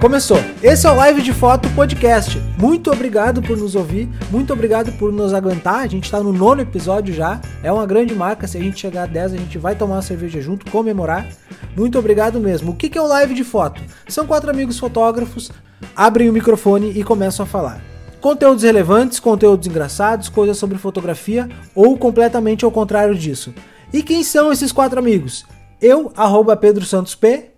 Começou. 0.00 0.38
Esse 0.62 0.86
é 0.86 0.90
o 0.90 0.94
Live 0.94 1.20
de 1.20 1.30
Foto 1.30 1.68
Podcast. 1.74 2.38
Muito 2.58 2.90
obrigado 2.90 3.42
por 3.42 3.54
nos 3.54 3.74
ouvir, 3.74 4.08
muito 4.30 4.50
obrigado 4.50 4.90
por 4.92 5.12
nos 5.12 5.34
aguentar. 5.34 5.80
A 5.80 5.86
gente 5.86 6.04
está 6.04 6.22
no 6.22 6.32
nono 6.32 6.62
episódio 6.62 7.12
já. 7.12 7.38
É 7.62 7.70
uma 7.70 7.84
grande 7.84 8.14
marca. 8.14 8.46
Se 8.46 8.56
a 8.56 8.60
gente 8.62 8.80
chegar 8.80 9.02
a 9.02 9.06
10, 9.06 9.34
a 9.34 9.36
gente 9.36 9.58
vai 9.58 9.76
tomar 9.76 9.96
uma 9.96 10.02
cerveja 10.02 10.40
junto, 10.40 10.70
comemorar. 10.70 11.28
Muito 11.76 11.98
obrigado 11.98 12.40
mesmo. 12.40 12.70
O 12.70 12.74
que 12.74 12.96
é 12.96 13.00
o 13.00 13.06
Live 13.06 13.34
de 13.34 13.44
Foto? 13.44 13.82
São 14.08 14.26
quatro 14.26 14.48
amigos 14.48 14.78
fotógrafos, 14.78 15.52
abrem 15.94 16.30
o 16.30 16.32
microfone 16.32 16.98
e 16.98 17.04
começam 17.04 17.44
a 17.44 17.46
falar. 17.46 17.82
Conteúdos 18.22 18.62
relevantes, 18.62 19.20
conteúdos 19.20 19.66
engraçados, 19.66 20.30
coisas 20.30 20.56
sobre 20.56 20.78
fotografia 20.78 21.46
ou 21.74 21.98
completamente 21.98 22.64
ao 22.64 22.70
contrário 22.70 23.14
disso. 23.14 23.52
E 23.92 24.02
quem 24.02 24.24
são 24.24 24.50
esses 24.50 24.72
quatro 24.72 24.98
amigos? 24.98 25.44
Eu, 25.78 26.10
arroba 26.16 26.56
Pedro 26.56 26.86
Santos 26.86 27.14
P, 27.14 27.50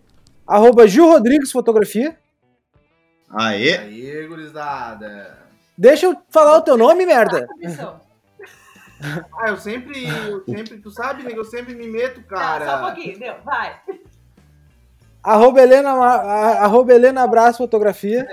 arroba 0.44 0.88
Gil 0.88 1.06
Rodrigues 1.06 1.52
Fotografia. 1.52 2.20
Aê! 3.32 3.78
Aê, 3.78 4.26
gurizada! 4.26 5.38
Deixa 5.76 6.06
eu 6.06 6.16
falar 6.28 6.58
o 6.58 6.62
teu 6.62 6.76
nome, 6.76 7.06
merda! 7.06 7.48
Ah, 9.36 9.48
eu 9.48 9.56
sempre, 9.56 10.06
eu 10.06 10.44
sempre, 10.44 10.78
tu 10.78 10.88
sabe, 10.88 11.24
nego, 11.24 11.40
eu 11.40 11.44
sempre 11.44 11.74
me 11.74 11.88
meto, 11.88 12.22
cara. 12.22 12.64
Tá, 12.64 12.70
só 12.70 12.78
um 12.78 12.86
pouquinho, 12.86 13.18
deu, 13.18 13.34
vai. 13.42 13.80
Arroba 15.24 15.60
Helena, 15.60 15.90
arroba 15.90 16.92
Helena 16.92 17.24
Abraço 17.24 17.58
Fotografia. 17.58 18.28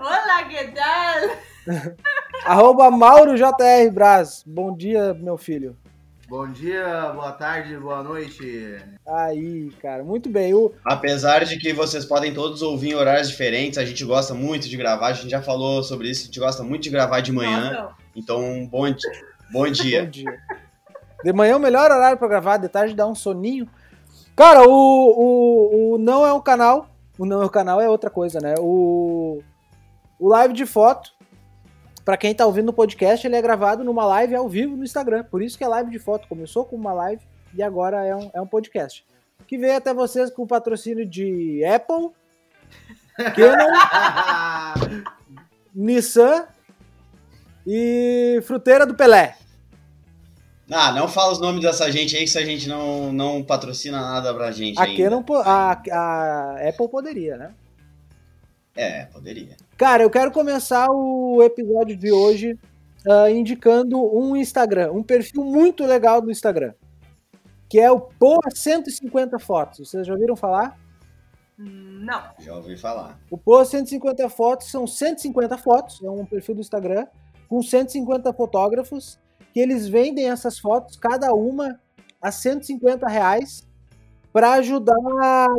Olá, 0.00 0.42
que 0.42 0.72
tal? 0.72 1.94
arroba 2.44 2.90
Mauro 2.90 3.36
JR 3.36 3.90
Braz. 3.92 4.42
Bom 4.44 4.76
dia, 4.76 5.14
meu 5.14 5.38
filho. 5.38 5.76
Bom 6.28 6.46
dia, 6.46 7.10
boa 7.14 7.32
tarde, 7.32 7.74
boa 7.78 8.02
noite. 8.02 8.76
Aí, 9.06 9.70
cara, 9.80 10.04
muito 10.04 10.28
bem. 10.28 10.52
O... 10.52 10.70
Apesar 10.84 11.42
de 11.46 11.56
que 11.56 11.72
vocês 11.72 12.04
podem 12.04 12.34
todos 12.34 12.60
ouvir 12.60 12.90
em 12.90 12.94
horários 12.94 13.30
diferentes, 13.30 13.78
a 13.78 13.84
gente 13.86 14.04
gosta 14.04 14.34
muito 14.34 14.68
de 14.68 14.76
gravar, 14.76 15.06
a 15.06 15.12
gente 15.14 15.30
já 15.30 15.40
falou 15.40 15.82
sobre 15.82 16.10
isso, 16.10 16.24
a 16.24 16.26
gente 16.26 16.38
gosta 16.38 16.62
muito 16.62 16.82
de 16.82 16.90
gravar 16.90 17.20
de 17.20 17.32
manhã. 17.32 17.72
Nossa. 17.72 17.94
Então, 18.14 18.68
bom, 18.70 18.90
dia. 18.90 19.10
bom 19.50 19.66
dia. 19.72 20.04
bom 20.04 20.10
dia. 20.10 20.38
De 21.24 21.32
manhã 21.32 21.52
é 21.52 21.56
o 21.56 21.60
melhor 21.60 21.90
horário 21.90 22.18
para 22.18 22.28
gravar, 22.28 22.58
de 22.58 22.68
tarde 22.68 22.94
dá 22.94 23.06
um 23.06 23.14
soninho. 23.14 23.66
Cara, 24.36 24.68
o, 24.68 24.70
o, 24.70 25.94
o 25.94 25.98
não 25.98 26.26
é 26.26 26.32
um 26.34 26.42
canal, 26.42 26.90
o 27.18 27.24
não 27.24 27.40
é 27.40 27.46
um 27.46 27.48
canal 27.48 27.80
é 27.80 27.88
outra 27.88 28.10
coisa, 28.10 28.38
né? 28.38 28.54
O, 28.58 29.42
o 30.20 30.28
live 30.28 30.52
de 30.52 30.66
foto 30.66 31.10
para 32.08 32.16
quem 32.16 32.34
tá 32.34 32.46
ouvindo 32.46 32.70
o 32.70 32.72
podcast, 32.72 33.26
ele 33.26 33.36
é 33.36 33.42
gravado 33.42 33.84
numa 33.84 34.06
live 34.06 34.34
ao 34.34 34.48
vivo 34.48 34.74
no 34.74 34.82
Instagram. 34.82 35.24
Por 35.24 35.42
isso 35.42 35.58
que 35.58 35.64
é 35.64 35.68
live 35.68 35.90
de 35.90 35.98
foto. 35.98 36.26
Começou 36.26 36.64
com 36.64 36.74
uma 36.74 36.90
live 36.90 37.20
e 37.52 37.62
agora 37.62 38.02
é 38.02 38.16
um, 38.16 38.30
é 38.32 38.40
um 38.40 38.46
podcast. 38.46 39.04
Que 39.46 39.58
veio 39.58 39.76
até 39.76 39.92
vocês 39.92 40.30
com 40.30 40.44
o 40.44 40.46
patrocínio 40.46 41.04
de 41.04 41.62
Apple, 41.66 42.08
Canon, 43.36 44.96
Nissan 45.74 46.46
e 47.66 48.40
Fruteira 48.46 48.86
do 48.86 48.94
Pelé. 48.94 49.36
Ah, 50.70 50.90
não 50.92 51.08
fala 51.08 51.32
os 51.32 51.38
nomes 51.38 51.60
dessa 51.60 51.92
gente 51.92 52.16
aí, 52.16 52.24
que 52.24 52.30
se 52.30 52.38
a 52.38 52.46
gente 52.46 52.70
não, 52.70 53.12
não 53.12 53.44
patrocina 53.44 54.00
nada 54.00 54.32
pra 54.32 54.50
gente. 54.50 54.80
A, 54.80 54.86
Canon, 54.96 55.22
a, 55.44 55.72
a 55.92 56.68
Apple 56.70 56.88
poderia, 56.88 57.36
né? 57.36 57.52
É, 58.78 59.06
poderia. 59.06 59.56
Cara, 59.76 60.04
eu 60.04 60.10
quero 60.10 60.30
começar 60.30 60.86
o 60.88 61.42
episódio 61.42 61.96
de 61.96 62.12
hoje 62.12 62.56
uh, 63.04 63.28
indicando 63.28 64.00
um 64.16 64.36
Instagram, 64.36 64.92
um 64.92 65.02
perfil 65.02 65.42
muito 65.44 65.84
legal 65.84 66.20
do 66.20 66.30
Instagram, 66.30 66.72
que 67.68 67.80
é 67.80 67.90
o 67.90 68.00
Poa 68.00 68.38
150 68.54 69.36
Fotos. 69.40 69.80
Vocês 69.80 70.06
já 70.06 70.12
ouviram 70.12 70.36
falar? 70.36 70.78
Não. 71.58 72.22
Já 72.38 72.54
ouvi 72.54 72.76
falar. 72.76 73.18
O 73.28 73.36
Poa 73.36 73.64
150 73.64 74.28
Fotos 74.28 74.70
são 74.70 74.86
150 74.86 75.58
fotos, 75.58 76.00
é 76.00 76.08
um 76.08 76.24
perfil 76.24 76.54
do 76.54 76.60
Instagram, 76.60 77.04
com 77.48 77.60
150 77.60 78.32
fotógrafos, 78.32 79.18
que 79.52 79.58
eles 79.58 79.88
vendem 79.88 80.30
essas 80.30 80.56
fotos, 80.56 80.96
cada 80.96 81.34
uma 81.34 81.80
a 82.22 82.30
150 82.30 83.08
reais, 83.08 83.66
para 84.38 84.52
ajudar 84.52 84.94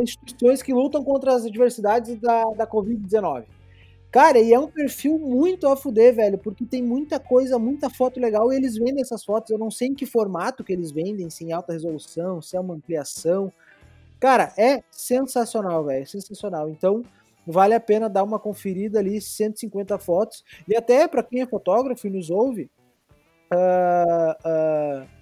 instituições 0.00 0.62
que 0.62 0.72
lutam 0.72 1.04
contra 1.04 1.34
as 1.34 1.44
adversidades 1.44 2.18
da, 2.18 2.44
da 2.56 2.66
Covid-19. 2.66 3.44
Cara, 4.10 4.38
e 4.38 4.54
é 4.54 4.58
um 4.58 4.68
perfil 4.68 5.18
muito 5.18 5.68
a 5.68 5.76
fuder, 5.76 6.14
velho, 6.14 6.38
porque 6.38 6.64
tem 6.64 6.82
muita 6.82 7.20
coisa, 7.20 7.58
muita 7.58 7.90
foto 7.90 8.18
legal 8.18 8.50
e 8.50 8.56
eles 8.56 8.78
vendem 8.78 9.02
essas 9.02 9.22
fotos. 9.22 9.50
Eu 9.50 9.58
não 9.58 9.70
sei 9.70 9.88
em 9.88 9.94
que 9.94 10.06
formato 10.06 10.64
que 10.64 10.72
eles 10.72 10.90
vendem, 10.90 11.28
se 11.28 11.44
em 11.44 11.52
alta 11.52 11.74
resolução, 11.74 12.40
se 12.40 12.56
é 12.56 12.60
uma 12.60 12.72
ampliação. 12.72 13.52
Cara, 14.18 14.50
é 14.56 14.82
sensacional, 14.90 15.84
velho, 15.84 16.06
sensacional. 16.06 16.70
Então, 16.70 17.02
vale 17.46 17.74
a 17.74 17.80
pena 17.80 18.08
dar 18.08 18.24
uma 18.24 18.38
conferida 18.38 18.98
ali, 18.98 19.20
150 19.20 19.98
fotos. 19.98 20.42
E 20.66 20.74
até 20.74 21.06
para 21.06 21.22
quem 21.22 21.42
é 21.42 21.46
fotógrafo 21.46 22.06
e 22.06 22.10
nos 22.10 22.30
ouve, 22.30 22.70
uh, 23.52 25.04
uh, 25.04 25.19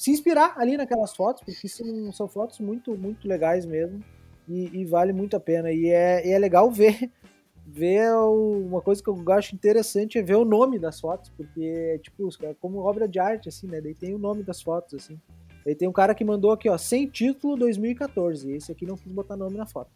se 0.00 0.10
inspirar 0.10 0.54
ali 0.56 0.78
naquelas 0.78 1.14
fotos, 1.14 1.42
porque 1.44 1.68
são, 1.68 2.10
são 2.10 2.26
fotos 2.26 2.58
muito, 2.58 2.96
muito 2.96 3.28
legais 3.28 3.66
mesmo. 3.66 4.02
E, 4.48 4.80
e 4.80 4.84
vale 4.86 5.12
muito 5.12 5.36
a 5.36 5.40
pena. 5.40 5.70
E 5.70 5.90
é, 5.90 6.26
e 6.26 6.32
é 6.32 6.38
legal 6.38 6.70
ver 6.70 7.10
ver 7.66 8.10
uma 8.14 8.80
coisa 8.80 9.02
que 9.02 9.10
eu 9.10 9.22
acho 9.28 9.54
interessante 9.54 10.16
é 10.16 10.22
ver 10.22 10.36
o 10.36 10.44
nome 10.46 10.78
das 10.78 10.98
fotos, 10.98 11.28
porque 11.36 12.00
tipo, 12.02 12.26
é 12.42 12.54
como 12.54 12.78
obra 12.78 13.06
de 13.06 13.18
arte 13.18 13.50
assim, 13.50 13.66
né? 13.66 13.78
Daí 13.78 13.94
tem 13.94 14.14
o 14.14 14.18
nome 14.18 14.42
das 14.42 14.62
fotos 14.62 14.94
assim. 14.94 15.20
Daí 15.66 15.74
tem 15.74 15.86
um 15.86 15.92
cara 15.92 16.14
que 16.14 16.24
mandou 16.24 16.50
aqui, 16.50 16.70
ó, 16.70 16.78
sem 16.78 17.06
título 17.06 17.54
2014. 17.58 18.52
Esse 18.52 18.72
aqui 18.72 18.86
não 18.86 18.96
quis 18.96 19.12
botar 19.12 19.36
nome 19.36 19.58
na 19.58 19.66
foto. 19.66 19.90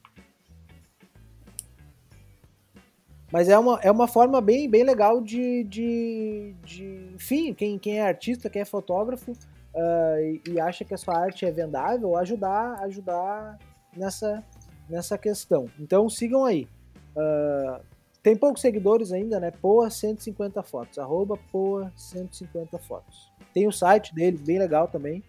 Mas 3.32 3.48
é 3.48 3.58
uma, 3.58 3.80
é 3.80 3.90
uma 3.90 4.06
forma 4.06 4.38
bem, 4.42 4.68
bem 4.68 4.84
legal 4.84 5.22
de, 5.22 5.64
de, 5.64 6.54
de. 6.62 7.08
Enfim, 7.14 7.54
quem, 7.54 7.78
quem 7.78 8.00
é 8.00 8.06
artista, 8.06 8.50
quem 8.50 8.60
é 8.60 8.66
fotógrafo, 8.66 9.32
uh, 9.74 10.20
e, 10.20 10.42
e, 10.50 10.60
acha 10.60 10.84
que 10.84 10.94
a 10.94 10.96
sua 10.96 11.18
arte 11.18 11.44
é 11.44 11.50
vendável, 11.50 12.16
ajudar, 12.16 12.80
ajudar 12.84 13.58
nessa, 13.96 14.44
nessa 14.88 15.18
questão. 15.18 15.68
Então 15.78 16.08
sigam 16.08 16.44
aí. 16.44 16.68
Uh, 17.16 17.82
tem 18.22 18.34
poucos 18.34 18.62
seguidores 18.62 19.12
ainda, 19.12 19.38
né? 19.38 19.50
Poa 19.50 19.90
150 19.90 20.62
fotos, 20.62 20.98
arroba 20.98 21.36
Poa 21.52 21.92
150 21.94 22.78
fotos. 22.78 23.30
Tem 23.52 23.68
o 23.68 23.72
site 23.72 24.14
dele, 24.14 24.38
bem 24.38 24.58
legal 24.58 24.88
também. 24.88 25.22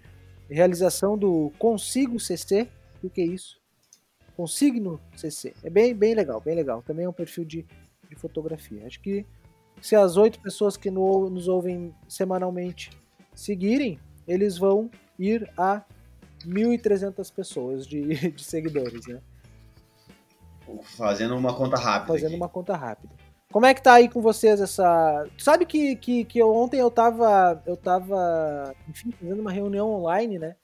Realização 0.49 1.17
do 1.17 1.51
Consigo 1.59 2.19
CC. 2.19 2.69
O 3.03 3.09
que 3.09 3.21
é 3.21 3.25
isso? 3.25 3.59
Consigno 4.35 4.99
CC. 5.15 5.53
É 5.63 5.69
bem, 5.69 5.93
bem 5.93 6.13
legal, 6.13 6.39
bem 6.41 6.55
legal. 6.55 6.81
Também 6.81 7.05
é 7.05 7.09
um 7.09 7.13
perfil 7.13 7.45
de, 7.45 7.65
de 8.09 8.15
fotografia. 8.15 8.85
Acho 8.85 9.01
que 9.01 9.25
se 9.81 9.95
as 9.95 10.17
oito 10.17 10.39
pessoas 10.39 10.77
que 10.77 10.89
no, 10.89 11.29
nos 11.29 11.47
ouvem 11.47 11.93
semanalmente 12.07 12.89
seguirem, 13.33 13.99
eles 14.27 14.57
vão 14.57 14.89
ir 15.17 15.49
a 15.57 15.81
1.300 16.45 17.33
pessoas 17.33 17.87
de, 17.87 18.31
de 18.31 18.43
seguidores, 18.43 19.07
né? 19.07 19.19
Fazendo 20.97 21.35
uma 21.37 21.53
conta 21.53 21.77
rápida. 21.77 22.13
Fazendo 22.13 22.29
aqui. 22.29 22.35
uma 22.35 22.49
conta 22.49 22.75
rápida. 22.75 23.13
Como 23.51 23.65
é 23.65 23.73
que 23.73 23.81
tá 23.81 23.93
aí 23.93 24.09
com 24.09 24.21
vocês 24.21 24.59
essa. 24.59 25.27
Sabe 25.37 25.65
que, 25.65 25.95
que, 25.95 26.25
que 26.25 26.43
ontem 26.43 26.79
eu 26.79 26.91
tava. 26.91 27.61
Eu 27.65 27.77
tava, 27.77 28.75
enfim, 28.89 29.11
fazendo 29.11 29.39
uma 29.39 29.51
reunião 29.51 29.89
online, 29.91 30.39
né? 30.39 30.55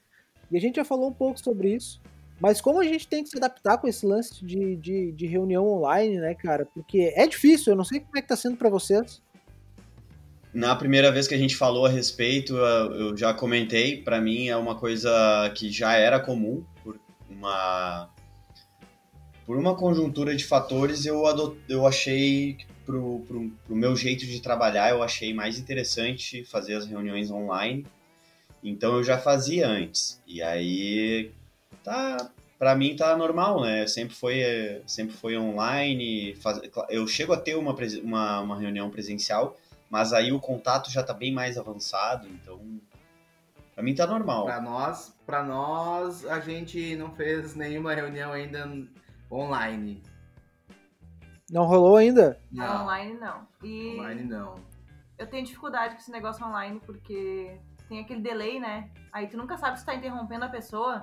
E 0.51 0.57
a 0.57 0.59
gente 0.59 0.75
já 0.75 0.83
falou 0.83 1.07
um 1.07 1.13
pouco 1.13 1.39
sobre 1.39 1.73
isso. 1.73 2.01
Mas 2.39 2.59
como 2.59 2.81
a 2.81 2.83
gente 2.83 3.07
tem 3.07 3.23
que 3.23 3.29
se 3.29 3.37
adaptar 3.37 3.77
com 3.77 3.87
esse 3.87 4.03
lance 4.05 4.43
de, 4.43 4.75
de, 4.75 5.11
de 5.11 5.27
reunião 5.27 5.67
online, 5.67 6.17
né, 6.17 6.33
cara? 6.33 6.65
Porque 6.65 7.13
é 7.15 7.27
difícil, 7.27 7.71
eu 7.71 7.77
não 7.77 7.83
sei 7.83 7.99
como 7.99 8.17
é 8.17 8.21
que 8.21 8.27
tá 8.27 8.35
sendo 8.35 8.57
para 8.57 8.67
vocês. 8.67 9.21
Na 10.53 10.75
primeira 10.75 11.11
vez 11.11 11.27
que 11.27 11.35
a 11.35 11.37
gente 11.37 11.55
falou 11.55 11.85
a 11.85 11.89
respeito, 11.89 12.57
eu 12.57 13.15
já 13.15 13.33
comentei, 13.33 14.01
para 14.01 14.19
mim 14.19 14.47
é 14.47 14.57
uma 14.57 14.75
coisa 14.75 15.49
que 15.55 15.71
já 15.71 15.93
era 15.93 16.19
comum, 16.19 16.63
por 16.83 16.99
uma 17.29 18.09
por 19.45 19.57
uma 19.57 19.75
conjuntura 19.75 20.35
de 20.35 20.45
fatores 20.45 21.05
eu 21.05 21.25
adot, 21.25 21.57
eu 21.67 21.87
achei 21.87 22.57
pro, 22.85 23.21
pro, 23.27 23.49
pro 23.65 23.75
meu 23.75 23.95
jeito 23.95 24.25
de 24.25 24.39
trabalhar, 24.41 24.91
eu 24.91 25.01
achei 25.01 25.33
mais 25.33 25.57
interessante 25.57 26.43
fazer 26.45 26.75
as 26.75 26.85
reuniões 26.85 27.31
online. 27.31 27.85
Então 28.63 28.97
eu 28.97 29.03
já 29.03 29.17
fazia 29.17 29.67
antes. 29.67 30.21
E 30.27 30.41
aí 30.41 31.31
tá 31.83 32.31
para 32.59 32.75
mim 32.75 32.95
tá 32.95 33.17
normal, 33.17 33.61
né? 33.61 33.87
Sempre 33.87 34.15
foi 34.15 34.81
sempre 34.85 35.15
foi 35.15 35.37
online, 35.37 36.35
faz, 36.35 36.61
eu 36.89 37.07
chego 37.07 37.33
a 37.33 37.37
ter 37.37 37.55
uma, 37.55 37.75
uma, 38.03 38.41
uma 38.41 38.59
reunião 38.59 38.89
presencial, 38.89 39.57
mas 39.91 40.13
aí 40.13 40.31
o 40.31 40.39
contato 40.39 40.89
já 40.89 41.03
tá 41.03 41.13
bem 41.13 41.33
mais 41.33 41.57
avançado, 41.57 42.25
então 42.29 42.79
para 43.75 43.83
mim 43.83 43.93
tá 43.93 44.07
normal. 44.07 44.45
Para 44.45 44.61
nós, 44.61 45.19
para 45.25 45.43
nós 45.43 46.25
a 46.25 46.39
gente 46.39 46.95
não 46.95 47.13
fez 47.13 47.55
nenhuma 47.55 47.93
reunião 47.93 48.31
ainda 48.31 48.71
online. 49.29 50.01
Não 51.51 51.65
rolou 51.65 51.97
ainda? 51.97 52.39
Não. 52.49 52.83
Online 52.83 53.13
não. 53.15 53.47
E 53.61 53.99
online 53.99 54.23
não. 54.23 54.55
Eu 55.17 55.27
tenho 55.27 55.45
dificuldade 55.45 55.95
com 55.95 55.99
esse 55.99 56.11
negócio 56.11 56.45
online 56.45 56.79
porque 56.85 57.59
tem 57.89 57.99
aquele 57.99 58.21
delay, 58.21 58.61
né? 58.61 58.89
Aí 59.11 59.27
tu 59.27 59.35
nunca 59.35 59.57
sabe 59.57 59.77
se 59.77 59.85
tá 59.85 59.93
interrompendo 59.93 60.45
a 60.45 60.49
pessoa. 60.49 61.01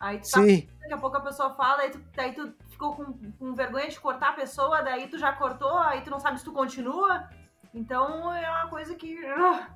Aí 0.00 0.18
tu 0.18 0.28
tá 0.28 0.42
Sim. 0.42 0.68
daqui 0.80 0.92
a 0.94 0.98
pouco 0.98 1.16
a 1.16 1.20
pessoa 1.20 1.54
fala, 1.54 1.82
aí 1.82 1.90
tu, 1.90 2.02
daí 2.12 2.34
tu 2.34 2.52
ficou 2.68 2.96
com, 2.96 3.14
com 3.38 3.54
vergonha 3.54 3.88
de 3.88 4.00
cortar 4.00 4.30
a 4.30 4.32
pessoa, 4.32 4.82
daí 4.82 5.06
tu 5.06 5.16
já 5.16 5.32
cortou, 5.32 5.78
aí 5.78 6.02
tu 6.02 6.10
não 6.10 6.18
sabe 6.18 6.38
se 6.38 6.44
tu 6.44 6.52
continua. 6.52 7.28
Então 7.74 8.32
é 8.32 8.48
uma 8.50 8.68
coisa 8.70 8.94
que. 8.94 9.16
ah, 9.26 9.68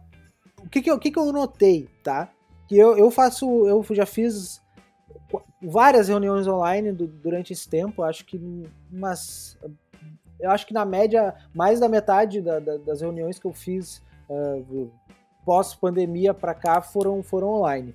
o 0.64 0.68
que 0.68 0.80
que, 0.82 0.90
eu, 0.90 0.98
que 0.98 1.10
que 1.10 1.18
eu 1.18 1.32
notei, 1.32 1.88
tá? 2.02 2.28
Que 2.68 2.76
eu, 2.76 2.96
eu 2.96 3.10
faço, 3.10 3.66
eu 3.66 3.84
já 3.90 4.04
fiz 4.06 4.60
várias 5.62 6.08
reuniões 6.08 6.46
online 6.46 6.92
du- 6.92 7.06
durante 7.06 7.52
esse 7.52 7.68
tempo, 7.68 8.02
acho 8.02 8.24
que 8.24 8.40
umas, 8.92 9.58
eu 10.40 10.50
acho 10.50 10.66
que 10.66 10.72
na 10.74 10.84
média 10.84 11.34
mais 11.54 11.80
da 11.80 11.88
metade 11.88 12.40
da- 12.40 12.58
da- 12.60 12.76
das 12.76 13.00
reuniões 13.00 13.38
que 13.38 13.46
eu 13.46 13.52
fiz 13.52 14.02
ah, 14.30 14.60
pós 15.44 15.74
pandemia 15.74 16.32
para 16.34 16.54
cá 16.54 16.80
foram 16.80 17.22
foram 17.22 17.48
online. 17.48 17.94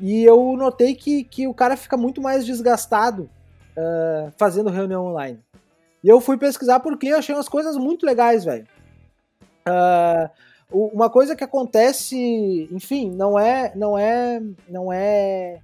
E 0.00 0.24
eu 0.24 0.56
notei 0.56 0.94
que, 0.94 1.22
que 1.24 1.46
o 1.46 1.54
cara 1.54 1.76
fica 1.76 1.96
muito 1.96 2.20
mais 2.20 2.44
desgastado 2.44 3.28
ah, 3.76 4.32
fazendo 4.36 4.70
reunião 4.70 5.06
online. 5.06 5.38
E 6.02 6.08
eu 6.08 6.20
fui 6.20 6.36
pesquisar 6.38 6.80
porque 6.80 7.08
achei 7.10 7.34
umas 7.34 7.48
coisas 7.48 7.76
muito 7.76 8.04
legais, 8.06 8.44
velho. 8.44 8.66
O- 10.72 10.86
uma 10.94 11.10
coisa 11.10 11.34
que 11.34 11.42
acontece, 11.42 12.68
enfim, 12.70 13.10
não 13.10 13.38
é, 13.38 13.72
não 13.74 13.98
é, 13.98 14.40
não 14.68 14.92
é, 14.92 15.60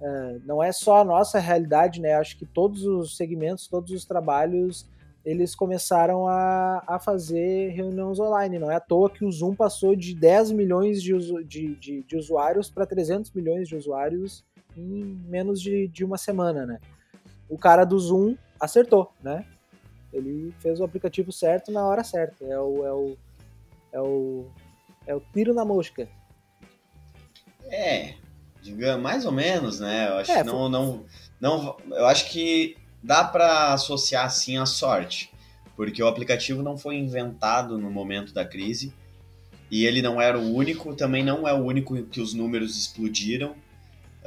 é, 0.00 0.36
não 0.44 0.62
é 0.62 0.72
só 0.72 0.98
a 0.98 1.04
nossa 1.04 1.38
realidade, 1.38 2.00
né? 2.00 2.14
Acho 2.14 2.36
que 2.36 2.44
todos 2.44 2.84
os 2.84 3.16
segmentos, 3.16 3.66
todos 3.66 3.90
os 3.92 4.04
trabalhos, 4.04 4.86
eles 5.24 5.54
começaram 5.54 6.28
a, 6.28 6.82
a 6.86 6.98
fazer 6.98 7.70
reuniões 7.70 8.20
online. 8.20 8.58
Não 8.58 8.70
é 8.70 8.76
à 8.76 8.80
toa 8.80 9.10
que 9.10 9.24
o 9.24 9.32
Zoom 9.32 9.54
passou 9.54 9.96
de 9.96 10.14
10 10.14 10.52
milhões 10.52 11.02
de, 11.02 11.14
usu- 11.14 11.42
de, 11.42 11.74
de, 11.76 12.02
de 12.02 12.16
usuários 12.16 12.68
para 12.70 12.86
300 12.86 13.32
milhões 13.32 13.66
de 13.68 13.74
usuários 13.74 14.44
em 14.76 15.18
menos 15.26 15.60
de, 15.62 15.88
de 15.88 16.04
uma 16.04 16.18
semana, 16.18 16.66
né? 16.66 16.78
O 17.48 17.56
cara 17.56 17.84
do 17.84 17.98
Zoom 17.98 18.36
acertou, 18.60 19.10
né? 19.22 19.46
Ele 20.12 20.52
fez 20.60 20.78
o 20.78 20.84
aplicativo 20.84 21.32
certo 21.32 21.72
na 21.72 21.86
hora 21.86 22.04
certa. 22.04 22.44
É 22.44 22.58
o, 22.60 22.86
é 22.86 22.92
o, 22.92 23.16
é 23.92 24.00
o, 24.00 24.46
é 25.06 25.14
o 25.14 25.22
tiro 25.32 25.54
na 25.54 25.64
mosca. 25.64 26.08
É, 27.68 28.14
diga 28.62 28.96
mais 28.96 29.24
ou 29.24 29.32
menos, 29.32 29.80
né? 29.80 30.08
Eu 30.08 30.18
acho 30.18 30.30
É, 30.30 30.38
que 30.38 30.44
não, 30.44 30.68
não, 30.68 31.04
não, 31.40 31.76
eu 31.90 32.06
acho 32.06 32.30
que 32.30 32.76
dá 33.02 33.24
para 33.24 33.72
associar 33.72 34.30
sim 34.30 34.56
a 34.58 34.66
sorte, 34.66 35.32
porque 35.74 36.02
o 36.02 36.08
aplicativo 36.08 36.62
não 36.62 36.76
foi 36.76 36.96
inventado 36.96 37.78
no 37.78 37.90
momento 37.90 38.32
da 38.32 38.44
crise 38.44 38.92
e 39.70 39.84
ele 39.84 40.00
não 40.00 40.20
era 40.20 40.38
o 40.38 40.54
único, 40.54 40.94
também 40.94 41.24
não 41.24 41.46
é 41.46 41.52
o 41.52 41.64
único 41.64 42.00
que 42.04 42.20
os 42.20 42.32
números 42.34 42.76
explodiram. 42.76 43.54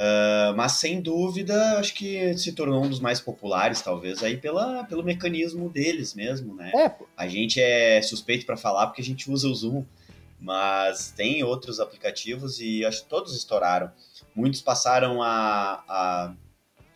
Ah, 0.01 0.54
mas 0.56 0.74
sem 0.74 1.01
dúvida, 1.01 1.78
acho 1.78 1.94
que 1.94 2.36
se 2.38 2.54
tornou 2.54 2.81
um 2.81 2.90
dos 2.90 3.01
mais 3.01 3.19
populares, 3.19 3.81
talvez, 3.81 4.24
aí 4.24 4.38
pela, 4.38 4.86
pelo 4.86 5.04
mecanismo 5.04 5.69
deles 5.69 6.13
mesmo, 6.13 6.56
né? 6.56 6.72
É, 6.74 6.92
A 7.18 7.28
gente 7.28 7.60
é 7.60 8.01
suspeito 8.01 8.46
para 8.46 8.56
falar 8.56 8.88
porque 8.88 9.01
a 9.01 9.06
gente 9.06 9.30
usa 9.30 9.50
o 9.50 9.54
Zoom, 9.54 9.84
mas 10.40 11.12
tem 11.12 11.44
outros 11.44 11.81
aplicativos 11.81 12.62
e 12.62 12.86
acho 12.86 13.04
que 13.04 13.10
todos 13.10 13.36
estouraram. 13.36 13.92
Muitos 14.34 14.62
passaram 14.62 15.22
a, 15.22 15.84
a, 15.86 16.34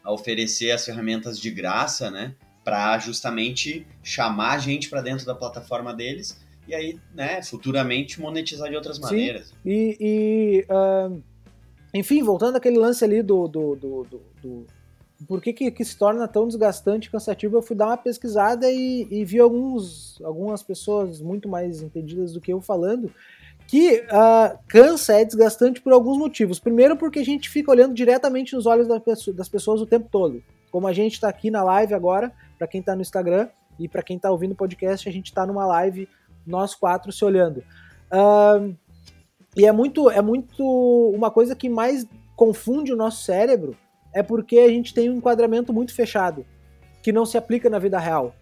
a 0.02 0.12
oferecer 0.14 0.72
as 0.72 0.86
ferramentas 0.86 1.38
de 1.38 1.52
graça, 1.52 2.10
né, 2.10 2.34
para 2.64 2.98
justamente 3.00 3.86
chamar 4.02 4.54
a 4.54 4.60
gente 4.60 4.90
para 4.90 5.02
dentro 5.02 5.26
da 5.26 5.36
plataforma 5.36 5.94
deles 5.94 6.42
e 6.66 6.74
aí, 6.74 6.98
né, 7.14 7.44
futuramente 7.44 8.22
monetizar 8.22 8.70
de 8.70 8.78
outras 8.78 8.96
Sim. 8.96 9.02
maneiras. 9.02 9.54
E, 9.66 9.98
e, 10.00 10.66
ahn, 10.70 11.22
enfim, 11.94 12.22
voltando 12.24 12.56
àquele 12.58 12.78
lance 12.78 13.04
ali 13.04 13.22
do. 13.22 13.48
do, 13.48 13.76
do, 13.76 14.04
do- 14.04 14.22
do- 14.42 14.66
por 15.28 15.42
que, 15.42 15.54
que, 15.54 15.72
que 15.72 15.86
se 15.86 15.98
torna 15.98 16.28
tão 16.28 16.46
desgastante 16.48 17.08
e 17.08 17.12
cansativo? 17.12 17.56
Eu 17.56 17.62
fui 17.62 17.78
dar 17.78 17.86
uma 17.88 17.98
pesquisada 17.98 18.70
e, 18.70 19.08
e 19.10 19.24
vi 19.24 19.40
alguns, 19.40 20.20
algumas 20.22 20.62
pessoas 20.62 21.22
muito 21.22 21.48
mais 21.48 21.82
entendidas 21.82 22.34
do 22.34 22.42
que 22.42 22.52
eu 22.52 22.60
falando 22.60 23.10
que 23.68 24.06
ah, 24.10 24.58
cansa, 24.68 25.14
é 25.14 25.24
desgastante 25.24 25.82
por 25.82 25.94
alguns 25.94 26.18
motivos. 26.18 26.60
Primeiro, 26.60 26.98
porque 26.98 27.20
a 27.20 27.24
gente 27.26 27.50
fica 27.50 27.72
olhando 27.72 27.94
diretamente 27.94 28.54
nos 28.54 28.66
olhos 28.66 28.88
das 28.88 29.48
pessoas 29.48 29.80
o 29.80 29.86
tempo 29.86 30.10
todo. 30.12 30.44
Como 30.70 30.88
a 30.88 30.94
gente 30.94 31.14
está 31.14 31.30
aqui 31.30 31.50
na 31.50 31.64
live 31.64 31.94
agora, 31.94 32.32
para 32.58 32.68
quem 32.68 32.82
está 32.82 32.96
no 32.96 33.02
Instagram 33.02 33.48
e 33.80 33.88
para 33.88 34.04
quem 34.04 34.18
está 34.18 34.30
ouvindo 34.30 34.52
o 34.52 34.56
podcast, 34.56 35.08
a 35.08 35.12
gente 35.12 35.28
está 35.28 35.46
numa 35.46 35.66
live, 35.66 36.10
nós 36.46 36.76
quatro 36.76 37.12
se 37.12 37.24
olhando. 37.24 37.64
Ahn, 38.12 38.74
e 39.56 39.66
é 39.66 39.72
muito, 39.72 40.10
é 40.10 40.22
muito 40.22 40.64
uma 41.16 41.30
coisa 41.30 41.56
que 41.56 41.70
mais 41.70 42.06
confunde 42.36 42.92
o 42.92 42.96
nosso 42.96 43.24
cérebro 43.24 43.78
é 44.14 44.22
porque 44.24 44.60
a 44.60 44.70
gente 44.70 44.94
tem 44.94 45.10
um 45.10 45.18
enquadramento 45.18 45.74
muito 45.74 45.94
fechado 45.94 46.46
que 47.02 47.12
não 47.12 47.26
se 47.26 47.38
aplica 47.38 47.70
na 47.70 47.80
vida 47.80 48.00
real. 48.00 48.34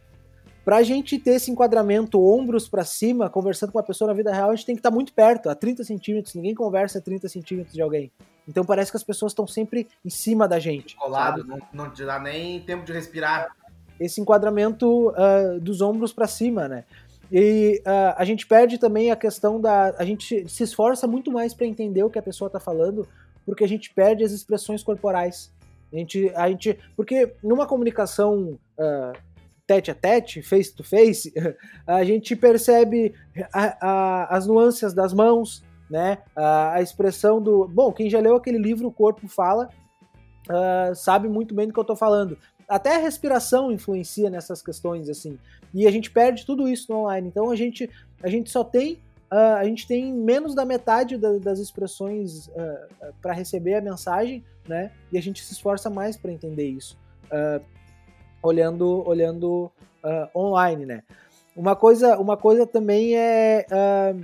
Pra 0.63 0.84
gente 0.84 1.18
ter 1.18 1.31
esse 1.31 1.50
enquadramento 1.50 2.24
ombros 2.24 2.69
para 2.69 2.86
cima, 2.86 3.30
conversando 3.30 3.72
com 3.72 3.80
uma 3.80 3.84
pessoa 3.84 4.10
na 4.10 4.13
vida 4.13 4.31
real, 4.31 4.52
a 4.52 4.56
gente 4.56 4.66
tem 4.68 4.75
que 4.75 4.80
estar 4.80 4.92
muito 4.92 5.12
perto, 5.12 5.50
a 5.50 5.56
30 5.56 5.84
centímetros. 5.84 6.36
Ninguém 6.36 6.54
conversa 6.54 7.00
a 7.00 7.02
30 7.02 7.28
centímetros 7.28 7.74
de 7.74 7.81
alguém. 7.81 8.12
Então 8.48 8.63
parece 8.63 8.92
que 8.92 8.98
as 8.98 9.04
pessoas 9.04 9.31
estão 9.31 9.48
sempre 9.48 9.88
em 10.06 10.10
cima 10.10 10.48
da 10.48 10.60
gente. 10.60 10.96
Colado, 10.96 11.44
não, 11.44 11.60
não 11.74 11.90
te 11.90 12.06
dá 12.06 12.19
nem 12.19 12.60
tempo 12.62 12.86
de 12.86 12.94
respirar. 12.94 13.56
esse 14.00 14.22
enquadramento 14.22 15.12
ah, 15.16 15.58
dos 15.60 15.81
ombros 15.81 16.13
para 16.13 16.28
cima, 16.28 16.68
né? 16.68 16.84
E 17.31 17.81
ah, 17.86 18.16
a 18.18 18.25
gente 18.25 18.45
perde 18.45 18.78
também 18.78 19.10
a 19.10 19.16
questão 19.16 19.60
da. 19.60 19.95
A 19.98 20.04
gente 20.04 20.48
se 20.50 20.63
esforça 20.63 21.07
muito 21.07 21.31
mais 21.31 21.54
para 21.54 21.66
entender 21.66 22.04
o 22.04 22.10
que 22.10 22.19
a 22.19 22.22
pessoa 22.22 22.48
está 22.48 22.60
falando, 22.60 23.07
porque 23.45 23.63
a 23.63 23.68
gente 23.68 23.94
perde 23.94 24.24
as 24.24 24.31
expressões 24.31 24.83
corporais. 24.83 25.51
A 25.94 25.98
gente, 25.98 26.31
a 26.36 26.50
gente, 26.50 26.78
porque 26.95 27.33
numa 27.44 27.66
comunicação 27.66 28.60
ah, 28.78 29.13
tete 29.66 29.92
a 29.92 29.95
tete, 29.95 30.42
face 30.42 30.75
to 30.75 30.83
face, 30.83 31.33
a 31.88 32.04
gente 32.04 32.36
percebe 32.36 33.13
a- 33.54 33.77
a- 33.81 34.38
as 34.38 34.45
nuances 34.45 34.94
das 34.94 35.13
mãos, 35.13 35.63
né? 35.89 36.18
A, 36.36 36.74
a 36.74 36.81
expressão 36.81 37.42
do. 37.42 37.66
Bom, 37.68 37.94
quem 37.94 38.10
já 38.10 38.19
leu 38.19 38.36
aquele 38.36 38.57
livro 38.57 38.88
O 38.89 38.92
Corpo 38.92 39.27
Fala 39.30 39.69
ah, 40.50 40.92
sabe 40.94 41.30
muito 41.30 41.56
bem 41.56 41.68
do 41.68 41.74
que 41.74 41.80
eu 41.80 41.86
tô 41.86 41.95
falando 41.95 42.38
até 42.72 42.96
a 42.96 43.00
respiração 43.00 43.72
influencia 43.72 44.30
nessas 44.30 44.62
questões 44.62 45.10
assim. 45.10 45.38
E 45.74 45.86
a 45.86 45.92
gente 45.92 46.10
perde 46.10 46.46
tudo 46.46 46.68
isso 46.68 46.92
no 46.92 47.00
online. 47.00 47.28
Então 47.28 47.52
a 47.52 47.56
gente 47.56 47.90
a 48.24 48.30
gente 48.30 48.50
só 48.50 48.63
tem 48.63 49.00
ah, 49.30 49.56
a 49.56 49.66
gente 49.66 49.88
tem 49.88 50.13
menos 50.13 50.56
da 50.56 50.66
metade 50.66 51.18
da- 51.18 51.38
das 51.38 51.60
expressões 51.60 52.50
para 53.22 53.34
receber 53.34 53.75
a 53.75 53.82
mensagem 53.82 54.44
né? 54.68 54.92
E 55.12 55.18
a 55.18 55.22
gente 55.22 55.44
se 55.44 55.54
esforça 55.54 55.90
mais 55.90 56.16
para 56.16 56.32
entender 56.32 56.68
isso 56.68 56.98
ah, 57.32 57.60
olhando 58.42 59.04
olhando 59.08 59.72
ah, 60.04 60.30
online 60.36 60.86
né? 60.86 61.04
Uma 61.56 61.75
coisa 61.75 62.18
uma 62.18 62.38
coisa 62.38 62.66
também 62.66 63.16
é 63.18 63.66
ah, 63.72 64.16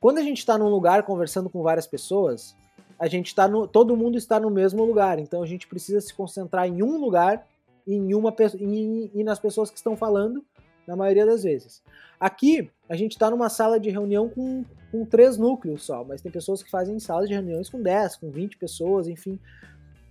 quando 0.00 0.18
a 0.18 0.22
gente 0.22 0.38
está 0.38 0.56
num 0.56 0.68
lugar 0.68 1.02
conversando 1.02 1.50
com 1.50 1.62
várias 1.62 1.86
pessoas 1.86 2.54
a 3.00 3.08
gente 3.08 3.28
está 3.28 3.48
no, 3.48 3.66
todo 3.66 3.96
mundo 3.96 4.18
está 4.18 4.38
no 4.38 4.50
mesmo 4.50 4.84
lugar, 4.84 5.18
então 5.18 5.42
a 5.42 5.46
gente 5.46 5.66
precisa 5.66 6.02
se 6.02 6.12
concentrar 6.12 6.68
em 6.68 6.82
um 6.82 6.98
lugar 6.98 7.48
e 7.86 7.94
em 7.94 8.12
uma 8.12 8.34
e 8.60 9.24
nas 9.24 9.38
pessoas 9.38 9.70
que 9.70 9.78
estão 9.78 9.96
falando, 9.96 10.44
na 10.86 10.94
maioria 10.94 11.24
das 11.24 11.42
vezes. 11.42 11.82
Aqui 12.20 12.70
a 12.90 12.94
gente 12.94 13.12
está 13.12 13.30
numa 13.30 13.48
sala 13.48 13.80
de 13.80 13.88
reunião 13.88 14.28
com, 14.28 14.66
com 14.92 15.06
três 15.06 15.38
núcleos 15.38 15.82
só, 15.82 16.04
mas 16.04 16.20
tem 16.20 16.30
pessoas 16.30 16.62
que 16.62 16.70
fazem 16.70 17.00
salas 17.00 17.26
de 17.26 17.34
reuniões 17.34 17.70
com 17.70 17.80
10, 17.80 18.16
com 18.16 18.30
20 18.30 18.58
pessoas, 18.58 19.08
enfim. 19.08 19.40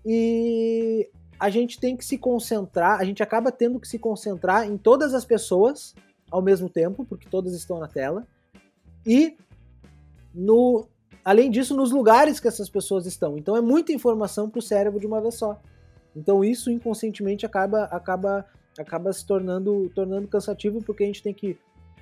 E 0.03 1.08
a 1.39 1.50
gente 1.51 1.79
tem 1.79 1.96
que 1.96 2.03
se 2.03 2.17
concentrar, 2.17 3.00
a 3.00 3.05
gente 3.05 3.22
acaba 3.22 3.51
tendo 3.51 3.79
que 3.79 3.88
se 3.88 4.00
concentrar 4.00 4.65
em 4.65 4.77
todas 4.77 5.13
as 5.13 5.24
pessoas 5.24 5.93
ao 6.31 6.41
mesmo 6.41 6.67
tempo, 6.67 7.05
porque 7.05 7.29
todas 7.29 7.53
estão 7.53 7.79
na 7.79 7.88
tela, 7.88 8.25
e 9.05 9.38
no 10.34 10.88
além 11.23 11.49
disso, 11.49 11.75
nos 11.75 11.91
lugares 11.91 12.39
que 12.39 12.47
essas 12.47 12.69
pessoas 12.69 13.05
estão. 13.05 13.38
Então 13.38 13.55
é 13.55 13.61
muita 13.61 13.91
informação 13.91 14.49
para 14.49 14.59
o 14.59 14.61
cérebro 14.61 14.99
de 14.99 15.07
uma 15.07 15.21
vez 15.21 15.35
só. 15.35 15.59
Então 16.15 16.43
isso 16.43 16.71
inconscientemente 16.71 17.45
acaba, 17.45 17.83
acaba, 17.85 18.45
acaba 18.77 19.13
se 19.13 19.25
tornando, 19.25 19.89
tornando 19.93 20.27
cansativo 20.27 20.81
porque 20.83 21.03
a 21.03 21.07
gente 21.07 21.23
tem 21.23 21.33
que 21.33 21.57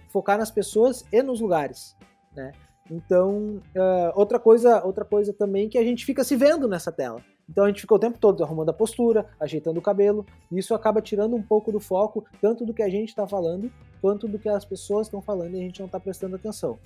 focar 0.10 0.38
nas 0.38 0.50
pessoas 0.50 1.04
e 1.12 1.22
nos 1.22 1.42
lugares, 1.42 1.96
né? 2.36 2.52
Então 2.90 3.62
ah, 3.76 4.14
outra 4.16 4.40
coisa, 4.40 4.84
outra 4.84 5.04
coisa 5.04 5.34
também 5.34 5.68
que 5.68 5.78
a 5.78 5.84
gente 5.84 6.06
fica 6.06 6.24
se 6.24 6.36
vendo 6.36 6.68
nessa 6.68 6.92
tela. 6.92 7.22
Então 7.50 7.64
a 7.64 7.68
gente 7.68 7.82
fica 7.82 7.96
o 7.96 8.00
tempo 8.00 8.18
todo 8.18 8.44
arrumando 8.44 8.70
a 8.70 8.74
postura, 8.74 9.26
ajeitando 9.40 9.80
o 9.80 9.82
cabelo, 9.82 10.26
e 10.52 10.60
isso 10.60 10.74
acaba 10.74 11.02
tirando 11.02 11.36
um 11.36 11.42
pouco 11.42 11.72
do 11.72 11.80
foco 11.80 12.26
tanto 12.42 12.66
do 12.66 12.74
que 12.74 12.84
a 12.84 12.90
gente 12.90 13.10
está 13.10 13.26
falando 13.26 13.72
quanto 14.02 14.28
do 14.28 14.38
que 14.38 14.50
as 14.50 14.66
pessoas 14.66 15.08
estão 15.08 15.22
falando 15.22 15.56
e 15.56 15.60
a 15.60 15.64
gente 15.64 15.80
não 15.80 15.86
está 15.86 16.00
prestando 16.00 16.36
atenção. 16.36 16.78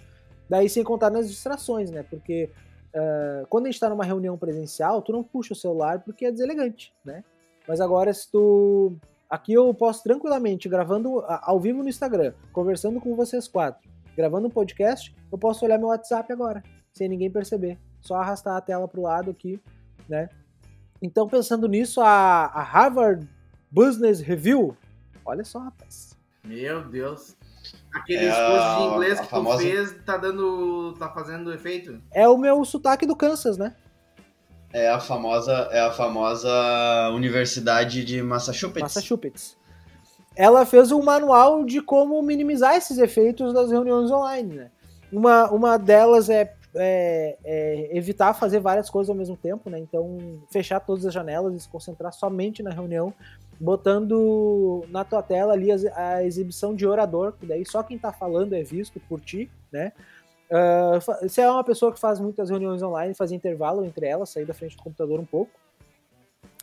Daí 0.52 0.68
sem 0.68 0.84
contar 0.84 1.10
nas 1.10 1.30
distrações, 1.30 1.90
né? 1.92 2.04
Porque 2.04 2.50
uh, 2.94 3.48
quando 3.48 3.68
a 3.68 3.72
gente 3.72 3.80
tá 3.80 3.90
numa 3.90 4.04
reunião 4.04 4.38
presencial, 4.38 5.02
tu 5.02 5.14
não 5.14 5.24
puxa 5.24 5.54
o 5.54 5.56
celular 5.56 6.02
porque 6.02 6.26
é 6.26 6.32
deselegante, 6.32 6.94
né? 7.06 7.24
Mas 7.66 7.80
agora 7.80 8.14
se 8.14 8.30
tu... 8.30 8.98
Aqui 9.30 9.54
eu 9.54 9.74
posso 9.74 10.04
tranquilamente, 10.04 10.68
gravando 10.68 11.24
ao 11.26 11.58
vivo 11.58 11.82
no 11.82 11.88
Instagram, 11.88 12.34
conversando 12.52 13.00
com 13.00 13.16
vocês 13.16 13.48
quatro, 13.48 13.90
gravando 14.14 14.48
um 14.48 14.52
podcast, 14.52 15.16
eu 15.32 15.38
posso 15.38 15.64
olhar 15.64 15.78
meu 15.78 15.88
WhatsApp 15.88 16.34
agora, 16.34 16.62
sem 16.92 17.08
ninguém 17.08 17.32
perceber. 17.32 17.80
Só 18.02 18.16
arrastar 18.16 18.58
a 18.58 18.62
tela 18.62 18.90
pro 18.90 19.04
lado 19.04 19.32
aqui, 19.32 19.58
né? 20.10 20.28
Então, 21.02 21.30
pensando 21.30 21.66
nisso, 21.66 22.02
a, 22.02 22.48
a 22.48 22.62
Harvard 22.62 23.26
Business 23.72 24.20
Review, 24.20 24.76
olha 25.24 25.46
só, 25.46 25.60
rapaz. 25.60 26.20
Meu 26.44 26.84
Deus. 26.90 27.38
Aquele 27.94 28.26
É 28.26 28.78
de 28.78 28.84
inglês 28.84 29.20
a 29.20 29.24
que 29.24 29.30
famosa- 29.30 29.58
tu 29.58 29.64
fez 29.64 29.96
tá 30.06 30.18
dando. 30.18 30.94
tá 30.98 31.10
fazendo 31.10 31.54
efeito? 31.54 32.02
É 32.14 32.28
o 32.28 32.38
meu 32.38 32.64
sotaque 32.64 33.06
do 33.06 33.16
Kansas, 33.16 33.58
né? 33.58 33.76
É 34.74 34.90
a 34.90 35.00
famosa, 35.00 35.52
é 35.72 35.82
a 35.82 35.92
famosa 35.92 36.50
Universidade 37.14 38.06
de 38.06 38.22
Massachusetts. 38.22 38.82
Massachusetts. 38.82 39.58
Ela 40.36 40.66
fez 40.66 40.94
um 40.94 41.04
manual 41.04 41.66
de 41.66 41.82
como 41.82 42.22
minimizar 42.24 42.76
esses 42.76 42.98
efeitos 42.98 43.54
das 43.54 43.70
reuniões 43.70 44.10
online, 44.10 44.56
né? 44.56 44.72
Uma, 45.12 45.52
uma 45.52 45.78
delas 45.78 46.30
é, 46.30 46.54
é- 46.76 47.38
é 47.44 47.98
evitar 47.98 48.34
fazer 48.34 48.60
várias 48.60 48.90
coisas 48.90 49.10
ao 49.10 49.16
mesmo 49.16 49.36
tempo, 49.38 49.70
né? 49.70 49.80
Então, 49.80 50.18
fechar 50.52 50.80
todas 50.80 51.06
as 51.06 51.14
janelas 51.14 51.54
e 51.56 51.60
se 51.60 51.70
concentrar 51.70 52.14
somente 52.14 52.64
na 52.64 52.72
reunião, 52.72 53.14
botando 53.60 54.84
na 54.90 55.04
tua 55.04 55.22
tela 55.22 55.54
ali 55.54 55.72
a, 55.72 55.76
a 55.96 56.24
exibição 56.24 56.74
de 56.76 56.86
orador, 56.88 57.34
que 57.34 57.46
daí 57.46 57.66
só 57.66 57.84
quem 57.84 57.98
tá 57.98 58.12
falando 58.12 58.54
é 58.54 58.64
visto 58.64 59.00
por 59.02 59.20
ti, 59.22 59.50
né? 59.72 59.92
Ah, 60.52 61.00
fa- 61.02 61.28
se 61.30 61.40
é 61.42 61.50
uma 61.50 61.64
pessoa 61.64 61.94
que 61.94 62.00
faz 62.00 62.20
muitas 62.20 62.50
reuniões 62.50 62.84
online, 62.84 63.14
fazer 63.14 63.36
intervalo 63.36 63.86
entre 63.86 64.06
elas, 64.06 64.30
sair 64.30 64.46
da 64.46 64.54
frente 64.54 64.76
do 64.76 64.84
computador 64.84 65.20
um 65.20 65.26
pouco. 65.26 65.52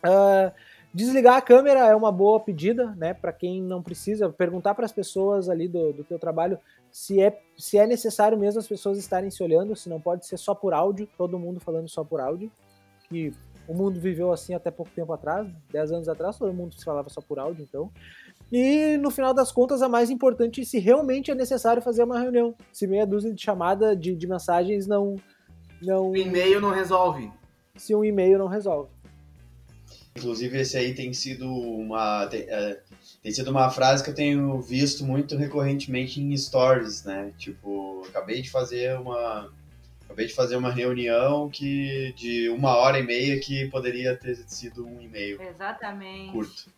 Ah, 0.03 0.53
desligar 0.93 1.37
a 1.37 1.43
câmera 1.43 1.87
é 1.87 1.95
uma 1.95 2.13
boa 2.13 2.39
pedida, 2.41 2.95
né? 2.97 3.15
Para 3.15 3.33
quem 3.33 3.63
não 3.63 3.83
precisa, 3.83 4.29
perguntar 4.31 4.75
para 4.75 4.85
as 4.85 4.93
pessoas 4.93 5.49
ali 5.49 5.69
do, 5.69 5.93
do 5.93 6.05
teu 6.05 6.19
trabalho 6.19 6.59
se 6.91 7.21
é, 7.21 7.41
se 7.57 7.79
é 7.79 7.87
necessário 7.87 8.39
mesmo 8.39 8.61
as 8.61 8.67
pessoas 8.67 8.99
estarem 8.99 9.31
se 9.31 9.43
olhando, 9.43 9.77
se 9.77 9.89
não 9.89 10.01
pode 10.01 10.27
ser 10.27 10.37
só 10.37 10.55
por 10.55 10.73
áudio, 10.73 11.09
todo 11.17 11.39
mundo 11.39 11.61
falando 11.61 11.89
só 11.89 12.05
por 12.05 12.21
áudio. 12.21 12.51
Que 13.09 13.33
o 13.67 13.75
mundo 13.75 14.01
viveu 14.01 14.33
assim 14.33 14.55
até 14.55 14.71
pouco 14.71 14.91
tempo 14.93 15.13
atrás, 15.13 15.47
10 15.71 15.93
anos 15.93 16.09
atrás, 16.09 16.39
todo 16.39 16.53
mundo 16.53 16.75
se 16.79 16.85
falava 16.85 17.09
só 17.09 17.21
por 17.21 17.39
áudio, 17.39 17.67
então. 17.69 17.91
E 18.51 18.97
no 18.97 19.11
final 19.11 19.35
das 19.35 19.53
contas, 19.53 19.83
a 19.83 19.89
mais 19.89 20.09
importante 20.09 20.63
é 20.63 20.65
se 20.65 20.79
realmente 20.79 21.31
é 21.31 21.35
necessário 21.35 21.83
fazer 21.83 22.03
uma 22.03 22.19
reunião. 22.19 22.55
Se 22.73 22.87
meia 22.87 23.07
dúzia 23.07 23.33
de 23.33 23.43
chamada 23.43 23.95
de, 23.95 24.17
de 24.17 24.27
mensagens 24.27 24.87
não. 24.87 25.17
não 25.83 26.11
O 26.11 26.17
e-mail 26.17 26.61
não 26.61 26.71
resolve. 26.71 27.31
se 27.77 27.95
um 27.95 28.03
e-mail 28.05 28.39
não 28.39 28.47
resolve. 28.47 28.91
Inclusive, 30.17 30.59
esse 30.59 30.77
aí 30.77 30.95
tem 30.95 31.13
sido 31.13 31.47
uma. 31.47 32.27
Tem, 32.27 32.41
é, 32.49 32.81
tem 33.29 33.35
sido 33.35 33.51
uma 33.51 33.69
frase 33.69 34.03
que 34.03 34.09
eu 34.09 34.15
tenho 34.15 34.59
visto 34.63 35.05
muito 35.05 35.37
recorrentemente 35.37 36.19
em 36.19 36.35
stories, 36.35 37.05
né? 37.05 37.31
Tipo, 37.37 38.03
acabei 38.09 38.41
de 38.41 38.49
fazer 38.49 38.99
uma. 38.99 39.53
Acabei 40.07 40.27
de 40.27 40.33
fazer 40.33 40.57
uma 40.57 40.73
reunião 40.73 41.51
que 41.51 42.15
de 42.17 42.49
uma 42.49 42.75
hora 42.75 42.99
e 42.99 43.03
meia 43.03 43.39
que 43.39 43.69
poderia 43.69 44.17
ter 44.17 44.35
sido 44.47 44.87
um 44.87 44.99
e-mail 45.03 45.43
Exatamente. 45.43 46.33
curto. 46.33 46.71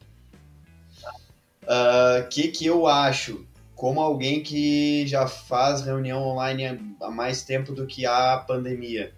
O 1.62 2.28
que, 2.28 2.48
que 2.48 2.66
eu 2.66 2.88
acho? 2.88 3.46
Como 3.76 4.00
alguém 4.00 4.42
que 4.42 5.06
já 5.06 5.28
faz 5.28 5.82
reunião 5.82 6.20
online 6.20 6.96
há 7.00 7.10
mais 7.12 7.44
tempo 7.44 7.72
do 7.72 7.86
que 7.86 8.04
a 8.04 8.38
pandemia, 8.38 9.14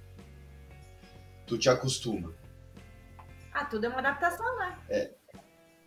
tu 1.47 1.57
te 1.57 1.71
acostuma. 1.71 2.35
Ah, 3.55 3.65
tudo 3.65 3.87
é 3.87 3.89
uma 3.89 4.01
adaptação, 4.01 4.59
né? 4.59 4.77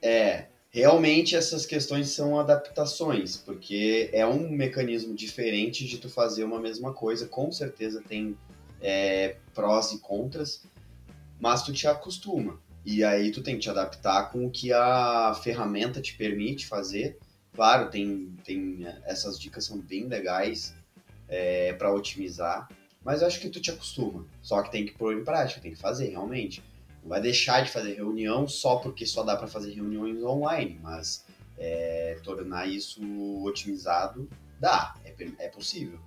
É, 0.01 0.47
realmente 0.75 1.38
essas 1.38 1.65
questões 1.65 2.10
são 2.10 2.38
adaptações, 2.38 3.38
porque 3.38 4.10
é 4.12 4.27
um 4.27 4.50
mecanismo 4.50 5.15
diferente 5.15 5.86
de 5.88 5.98
tu 5.98 6.10
fazer 6.10 6.44
uma 6.44 6.60
mesma 6.60 6.91
coisa. 6.91 7.25
Com 7.27 7.50
certeza 7.50 8.03
tem 8.05 8.38
é, 8.82 9.38
prós 9.53 9.94
e 9.94 10.00
contras, 10.00 10.65
mas 11.39 11.63
tu 11.63 11.72
te 11.72 11.88
acostuma. 11.88 12.60
E 12.86 13.05
aí 13.05 13.32
tu 13.32 13.41
tem 13.41 13.55
que 13.55 13.62
te 13.62 13.70
adaptar 13.70 14.29
com 14.34 14.48
o 14.48 14.51
que 14.51 14.74
a 14.74 15.34
ferramenta 15.41 16.01
te 16.01 16.13
permite 16.17 16.67
fazer. 16.67 17.17
Claro, 17.53 17.89
tem, 17.89 18.36
tem 18.44 18.86
essas 19.05 19.39
dicas 19.39 19.63
são 19.63 19.77
bem 19.77 20.10
legais 20.10 20.75
é, 21.29 21.72
para 21.72 21.94
otimizar, 21.94 22.67
mas 23.01 23.22
eu 23.22 23.27
acho 23.27 23.39
que 23.39 23.50
tu 23.50 23.62
te 23.62 23.72
acostuma. 23.72 24.25
Só 24.41 24.62
que 24.62 24.72
tem 24.72 24.86
que 24.86 24.91
pôr 24.91 25.13
em 25.13 25.24
prática, 25.24 25.62
tem 25.62 25.72
que 25.72 25.79
fazer 25.79 26.10
realmente. 26.10 26.62
Não 27.05 27.09
vai 27.09 27.21
deixar 27.21 27.63
de 27.63 27.69
fazer 27.69 27.93
reunião 27.93 28.47
só 28.47 28.77
porque 28.77 29.05
só 29.05 29.21
dá 29.21 29.35
para 29.38 29.45
fazer 29.45 29.71
reuniões 29.74 30.24
online, 30.24 30.79
mas 30.81 31.24
é, 31.55 32.17
tornar 32.24 32.67
isso 32.67 33.00
otimizado 33.45 34.27
dá, 34.59 34.95
é, 35.05 35.13
é 35.38 35.47
possível. 35.47 36.00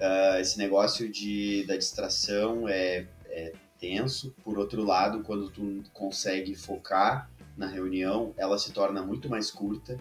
Ah, 0.00 0.38
esse 0.40 0.56
negócio 0.56 1.10
de, 1.10 1.64
da 1.66 1.76
distração 1.76 2.68
é, 2.68 3.08
é 3.26 3.52
tenso. 3.80 4.32
Por 4.44 4.56
outro 4.56 4.84
lado, 4.84 5.24
quando 5.24 5.50
tu 5.50 5.82
consegue 5.92 6.54
focar 6.54 7.28
na 7.56 7.66
reunião, 7.66 8.32
ela 8.36 8.58
se 8.58 8.70
torna 8.72 9.02
muito 9.02 9.28
mais 9.28 9.50
curta. 9.50 9.98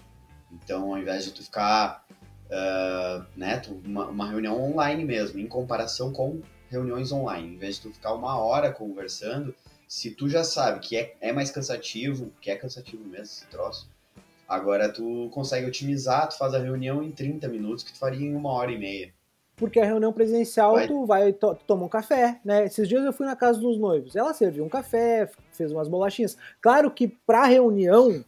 Então, 0.51 0.91
ao 0.91 1.00
invés 1.00 1.25
de 1.25 1.31
tu 1.31 1.43
ficar, 1.43 2.05
ah, 2.51 3.25
né, 3.35 3.57
tu- 3.57 3.81
uma, 3.83 4.05
uma 4.09 4.29
reunião 4.29 4.61
online 4.61 5.03
mesmo, 5.03 5.39
em 5.39 5.47
comparação 5.47 6.13
com 6.13 6.39
reuniões 6.69 7.11
online, 7.11 7.55
em 7.55 7.57
vez 7.57 7.77
de 7.77 7.81
tu 7.81 7.91
ficar 7.91 8.13
uma 8.13 8.38
hora 8.38 8.71
conversando, 8.71 9.55
se 9.91 10.10
tu 10.10 10.29
já 10.29 10.41
sabe 10.41 10.79
que 10.79 10.95
é, 10.95 11.15
é 11.19 11.33
mais 11.33 11.51
cansativo, 11.51 12.31
que 12.39 12.50
é 12.50 12.55
cansativo 12.55 13.03
mesmo 13.03 13.24
esse 13.25 13.45
troço, 13.48 13.89
agora 14.48 14.88
tu 14.88 15.27
consegue 15.33 15.67
otimizar, 15.67 16.29
tu 16.29 16.38
faz 16.38 16.53
a 16.53 16.60
reunião 16.60 17.03
em 17.03 17.12
30 17.12 17.50
minutos, 17.50 17.83
que 17.83 17.91
tu 17.91 18.00
faria 18.00 18.25
em 18.25 18.33
uma 18.33 18.53
hora 18.53 18.71
e 18.71 18.77
meia. 18.77 19.13
Porque 19.57 19.81
a 19.81 19.86
reunião 19.86 20.13
presencial, 20.13 20.75
Vai. 20.75 20.88
tu 20.88 21.05
vai, 21.05 21.33
to, 21.33 21.55
tu 21.55 21.65
toma 21.65 21.83
um 21.83 21.89
café, 21.89 22.39
né? 22.45 22.63
Esses 22.63 22.88
dias 22.88 23.03
eu 23.03 23.12
fui 23.12 23.25
na 23.25 23.36
casa 23.36 23.60
dos 23.60 23.77
noivos. 23.77 24.15
Ela 24.15 24.33
serviu 24.33 24.63
um 24.63 24.69
café, 24.69 25.29
fez 25.51 25.74
umas 25.74 25.89
bolachinhas. 25.89 26.38
Claro 26.62 26.89
que 26.89 27.10
pra 27.10 27.43
reunião, 27.43 28.24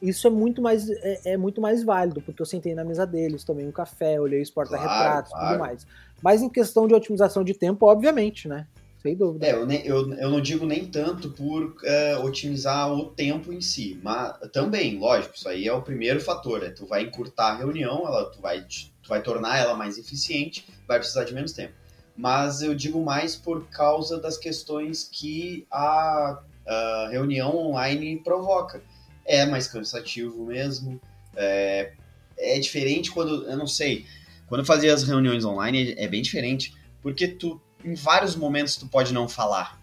isso 0.00 0.28
é 0.28 0.30
muito 0.30 0.62
mais, 0.62 0.88
é, 0.88 1.32
é 1.32 1.36
muito 1.36 1.60
mais 1.60 1.82
válido, 1.82 2.22
porque 2.22 2.40
eu 2.40 2.46
sentei 2.46 2.76
na 2.76 2.84
mesa 2.84 3.04
deles, 3.04 3.42
tomei 3.42 3.66
um 3.66 3.72
café, 3.72 4.20
olhei 4.20 4.40
os 4.40 4.50
porta-retratos, 4.50 5.32
Claro, 5.32 5.46
tudo 5.46 5.56
claro. 5.56 5.58
mais. 5.58 5.84
Mas 6.22 6.42
em 6.42 6.48
questão 6.48 6.86
de 6.86 6.94
otimização 6.94 7.42
de 7.42 7.54
tempo, 7.54 7.86
obviamente, 7.86 8.46
né? 8.46 8.68
Sem 9.02 9.16
dúvida. 9.16 9.46
É, 9.46 9.52
eu, 9.52 9.66
nem- 9.66 9.84
eu, 9.84 10.12
eu 10.14 10.30
não 10.30 10.40
digo 10.40 10.64
nem 10.64 10.86
tanto 10.86 11.30
por 11.30 11.74
é, 11.84 12.16
otimizar 12.18 12.92
o 12.92 13.06
tempo 13.06 13.52
em 13.52 13.60
si, 13.60 13.98
mas 14.02 14.38
também, 14.52 14.96
lógico, 14.96 15.34
isso 15.34 15.48
aí 15.48 15.66
é 15.66 15.72
o 15.72 15.82
primeiro 15.82 16.20
fator, 16.20 16.62
é 16.62 16.70
tu 16.70 16.86
vai 16.86 17.02
encurtar 17.02 17.52
a 17.52 17.56
reunião, 17.56 18.06
ela, 18.06 18.30
tu, 18.30 18.40
vai, 18.40 18.60
tu 18.60 19.08
vai 19.08 19.20
tornar 19.20 19.58
ela 19.58 19.74
mais 19.74 19.98
eficiente, 19.98 20.64
vai 20.86 20.98
precisar 20.98 21.24
de 21.24 21.34
menos 21.34 21.52
tempo. 21.52 21.74
Mas 22.16 22.62
eu 22.62 22.74
digo 22.74 23.02
mais 23.02 23.34
por 23.34 23.66
causa 23.70 24.20
das 24.20 24.36
questões 24.38 25.08
que 25.10 25.66
a, 25.70 26.40
a 26.66 27.08
reunião 27.10 27.56
online 27.56 28.20
provoca. 28.22 28.82
É 29.24 29.46
mais 29.46 29.66
cansativo 29.66 30.44
mesmo, 30.46 31.00
é, 31.34 31.92
é 32.38 32.58
diferente 32.60 33.10
quando, 33.10 33.48
eu 33.48 33.56
não 33.56 33.66
sei, 33.66 34.04
quando 34.46 34.60
eu 34.60 34.64
fazia 34.66 34.92
as 34.92 35.02
reuniões 35.04 35.44
online 35.44 35.94
é 35.96 36.06
bem 36.06 36.22
diferente, 36.22 36.74
porque 37.00 37.26
tu 37.26 37.60
em 37.84 37.94
vários 37.94 38.36
momentos 38.36 38.76
tu 38.76 38.86
pode 38.86 39.12
não 39.12 39.28
falar. 39.28 39.80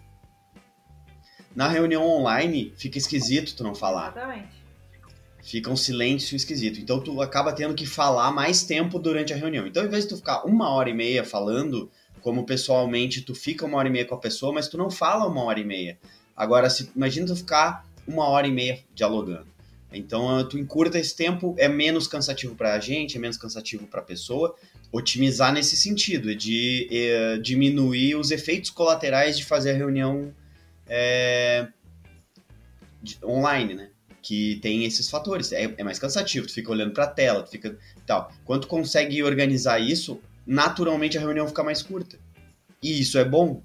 Na 1.54 1.68
reunião 1.68 2.06
online 2.06 2.72
fica 2.76 2.98
esquisito 2.98 3.56
tu 3.56 3.64
não 3.64 3.74
falar. 3.74 4.12
Exatamente. 4.16 4.60
Fica 5.42 5.70
um 5.70 5.76
silêncio 5.76 6.36
esquisito. 6.36 6.80
Então 6.80 7.00
tu 7.00 7.20
acaba 7.20 7.52
tendo 7.52 7.74
que 7.74 7.86
falar 7.86 8.30
mais 8.30 8.62
tempo 8.62 8.98
durante 8.98 9.32
a 9.32 9.36
reunião. 9.36 9.66
Então, 9.66 9.82
ao 9.82 9.88
invés 9.88 10.04
de 10.04 10.10
tu 10.10 10.16
ficar 10.16 10.44
uma 10.44 10.70
hora 10.70 10.90
e 10.90 10.94
meia 10.94 11.24
falando, 11.24 11.90
como 12.20 12.44
pessoalmente 12.44 13.22
tu 13.22 13.34
fica 13.34 13.64
uma 13.64 13.78
hora 13.78 13.88
e 13.88 13.90
meia 13.90 14.04
com 14.04 14.14
a 14.14 14.18
pessoa, 14.18 14.52
mas 14.52 14.68
tu 14.68 14.76
não 14.76 14.90
fala 14.90 15.26
uma 15.26 15.42
hora 15.42 15.58
e 15.58 15.64
meia. 15.64 15.98
Agora, 16.36 16.68
se, 16.70 16.90
imagina 16.94 17.26
tu 17.26 17.36
ficar 17.36 17.86
uma 18.06 18.28
hora 18.28 18.46
e 18.46 18.52
meia 18.52 18.84
dialogando. 18.94 19.48
Então, 19.92 20.46
tu 20.48 20.58
encurta 20.58 20.98
esse 20.98 21.16
tempo, 21.16 21.54
é 21.58 21.68
menos 21.68 22.06
cansativo 22.06 22.54
pra 22.54 22.78
gente, 22.78 23.16
é 23.16 23.20
menos 23.20 23.36
cansativo 23.36 23.86
pra 23.86 24.02
pessoa. 24.02 24.54
Otimizar 24.92 25.52
nesse 25.52 25.76
sentido, 25.76 26.34
de 26.34 26.88
eh, 26.90 27.38
diminuir 27.38 28.16
os 28.16 28.30
efeitos 28.30 28.70
colaterais 28.70 29.36
de 29.38 29.44
fazer 29.44 29.70
a 29.70 29.74
reunião 29.76 30.34
eh, 30.88 31.68
de- 33.02 33.18
online, 33.24 33.74
né? 33.74 33.90
Que 34.22 34.58
tem 34.60 34.84
esses 34.84 35.08
fatores. 35.08 35.52
É, 35.52 35.72
é 35.78 35.84
mais 35.84 35.98
cansativo, 35.98 36.46
tu 36.46 36.52
fica 36.52 36.70
olhando 36.70 36.92
pra 36.92 37.06
tela, 37.06 37.42
tu 37.42 37.50
fica 37.50 37.78
tal. 38.06 38.32
Quando 38.44 38.62
tu 38.62 38.68
consegue 38.68 39.22
organizar 39.22 39.78
isso, 39.78 40.20
naturalmente 40.46 41.16
a 41.16 41.20
reunião 41.20 41.46
fica 41.46 41.62
mais 41.62 41.82
curta. 41.82 42.18
E 42.82 43.00
isso 43.00 43.16
é 43.18 43.24
bom, 43.24 43.62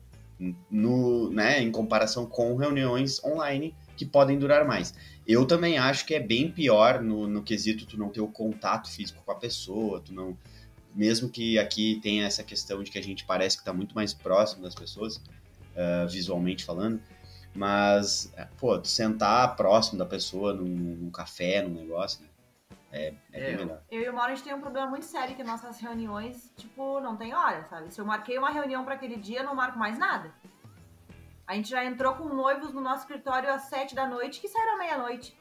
no, 0.70 1.32
né, 1.32 1.62
em 1.62 1.72
comparação 1.72 2.25
com 2.25 2.55
reuniões 2.55 3.24
online 3.24 3.74
que 3.98 4.05
podem 4.05 4.38
durar 4.38 4.65
mais. 4.65 4.94
Eu 5.25 5.46
também 5.46 5.77
acho 5.77 6.05
que 6.05 6.13
é 6.13 6.20
bem 6.20 6.51
pior 6.51 7.01
no, 7.01 7.27
no 7.27 7.41
quesito 7.41 7.86
tu 7.86 7.98
não 7.98 8.10
ter 8.10 8.22
o 8.22 8.27
contato 8.27 8.91
físico 8.91 9.24
com 9.25 9.32
a 9.32 9.36
pessoa, 9.36 10.01
tu 10.01 10.13
não. 10.13 10.38
Mesmo 10.96 11.30
que 11.30 11.60
aqui 11.60 12.00
tenha 12.02 12.25
essa 12.25 12.44
questão 12.44 12.82
de 12.82 12.90
que 12.90 12.98
a 12.98 13.04
gente 13.04 13.25
parece 13.25 13.58
que 13.58 13.62
está 13.62 13.74
muito 13.74 13.94
mais 13.94 14.14
próximo 14.14 14.64
das 14.64 14.74
pessoas, 14.74 15.22
ah, 15.75 16.06
visualmente 16.06 16.64
falando, 16.64 17.02
mas, 17.54 18.34
pô, 18.58 18.82
sentar 18.84 19.56
próximo 19.56 20.00
da 20.00 20.06
pessoa 20.06 20.54
num, 20.54 20.66
num 20.66 21.12
café, 21.12 21.62
num 21.62 21.74
negócio, 21.74 22.22
né? 22.22 22.30
É, 22.92 23.14
é 23.34 23.46
bem 23.46 23.58
melhor. 23.58 23.82
Eu 23.92 24.02
e 24.04 24.10
o 24.10 24.14
Mauro, 24.14 24.32
a 24.32 24.36
gente 24.36 24.46
tem 24.46 24.54
um 24.54 24.62
problema 24.62 24.88
muito 24.88 25.06
sério 25.06 25.36
que 25.36 25.44
nossas 25.44 25.80
reuniões, 25.80 26.50
tipo, 26.56 27.02
não 27.02 27.18
tem 27.18 27.34
hora, 27.34 27.66
sabe? 27.66 27.94
Se 27.94 28.00
eu 28.00 28.06
marquei 28.06 28.38
uma 28.38 28.50
reunião 28.50 28.86
pra 28.86 28.96
aquele 28.96 29.18
dia, 29.18 29.40
eu 29.40 29.46
não 29.46 29.54
marco 29.54 29.78
mais 29.78 29.98
nada. 29.98 30.34
A 31.46 31.56
gente 31.56 31.70
já 31.70 31.84
entrou 31.84 32.16
com 32.16 32.30
noivos 32.30 32.74
no 32.74 32.80
nosso 32.80 33.02
escritório 33.02 33.52
às 33.52 33.64
sete 33.64 33.94
da 33.94 34.08
noite, 34.08 34.40
que 34.40 34.48
saíram 34.48 34.75
à 34.75 34.78
meia-noite. 34.78 35.38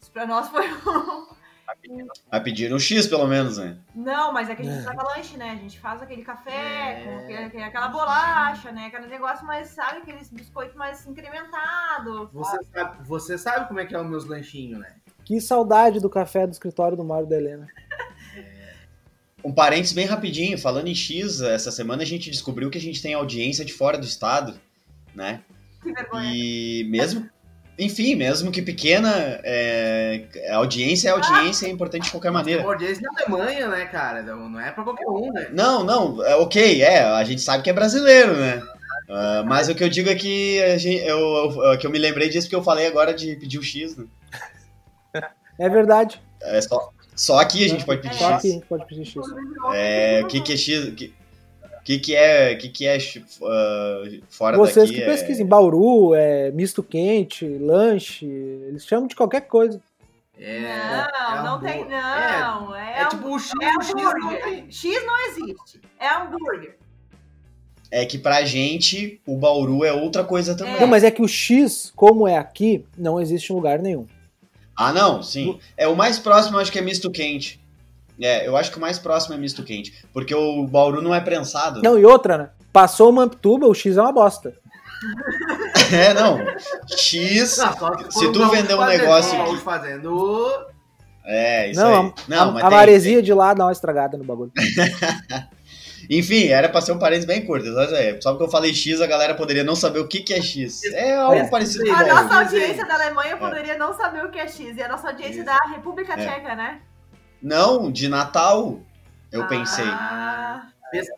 Isso 0.00 0.10
pra 0.12 0.24
nós 0.24 0.48
foi 0.48 0.66
um... 0.70 1.26
Vai 2.30 2.42
pedir 2.42 2.72
um 2.72 2.78
X, 2.78 3.06
pelo 3.06 3.26
menos, 3.26 3.58
né? 3.58 3.76
Não, 3.94 4.32
mas 4.32 4.48
é 4.48 4.54
que 4.54 4.62
a 4.62 4.64
gente 4.64 4.84
É. 4.84 4.88
leva 4.88 5.02
lanche, 5.02 5.36
né? 5.36 5.50
A 5.50 5.56
gente 5.56 5.78
faz 5.78 6.00
aquele 6.02 6.22
café, 6.22 6.50
É. 6.52 7.04
com 7.04 7.18
aquele- 7.18 7.44
aquele- 7.44 7.62
aquela 7.64 7.88
bolacha, 7.88 8.70
né? 8.72 8.86
Aquele 8.86 9.06
negócio 9.08 9.44
mais, 9.46 9.68
sabe? 9.68 9.98
Aqueles 9.98 10.28
biscoitos 10.30 10.76
mais 10.76 11.06
incrementados. 11.06 12.28
Você 12.32 12.58
sabe, 12.72 13.04
você 13.08 13.38
sabe 13.38 13.68
como 13.68 13.80
é 13.80 13.86
que 13.86 13.94
é 13.94 14.00
os 14.00 14.06
meus 14.08 14.24
lanchinhos, 14.24 14.78
né? 14.80 14.94
Que 15.24 15.40
saudade 15.40 15.98
do 16.00 16.08
café 16.08 16.46
do 16.46 16.52
escritório 16.52 16.96
do 16.96 17.04
Mário 17.04 17.26
da 17.26 17.36
Helena. 17.36 17.66
Um 19.44 19.52
parênteses 19.52 19.92
bem 19.92 20.06
rapidinho, 20.06 20.58
falando 20.58 20.88
em 20.88 20.94
X, 20.94 21.40
essa 21.40 21.70
semana 21.70 22.02
a 22.02 22.06
gente 22.06 22.30
descobriu 22.30 22.68
que 22.70 22.78
a 22.78 22.80
gente 22.80 23.00
tem 23.00 23.14
audiência 23.14 23.64
de 23.64 23.72
fora 23.72 23.96
do 23.96 24.04
estado, 24.04 24.58
né? 25.14 25.42
Que 25.82 25.92
vergonha. 25.92 26.32
E 26.34 26.84
mesmo, 26.90 27.28
enfim, 27.78 28.14
mesmo 28.14 28.50
que 28.50 28.62
pequena, 28.62 29.12
é, 29.44 30.24
audiência 30.52 31.08
é 31.08 31.12
audiência, 31.12 31.66
é 31.66 31.70
importante 31.70 32.04
de 32.04 32.10
qualquer 32.10 32.30
maneira. 32.32 32.62
Tem 32.62 32.70
audiência 32.70 33.02
na 33.02 33.22
Alemanha, 33.22 33.68
né, 33.68 33.84
cara? 33.86 34.22
Não, 34.22 34.58
é 34.60 34.70
pra 34.72 34.82
qualquer 34.84 35.06
um, 35.06 35.32
né? 35.32 35.48
Não, 35.52 35.84
não, 35.84 36.24
é 36.24 36.34
ok, 36.36 36.82
é, 36.82 37.02
a 37.02 37.22
gente 37.24 37.40
sabe 37.42 37.62
que 37.62 37.70
é 37.70 37.72
brasileiro, 37.72 38.34
né? 38.36 38.62
Ah, 39.08 39.44
mas 39.46 39.68
o 39.68 39.74
que 39.74 39.84
eu 39.84 39.88
digo 39.88 40.08
é 40.10 40.14
que 40.14 40.60
a 40.62 40.78
gente- 40.78 41.04
eu, 41.04 41.18
eu- 41.62 41.78
que 41.78 41.86
eu 41.86 41.90
me 41.90 41.98
lembrei 41.98 42.28
disso 42.28 42.46
porque 42.48 42.56
eu 42.56 42.62
falei 42.62 42.86
agora 42.86 43.12
de 43.14 43.36
pedir 43.36 43.58
o 43.58 43.62
X, 43.62 43.96
né? 43.96 44.04
É 45.58 45.68
verdade. 45.70 46.20
É 46.42 46.60
só, 46.60 46.90
só 47.14 47.38
aqui 47.38 47.64
a 47.64 47.68
gente 47.68 47.84
pode 47.86 48.02
pedir 48.02 48.16
Só 48.18 48.32
X. 48.32 48.36
aqui 48.38 48.48
a 48.48 48.52
gente 48.52 48.66
pode 48.66 48.86
pedir 48.86 49.06
X. 49.06 49.22
É, 49.74 50.20
o 50.22 50.26
que, 50.26 50.40
que 50.42 50.52
é 50.52 50.56
X? 50.56 50.92
Que, 50.94 51.14
que, 51.86 52.00
que 52.00 52.16
é, 52.16 52.56
que 52.56 52.68
que 52.68 52.84
é 52.84 52.98
ah, 53.44 54.02
fora 54.28 54.56
Vocês 54.56 54.88
daqui? 54.88 54.98
que 54.98 55.02
é- 55.04 55.06
pesquisem. 55.06 55.46
Bauru, 55.46 56.16
é, 56.16 56.50
misto 56.50 56.82
quente, 56.82 57.46
lanche, 57.46 58.26
eles 58.26 58.84
chamam 58.84 59.06
de 59.06 59.14
qualquer 59.14 59.42
coisa. 59.42 59.80
É, 60.36 60.60
não, 61.12 61.38
é 61.38 61.42
não 61.44 61.60
tem. 61.60 61.84
Não, 61.88 62.74
é, 62.74 63.00
É, 63.00 63.06
um- 63.06 63.08
tipo 63.08 63.28
o 63.28 63.38
X, 63.38 63.52
é 63.62 63.66
hambúrguer. 63.68 64.42
tem. 64.42 64.70
X 64.70 65.06
não 65.06 65.26
existe. 65.28 65.80
É 66.00 66.08
hambúrguer. 66.08 66.76
É 67.88 68.04
que 68.04 68.18
pra 68.18 68.44
gente 68.44 69.20
o 69.24 69.36
Bauru 69.36 69.84
é 69.84 69.92
outra 69.92 70.24
coisa 70.24 70.56
também. 70.56 70.80
Não, 70.80 70.88
mas 70.88 71.04
é 71.04 71.10
que 71.12 71.22
o 71.22 71.28
X, 71.28 71.92
como 71.94 72.26
é 72.26 72.36
aqui, 72.36 72.84
não 72.98 73.20
existe 73.20 73.52
em 73.52 73.54
lugar 73.56 73.78
nenhum. 73.78 74.06
Ah, 74.76 74.92
não, 74.92 75.22
sim. 75.22 75.58
É 75.76 75.86
o 75.86 75.94
mais 75.94 76.18
próximo, 76.18 76.58
acho 76.58 76.72
que 76.72 76.80
é 76.80 76.82
misto 76.82 77.10
quente. 77.12 77.60
É, 78.20 78.46
eu 78.48 78.56
acho 78.56 78.70
que 78.70 78.78
o 78.78 78.80
mais 78.80 78.98
próximo 78.98 79.34
é 79.34 79.38
misto 79.38 79.62
quente. 79.62 79.92
Porque 80.12 80.34
o 80.34 80.66
Bauru 80.66 81.02
não 81.02 81.14
é 81.14 81.20
prensado. 81.20 81.82
Não, 81.82 81.98
e 81.98 82.04
outra, 82.04 82.38
né? 82.38 82.50
Passou 82.72 83.10
uma 83.10 83.24
Amptuba, 83.24 83.66
o 83.66 83.74
X 83.74 83.96
é 83.96 84.00
uma 84.00 84.12
bosta. 84.12 84.54
É, 85.92 86.12
não. 86.14 86.38
X. 86.96 87.58
Não, 87.58 87.72
só 87.76 87.92
se 88.10 88.32
tu 88.32 88.38
gaúcho 88.40 88.50
vender 88.50 88.74
um 88.74 88.78
fazendo, 88.78 88.98
negócio 89.00 89.44
que- 89.54 89.60
fazendo. 89.60 90.66
É, 91.24 91.70
isso 91.70 91.80
não, 91.80 91.88
aí. 91.88 91.96
a, 91.96 92.12
Não, 92.28 92.42
a- 92.48 92.52
mas 92.52 92.64
a 92.64 92.68
tem- 92.68 92.76
maresia 92.78 93.22
de 93.22 93.32
lá 93.32 93.54
dá 93.54 93.66
uma 93.66 93.72
estragada 93.72 94.16
no 94.18 94.24
bagulho. 94.24 94.50
Enfim, 96.10 96.46
era 96.48 96.68
pra 96.68 96.80
ser 96.80 96.92
um 96.92 96.98
parênteses 96.98 97.26
bem 97.26 97.44
curto. 97.44 97.66
Só, 98.20 98.30
porque 98.32 98.44
eu 98.44 98.48
falei 98.50 98.72
X, 98.72 99.00
a 99.00 99.06
galera 99.06 99.34
poderia 99.34 99.64
não 99.64 99.74
saber 99.74 99.98
o 99.98 100.06
que, 100.06 100.20
que 100.20 100.32
é 100.34 100.40
X. 100.40 100.84
É 100.92 101.14
algo 101.16 101.34
É, 101.34 101.48
parecido 101.48 101.90
A 101.92 102.04
nossa 102.04 102.38
audiência 102.40 102.84
da 102.86 102.94
Alemanha 102.94 103.36
poderia 103.36 103.76
não 103.76 103.92
saber 103.92 104.24
o 104.24 104.30
que 104.30 104.38
é 104.38 104.46
X. 104.46 104.76
E 104.76 104.82
a 104.82 104.88
nossa 104.88 105.08
audiência 105.08 105.36
Isso. 105.36 105.44
da 105.44 105.58
República 105.74 106.12
É. 106.14 106.16
Tcheca, 106.16 106.54
né? 106.54 106.80
Não, 107.46 107.92
de 107.92 108.08
Natal, 108.08 108.80
eu 109.30 109.46
pensei. 109.46 109.84
Ah, 109.86 110.66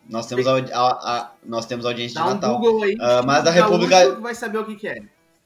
Nós 0.07 0.27
temos, 0.27 0.45
a, 0.47 0.53
a- 0.57 1.17
a- 1.17 1.31
nós 1.43 1.65
temos 1.65 1.85
audiência 1.87 2.19
Dá 2.19 2.25
de 2.25 2.29
um 2.29 2.33
Natal. 2.35 2.59
Google 2.59 2.83
aí. 2.83 2.97
Ah, 3.01 3.23
mas 3.25 3.43
da 3.43 3.49
República- 3.49 4.15
vai 4.19 4.35
saber 4.35 4.59
o 4.59 4.65
que, 4.65 4.75
que 4.75 4.87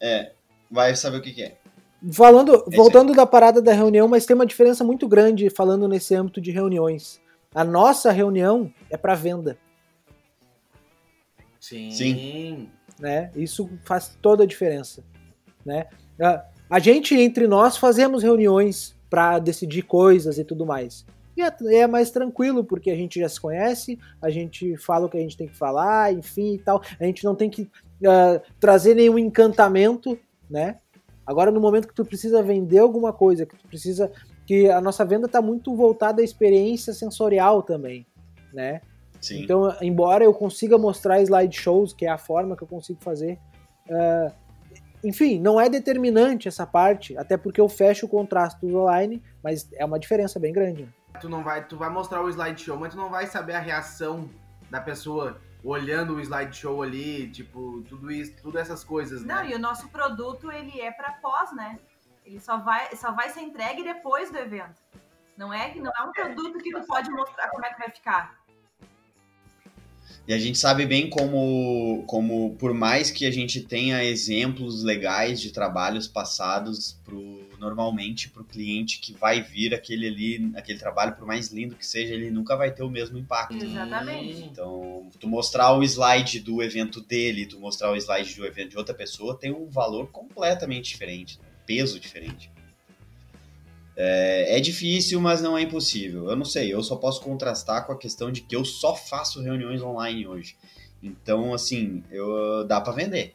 é. 0.02 0.34
Vai 0.70 0.94
saber 0.96 1.18
o 1.18 1.22
que, 1.22 1.32
que 1.32 1.44
é. 1.44 1.58
Falando, 2.12 2.66
aí. 2.70 2.76
voltando 2.76 3.14
da 3.14 3.26
parada 3.26 3.62
da 3.62 3.72
reunião, 3.72 4.10
mas 4.10 4.26
tem 4.26 4.34
uma 4.36 4.46
diferença 4.46 4.84
muito 4.84 5.08
grande 5.08 5.50
falando 5.50 5.88
nesse 5.88 6.14
âmbito 6.16 6.42
de 6.42 6.52
reuniões. 6.52 7.22
A 7.56 7.64
nossa 7.64 8.12
reunião 8.12 8.74
é 8.90 8.98
para 8.98 9.16
venda, 9.16 9.58
Sim. 11.60 11.92
Sim. 11.92 12.70
né? 13.00 13.32
Isso 13.36 13.70
faz 13.86 14.18
toda 14.22 14.44
a 14.44 14.48
diferença, 14.48 15.02
né? 15.66 15.86
A, 16.22 16.44
a 16.70 16.80
gente 16.80 17.16
entre 17.16 17.48
nós 17.48 17.78
fazemos 17.78 18.22
reuniões 18.22 18.96
para 19.14 19.38
decidir 19.38 19.84
coisas 19.84 20.40
e 20.40 20.44
tudo 20.44 20.66
mais. 20.66 21.06
E 21.38 21.42
é, 21.44 21.54
é 21.76 21.86
mais 21.86 22.10
tranquilo 22.10 22.64
porque 22.64 22.90
a 22.90 22.96
gente 22.96 23.20
já 23.20 23.30
se 23.30 23.40
conhece, 23.40 24.00
a 24.20 24.32
gente 24.32 24.76
fala 24.76 25.06
o 25.06 25.10
que 25.10 25.18
a 25.18 25.20
gente 25.20 25.38
tem 25.38 25.48
que 25.48 25.56
falar, 25.56 26.12
enfim 26.12 26.56
e 26.56 26.58
tal. 26.58 26.82
A 27.00 27.04
gente 27.04 27.24
não 27.24 27.36
tem 27.36 27.48
que 27.48 27.70
ah, 28.04 28.42
trazer 28.60 28.96
nenhum 28.96 29.20
encantamento, 29.20 30.18
né? 30.50 30.80
Agora 31.28 31.52
no 31.52 31.62
momento 31.62 31.88
que 31.88 31.94
tu 31.94 32.04
precisa 32.04 32.42
vender 32.42 32.80
alguma 32.80 33.14
coisa, 33.14 33.46
que 33.46 33.56
tu 33.56 33.68
precisa 33.68 34.12
que 34.48 34.68
a 34.68 34.82
nossa 34.82 35.06
venda 35.06 35.28
está 35.28 35.44
muito 35.44 35.76
voltada 35.76 36.20
à 36.20 36.26
experiência 36.26 36.92
sensorial 36.92 37.62
também, 37.62 38.08
né? 38.52 38.82
Sim. 39.22 39.44
Então, 39.44 39.76
embora 39.80 40.24
eu 40.24 40.34
consiga 40.34 40.76
mostrar 40.76 41.22
slideshows, 41.22 41.94
que 41.94 42.08
é 42.08 42.10
a 42.10 42.18
forma 42.18 42.58
que 42.58 42.64
eu 42.64 42.68
consigo 42.68 43.00
fazer, 43.00 43.38
ah, 43.92 44.32
enfim, 45.04 45.40
não 45.40 45.60
é 45.60 45.70
determinante 45.70 46.48
essa 46.48 46.66
parte, 46.66 47.18
até 47.18 47.38
porque 47.38 47.60
eu 47.60 47.68
fecho 47.68 48.06
o 48.06 48.10
contraste 48.10 48.66
do 48.66 48.78
online, 48.80 49.22
mas 49.44 49.70
é 49.74 49.84
uma 49.84 50.00
diferença 50.00 50.40
bem 50.40 50.54
grande. 50.54 50.84
né? 50.84 50.90
Tu 51.20 51.30
não 51.30 51.44
vai, 51.44 51.66
tu 51.66 51.78
vai 51.78 51.90
mostrar 51.90 52.22
o 52.22 52.30
slideshow, 52.30 52.78
mas 52.78 52.94
tu 52.94 52.98
não 52.98 53.10
vai 53.10 53.28
saber 53.28 53.54
a 53.54 53.60
reação 53.60 54.30
da 54.70 54.82
pessoa 54.82 55.40
olhando 55.64 56.16
o 56.16 56.20
slideshow 56.20 56.82
ali, 56.82 57.30
tipo, 57.30 57.82
tudo 57.88 58.12
isso, 58.12 58.34
tudo 58.42 58.58
essas 58.58 58.84
coisas, 58.84 59.24
né? 59.24 59.34
Não, 59.34 59.46
e 59.46 59.54
o 59.54 59.60
nosso 59.60 59.88
produto, 59.90 60.52
ele 60.52 60.82
é 60.82 60.92
pra 60.92 61.14
pós, 61.22 61.54
né? 61.54 61.80
Ele 62.26 62.40
só 62.40 62.58
vai, 62.58 62.96
só 62.96 63.12
vai 63.12 63.30
ser 63.30 63.42
entregue 63.42 63.84
depois 63.84 64.32
do 64.32 64.38
evento. 64.38 64.82
Não 65.38 65.54
é, 65.54 65.74
não 65.76 65.92
é 65.92 66.04
um 66.04 66.12
produto 66.12 66.58
que 66.60 66.72
tu 66.72 66.86
pode 66.86 67.10
mostrar 67.10 67.50
como 67.50 67.66
é 67.66 67.74
que 67.74 67.80
vai 67.80 67.90
ficar. 67.90 68.43
E 70.26 70.34
a 70.34 70.38
gente 70.38 70.58
sabe 70.58 70.86
bem 70.86 71.10
como, 71.10 72.04
como, 72.08 72.56
por 72.56 72.74
mais 72.74 73.12
que 73.12 73.26
a 73.26 73.32
gente 73.32 73.60
tenha 73.62 74.04
exemplos 74.04 74.82
legais 74.82 75.42
de 75.42 75.52
trabalhos 75.52 76.08
passados, 76.08 76.98
pro, 77.04 77.46
normalmente 77.60 78.30
para 78.30 78.42
o 78.42 78.46
cliente 78.46 79.00
que 79.00 79.12
vai 79.14 79.42
vir 79.42 79.74
aquele 79.74 80.08
ali, 80.08 80.52
aquele 80.56 80.80
trabalho, 80.80 81.16
por 81.16 81.28
mais 81.28 81.50
lindo 81.50 81.76
que 81.76 81.86
seja, 81.86 82.14
ele 82.14 82.32
nunca 82.32 82.56
vai 82.56 82.72
ter 82.72 82.84
o 82.84 82.90
mesmo 82.90 83.18
impacto. 83.18 83.66
Exatamente. 83.66 84.46
Então, 84.46 85.10
tu 85.20 85.28
mostrar 85.28 85.78
o 85.78 85.84
slide 85.84 86.40
do 86.40 86.64
evento 86.64 87.02
dele, 87.02 87.46
tu 87.46 87.60
mostrar 87.60 87.92
o 87.92 87.98
slide 87.98 88.34
do 88.36 88.46
evento 88.46 88.70
de 88.70 88.78
outra 88.78 88.96
pessoa, 88.96 89.38
tem 89.38 89.52
um 89.52 89.70
valor 89.70 90.08
completamente 90.10 90.90
diferente, 90.90 91.38
né? 91.42 91.48
um 91.50 91.66
peso 91.66 92.00
diferente. 92.00 92.53
É, 93.96 94.58
é 94.58 94.60
difícil, 94.60 95.22
mas 95.22 95.42
não 95.42 95.58
é 95.58 95.62
impossível. 95.62 96.30
Eu 96.30 96.36
não 96.36 96.46
sei, 96.46 96.74
eu 96.74 96.82
só 96.82 96.96
posso 96.96 97.22
contrastar 97.22 97.86
com 97.86 97.94
a 97.94 97.98
questão 97.98 98.32
de 98.32 98.42
que 98.42 98.56
eu 98.56 98.66
só 98.66 98.96
faço 98.96 99.42
reuniões 99.42 99.82
online 99.82 100.28
hoje. 100.28 100.56
Então, 101.02 101.54
assim, 101.54 102.04
eu, 102.10 102.66
dá 102.66 102.80
para 102.80 102.94
vender. 102.94 103.34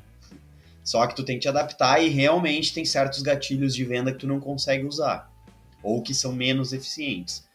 Só 0.82 1.06
que 1.06 1.14
tu 1.14 1.22
tem 1.22 1.36
que 1.36 1.42
te 1.42 1.48
adaptar 1.48 2.02
e 2.02 2.08
realmente 2.08 2.72
tem 2.72 2.84
certos 2.84 3.20
gatilhos 3.20 3.74
de 3.74 3.84
venda 3.84 4.10
que 4.10 4.18
tu 4.18 4.26
não 4.26 4.40
consegue 4.40 4.86
usar. 4.86 5.30
Ou 5.82 6.02
que 6.02 6.14
são 6.14 6.32
menos 6.32 6.72
eficientes. 6.72 7.46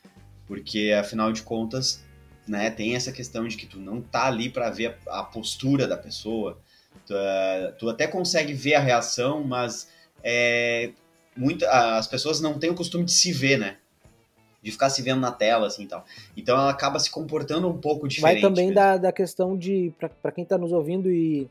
Porque, 0.48 0.96
afinal 0.98 1.34
de 1.34 1.42
contas, 1.42 2.04
né, 2.48 2.70
tem 2.70 2.96
essa 2.96 3.12
questão 3.12 3.48
de 3.48 3.58
que 3.58 3.66
tu 3.66 3.80
não 3.80 4.02
tá 4.02 4.28
ali 4.28 4.50
para 4.50 4.70
ver 4.70 4.98
a, 5.08 5.24
postura 5.24 5.88
da 5.88 5.98
pessoa. 5.98 6.60
Tu, 7.08 7.14
eh, 7.16 7.74
tu 7.80 7.90
até 7.90 8.06
consegue 8.06 8.54
ver 8.54 8.76
a 8.76 8.80
reação, 8.80 9.44
mas 9.44 9.90
é, 10.24 10.92
muita, 11.36 11.70
as 11.98 12.08
pessoas 12.08 12.42
não 12.42 12.58
têm 12.58 12.70
o 12.70 12.76
costume 12.76 13.06
de 13.06 13.12
se 13.12 13.32
ver, 13.32 13.58
né? 13.58 13.78
De 14.62 14.72
ficar 14.72 14.90
se 14.90 15.02
vendo 15.02 15.20
na 15.20 15.32
tela, 15.32 15.68
assim, 15.68 15.84
e 15.84 15.88
tal. 15.88 16.06
Então 16.38 16.58
ela 16.58 16.70
acaba 16.70 17.00
se 17.00 17.12
comportando 17.12 17.68
um 17.68 17.78
pouco 17.78 18.08
diferente. 18.08 18.42
Vai 18.42 18.50
também 18.50 18.68
mesmo. 18.68 18.76
da, 18.76 18.98
da 18.98 19.12
questão 19.12 19.58
de, 19.58 19.94
para 20.22 20.32
quem 20.32 20.44
está 20.44 20.58
nos 20.58 20.72
ouvindo 20.72 21.12
e 21.12 21.50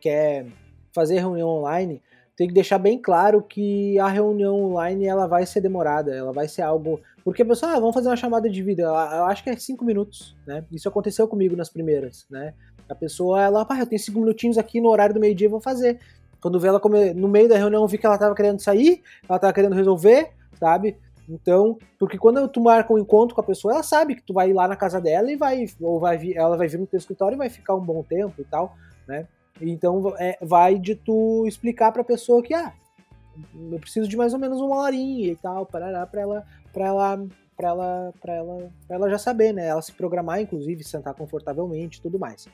quer 0.00 0.46
fazer 0.92 1.18
reunião 1.18 1.48
online, 1.48 2.00
tem 2.36 2.46
que 2.46 2.54
deixar 2.54 2.78
bem 2.78 2.98
claro 3.00 3.42
que 3.42 3.98
a 3.98 4.08
reunião 4.08 4.62
online 4.62 5.06
ela 5.06 5.26
vai 5.26 5.46
ser 5.46 5.60
demorada, 5.60 6.14
ela 6.14 6.32
vai 6.32 6.46
ser 6.46 6.62
algo. 6.62 7.00
Porque 7.24 7.42
a 7.42 7.46
pessoa, 7.46 7.72
ah, 7.72 7.80
vamos 7.80 7.94
fazer 7.94 8.08
uma 8.08 8.16
chamada 8.16 8.48
de 8.48 8.62
vídeo. 8.62 8.84
Eu 8.84 9.24
acho 9.24 9.42
que 9.42 9.50
é 9.50 9.56
cinco 9.56 9.84
minutos, 9.84 10.36
né? 10.46 10.64
Isso 10.70 10.88
aconteceu 10.88 11.26
comigo 11.26 11.56
nas 11.56 11.70
primeiras, 11.70 12.26
né? 12.30 12.54
A 12.88 12.94
pessoa, 12.94 13.42
ela, 13.42 13.64
pá, 13.64 13.80
eu 13.80 13.86
tenho 13.86 13.98
cinco 13.98 14.20
minutinhos 14.20 14.58
aqui 14.58 14.80
no 14.80 14.88
horário 14.88 15.14
do 15.14 15.20
meio-dia, 15.20 15.48
vou 15.48 15.60
fazer. 15.60 15.98
Quando 16.40 16.60
vê 16.60 16.68
ela 16.68 16.80
come... 16.80 17.12
no 17.14 17.28
meio 17.28 17.48
da 17.48 17.56
reunião, 17.56 17.82
eu 17.82 17.88
vi 17.88 17.98
que 17.98 18.06
ela 18.06 18.18
tava 18.18 18.34
querendo 18.34 18.60
sair, 18.60 19.02
ela 19.28 19.38
tava 19.38 19.52
querendo 19.52 19.74
resolver, 19.74 20.30
sabe? 20.58 20.96
Então, 21.28 21.76
porque 21.98 22.18
quando 22.18 22.46
tu 22.48 22.60
marca 22.60 22.92
um 22.92 22.98
encontro 22.98 23.34
com 23.34 23.40
a 23.40 23.44
pessoa, 23.44 23.74
ela 23.74 23.82
sabe 23.82 24.14
que 24.14 24.22
tu 24.22 24.32
vai 24.32 24.50
ir 24.50 24.52
lá 24.52 24.68
na 24.68 24.76
casa 24.76 25.00
dela 25.00 25.30
e 25.30 25.36
vai, 25.36 25.66
ou 25.80 25.98
vai 25.98 26.16
vir, 26.16 26.36
ela 26.36 26.56
vai 26.56 26.68
vir 26.68 26.78
no 26.78 26.86
teu 26.86 26.98
escritório 26.98 27.34
e 27.34 27.38
vai 27.38 27.48
ficar 27.48 27.74
um 27.74 27.80
bom 27.80 28.02
tempo 28.02 28.40
e 28.40 28.44
tal, 28.44 28.76
né? 29.06 29.26
Então, 29.60 30.14
é, 30.18 30.38
vai 30.40 30.78
de 30.78 30.94
tu 30.94 31.44
explicar 31.46 31.90
pra 31.90 32.04
pessoa 32.04 32.42
que, 32.42 32.54
ah, 32.54 32.72
eu 33.70 33.78
preciso 33.78 34.08
de 34.08 34.16
mais 34.16 34.32
ou 34.32 34.38
menos 34.38 34.60
uma 34.60 34.76
horinha 34.76 35.32
e 35.32 35.36
tal, 35.36 35.66
parará, 35.66 36.06
pra 36.06 36.20
ela, 36.20 36.46
pra 36.72 36.86
ela, 36.86 37.26
pra 37.56 37.68
ela, 37.68 38.14
pra 38.20 38.32
ela, 38.34 38.72
pra 38.86 38.96
ela 38.96 39.10
já 39.10 39.18
saber, 39.18 39.52
né? 39.52 39.66
Ela 39.66 39.82
se 39.82 39.92
programar, 39.92 40.40
inclusive, 40.40 40.84
sentar 40.84 41.14
confortavelmente 41.14 41.98
e 41.98 42.02
tudo 42.02 42.18
mais. 42.18 42.46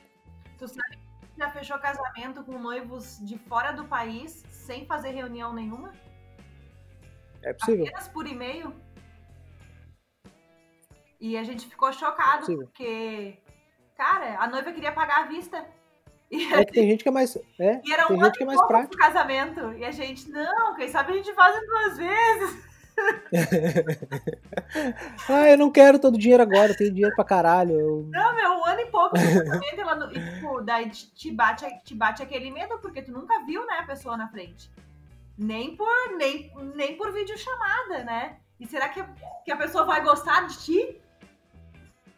Tu 0.57 0.67
sabe 0.67 1.02
já 1.37 1.49
fechou 1.49 1.77
casamento 1.79 2.43
com 2.43 2.57
noivos 2.59 3.17
de 3.25 3.37
fora 3.37 3.71
do 3.71 3.85
país 3.85 4.43
sem 4.49 4.85
fazer 4.85 5.09
reunião 5.11 5.53
nenhuma? 5.53 5.91
É 7.41 7.53
possível. 7.53 7.85
Apenas 7.85 8.07
por 8.07 8.25
e-mail? 8.27 8.73
E 11.19 11.37
a 11.37 11.43
gente 11.43 11.67
ficou 11.67 11.91
chocado, 11.93 12.39
Possível. 12.39 12.65
porque, 12.65 13.37
cara, 13.95 14.39
a 14.39 14.47
noiva 14.47 14.71
queria 14.73 14.91
pagar 14.91 15.23
à 15.23 15.25
vista. 15.27 15.65
E, 16.29 16.53
É 16.53 16.65
que 16.65 16.73
tem 16.73 16.89
gente 16.89 17.03
que 17.03 17.09
é 17.09 17.11
mais. 17.11 17.35
É, 17.59 17.81
e 17.83 17.93
era 17.93 18.11
um 18.11 18.21
gente 18.21 18.37
que 18.37 18.43
é 18.43 18.45
mais 18.45 18.61
prático. 18.67 18.97
casamento. 18.97 19.71
E 19.73 19.85
a 19.85 19.91
gente, 19.91 20.29
não, 20.29 20.75
quem 20.75 20.89
sabe 20.89 21.13
a 21.13 21.15
gente 21.15 21.33
faz 21.33 21.55
duas 21.65 21.97
vezes. 21.97 22.72
Ah, 25.29 25.49
eu 25.49 25.57
não 25.57 25.71
quero 25.71 25.99
todo 25.99 26.15
o 26.15 26.17
dinheiro 26.17 26.43
agora, 26.43 26.71
eu 26.71 26.77
tenho 26.77 26.91
dinheiro 26.93 27.15
pra 27.15 27.23
caralho. 27.25 27.71
eu- 27.71 28.07
Não, 28.09 28.35
meu, 28.35 28.51
um 28.51 28.65
ano 28.65 28.81
e 28.81 28.85
pouco 28.87 29.15
casamento, 29.15 29.81
ela 29.81 30.09
e, 30.13 30.19
tipo, 30.21 30.61
daí 30.61 30.89
te 30.89 31.13
te 31.13 31.31
bate, 31.31 31.65
te 31.83 31.95
bate 31.95 32.21
aquele 32.23 32.51
medo, 32.51 32.77
porque 32.79 33.01
tu 33.01 33.11
nunca 33.11 33.39
viu, 33.45 33.65
né, 33.65 33.77
a 33.79 33.83
pessoa 33.85 34.17
na 34.17 34.27
frente. 34.27 34.69
Nem 35.37 35.75
por, 35.75 36.15
nem, 36.17 36.51
nem 36.75 36.95
por 36.97 37.11
videochamada, 37.11 38.03
né? 38.03 38.37
E 38.59 38.67
será 38.67 38.89
que, 38.89 39.03
que 39.45 39.51
a 39.51 39.57
pessoa 39.57 39.83
vai 39.85 40.03
gostar 40.03 40.45
de 40.47 40.57
ti? 40.59 41.01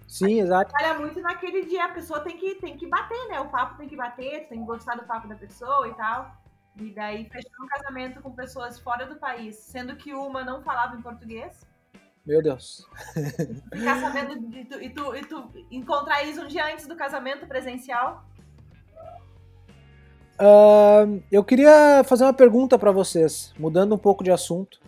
Sim, 0.08 0.42
exato. 0.42 0.74
Olha 0.80 0.94
muito 0.96 1.20
naquele 1.22 1.66
dia, 1.66 1.86
a 1.86 1.90
pessoa 1.90 2.20
tem 2.20 2.38
que, 2.38 2.56
tem 2.56 2.78
que 2.78 2.88
bater, 2.88 3.28
né? 3.30 3.40
O 3.40 3.50
papo 3.50 3.78
tem 3.78 3.88
que 3.88 3.96
bater, 3.96 4.44
tu 4.44 4.50
tem 4.50 4.60
que 4.60 4.66
gostar 4.66 4.96
do 4.96 5.04
papo 5.06 5.28
da 5.28 5.36
pessoa 5.36 5.88
e 5.88 5.94
tal. 5.94 6.32
E 6.78 6.92
daí 6.92 7.30
fechou 7.30 7.64
um 7.64 7.68
casamento 7.68 8.22
com 8.22 8.32
pessoas 8.32 8.80
fora 8.80 9.06
do 9.06 9.16
país, 9.16 9.56
sendo 9.56 9.96
que 9.96 10.14
uma 10.14 10.44
não 10.44 10.62
falava 10.62 10.96
em 10.96 11.02
português. 11.02 11.66
Meu 12.26 12.42
Deus. 12.42 12.86
Ficar 13.74 14.02
sabendo 14.02 14.50
de 14.50 14.66
tu, 14.66 14.82
e, 14.82 14.90
tu, 14.90 15.16
e 15.16 15.22
tu 15.22 15.52
encontrar 15.72 16.24
isso 16.24 16.42
um 16.42 16.48
dia 16.48 16.74
antes 16.74 16.88
do 16.88 16.96
casamento 16.96 17.46
presencial. 17.46 18.26
Ahn, 20.38 21.22
eu 21.32 21.44
queria 21.44 22.04
fazer 22.04 22.26
uma 22.26 22.34
pergunta 22.34 22.78
pra 22.78 22.92
vocês, 22.92 23.54
mudando 23.58 23.96
um 23.96 23.98
pouco 23.98 24.24
de 24.24 24.32
assunto. 24.32 24.80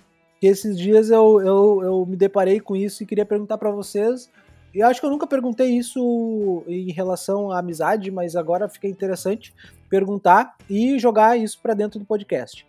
Que 0.41 0.47
esses 0.47 0.77
dias 0.77 1.09
eu, 1.09 1.41
eu, 1.41 1.81
eu 1.83 2.05
me 2.05 2.15
deparei 2.15 2.59
com 2.59 2.75
isso 2.75 3.01
e 3.01 3.05
queria 3.05 3.25
perguntar 3.25 3.57
pra 3.57 3.71
vocês. 3.71 4.29
E 4.77 4.83
acho 4.83 4.99
que 4.99 5.05
eu 5.07 5.09
nunca 5.09 5.25
perguntei 5.25 5.75
isso 5.75 6.63
em 6.67 6.91
relação 6.91 7.49
à 7.51 7.57
amizade, 7.57 8.11
mas 8.11 8.35
agora 8.35 8.69
fica 8.69 8.87
interessante 8.87 9.51
perguntar 9.89 10.55
e 10.69 10.99
jogar 10.99 11.35
isso 11.35 11.59
pra 11.59 11.73
dentro 11.73 11.97
do 11.97 12.05
podcast. 12.05 12.63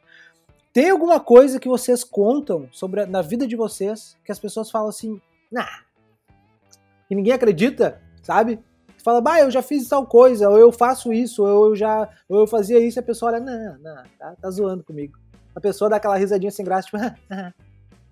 Tem 0.72 0.88
alguma 0.88 1.20
coisa 1.20 1.60
que 1.60 1.68
vocês 1.68 2.02
contam 2.02 2.66
sobre 2.72 3.02
a- 3.02 3.06
na 3.06 3.20
vida 3.20 3.46
de 3.46 3.54
vocês 3.56 4.16
que 4.24 4.32
as 4.32 4.38
pessoas 4.38 4.70
falam 4.70 4.88
assim, 4.88 5.20
nah, 5.52 5.68
que 7.06 7.14
ninguém 7.14 7.34
acredita, 7.34 8.00
sabe? 8.22 8.58
Fala, 9.04 9.20
bah, 9.20 9.40
eu 9.40 9.50
já 9.50 9.60
fiz 9.60 9.86
tal 9.86 10.06
coisa, 10.06 10.48
ou 10.48 10.58
eu 10.58 10.72
faço 10.72 11.12
isso, 11.12 11.44
ou 11.44 11.66
eu 11.68 11.76
já 11.76 12.08
ou 12.26 12.40
eu 12.40 12.46
fazia 12.46 12.80
isso, 12.80 12.98
e 12.98 13.00
a 13.00 13.04
pessoa 13.04 13.32
olha, 13.32 13.40
não, 13.40 13.78
não, 13.80 14.02
tá, 14.18 14.34
tá 14.40 14.50
zoando 14.50 14.82
comigo. 14.82 15.18
A 15.54 15.60
pessoa 15.60 15.90
dá 15.90 15.96
aquela 15.96 16.16
risadinha 16.16 16.50
sem 16.50 16.64
graça, 16.64 16.88
tipo, 16.88 16.96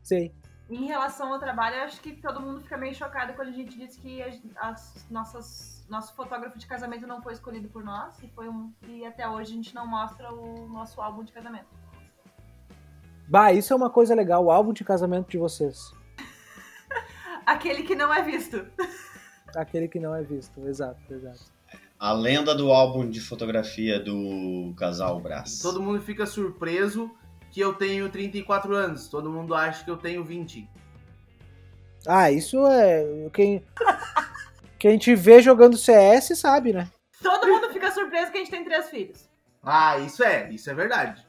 sei. 0.04 0.32
Em 0.68 0.86
relação 0.86 1.32
ao 1.32 1.38
trabalho, 1.38 1.76
eu 1.76 1.82
acho 1.84 2.00
que 2.00 2.12
todo 2.12 2.40
mundo 2.40 2.60
fica 2.60 2.76
meio 2.76 2.92
chocado 2.92 3.34
quando 3.34 3.48
a 3.48 3.52
gente 3.52 3.78
diz 3.78 3.96
que 3.96 4.20
as, 4.20 4.40
as 4.56 5.06
nossas, 5.08 5.86
nosso 5.88 6.12
fotógrafo 6.14 6.58
de 6.58 6.66
casamento 6.66 7.06
não 7.06 7.22
foi 7.22 7.34
escolhido 7.34 7.68
por 7.68 7.84
nós 7.84 8.20
e, 8.20 8.28
foi 8.28 8.48
um, 8.48 8.72
e 8.88 9.06
até 9.06 9.28
hoje 9.28 9.52
a 9.52 9.54
gente 9.54 9.74
não 9.74 9.86
mostra 9.86 10.32
o 10.32 10.68
nosso 10.68 11.00
álbum 11.00 11.22
de 11.22 11.32
casamento. 11.32 11.68
Bah, 13.28 13.52
isso 13.52 13.72
é 13.72 13.76
uma 13.76 13.90
coisa 13.90 14.12
legal, 14.12 14.44
o 14.44 14.50
álbum 14.50 14.72
de 14.72 14.82
casamento 14.82 15.30
de 15.30 15.38
vocês. 15.38 15.92
Aquele 17.46 17.84
que 17.84 17.94
não 17.94 18.12
é 18.12 18.22
visto. 18.22 18.66
Aquele 19.54 19.86
que 19.86 20.00
não 20.00 20.16
é 20.16 20.22
visto, 20.24 20.66
exato, 20.66 21.00
exato. 21.14 21.44
A 21.98 22.12
lenda 22.12 22.54
do 22.54 22.72
álbum 22.72 23.08
de 23.08 23.20
fotografia 23.20 24.00
do 24.00 24.74
casal 24.76 25.20
Brás. 25.20 25.60
Todo 25.60 25.80
mundo 25.80 26.00
fica 26.00 26.26
surpreso 26.26 27.10
que 27.56 27.60
eu 27.62 27.72
tenho 27.72 28.10
34 28.10 28.76
anos. 28.76 29.08
Todo 29.08 29.30
mundo 29.30 29.54
acha 29.54 29.82
que 29.82 29.90
eu 29.90 29.96
tenho 29.96 30.22
20. 30.22 30.68
Ah, 32.06 32.30
isso 32.30 32.66
é. 32.66 33.02
Quem, 33.32 33.64
quem 34.78 34.98
te 34.98 35.14
vê 35.14 35.40
jogando 35.40 35.78
CS 35.78 36.38
sabe, 36.38 36.74
né? 36.74 36.86
Todo 37.22 37.48
mundo 37.48 37.72
fica 37.72 37.90
surpreso 37.90 38.30
que 38.30 38.36
a 38.36 38.40
gente 38.40 38.50
tem 38.50 38.62
três 38.62 38.90
filhos. 38.90 39.26
Ah, 39.62 39.98
isso 40.00 40.22
é, 40.22 40.52
isso 40.52 40.68
é 40.68 40.74
verdade. 40.74 41.26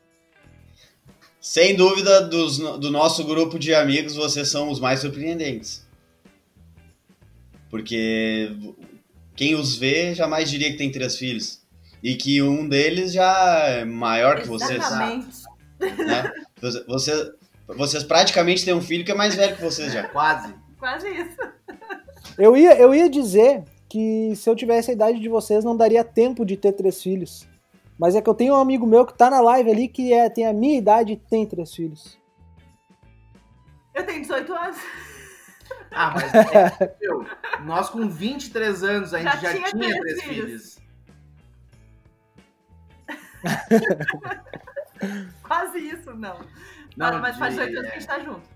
Sem 1.39 1.77
dúvida, 1.77 2.27
dos, 2.27 2.57
do 2.57 2.91
nosso 2.91 3.23
grupo 3.23 3.57
de 3.57 3.73
amigos, 3.73 4.17
vocês 4.17 4.49
são 4.49 4.69
os 4.69 4.81
mais 4.81 4.99
surpreendentes. 4.99 5.87
Porque 7.69 8.51
quem 9.33 9.55
os 9.55 9.77
vê 9.77 10.13
jamais 10.13 10.49
diria 10.49 10.69
que 10.71 10.77
tem 10.77 10.91
três 10.91 11.15
filhos. 11.15 11.61
E 12.03 12.15
que 12.15 12.41
um 12.41 12.67
deles 12.67 13.13
já 13.13 13.59
é 13.65 13.85
maior 13.85 14.41
que 14.41 14.47
vocês. 14.49 14.83
Né? 15.79 16.31
Você- 16.61 16.83
você- 16.85 17.33
vocês 17.67 18.03
praticamente 18.03 18.63
têm 18.65 18.73
um 18.73 18.81
filho 18.81 19.03
que 19.05 19.11
é 19.11 19.15
mais 19.15 19.35
velho 19.35 19.55
que 19.55 19.61
vocês 19.63 19.91
já. 19.93 20.07
Quase. 20.09 20.53
Quase 20.79 21.07
isso. 21.09 21.37
Eu 22.37 22.55
ia, 22.55 22.77
eu 22.77 22.93
ia 22.93 23.09
dizer 23.09 23.63
que 23.89 24.33
se 24.35 24.49
eu 24.49 24.55
tivesse 24.55 24.91
a 24.91 24.93
idade 24.93 25.19
de 25.19 25.29
vocês, 25.29 25.63
não 25.63 25.75
daria 25.75 26.03
tempo 26.03 26.45
de 26.45 26.55
ter 26.57 26.71
três 26.73 27.01
filhos. 27.01 27.47
Mas 27.97 28.15
é 28.15 28.21
que 28.21 28.29
eu 28.29 28.33
tenho 28.35 28.53
um 28.53 28.59
amigo 28.59 28.85
meu 28.85 29.05
que 29.05 29.17
tá 29.17 29.29
na 29.29 29.41
live 29.41 29.71
ali 29.71 29.87
que 29.87 30.13
é, 30.13 30.29
tem 30.29 30.45
a 30.45 30.53
minha 30.53 30.77
idade 30.77 31.13
e 31.13 31.17
tem 31.17 31.45
três 31.47 31.73
filhos. 31.73 32.17
Eu 33.95 34.05
tenho 34.05 34.21
18 34.21 34.53
anos. 34.53 34.77
Ah, 35.91 36.11
mas 36.13 36.31
é, 36.33 36.95
meu, 37.01 37.25
nós 37.65 37.89
com 37.89 38.07
23 38.07 38.83
anos 38.83 39.13
a 39.13 39.17
gente 39.19 39.33
Já 39.33 39.37
já, 39.39 39.53
tinha 39.53 39.63
tinha, 39.71 39.99
três 39.99 39.99
três 39.99 40.23
filhos. 40.23 40.45
filhos. 40.45 40.77
Quase 45.43 45.77
isso, 45.79 46.13
não. 46.15 46.39
Não, 46.95 47.19
mas 47.19 47.37
faz 47.37 47.53
de- 47.53 47.59
18 47.59 47.77
anos 47.77 47.89
que 47.89 47.95
a 47.95 47.99
gente 47.99 48.07
tá 48.07 48.19
junto. 48.19 48.49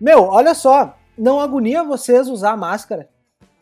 Meu, 0.00 0.24
olha 0.24 0.54
só, 0.54 0.98
não 1.16 1.40
agonia 1.40 1.84
vocês 1.84 2.28
usar 2.28 2.56
máscara? 2.56 3.10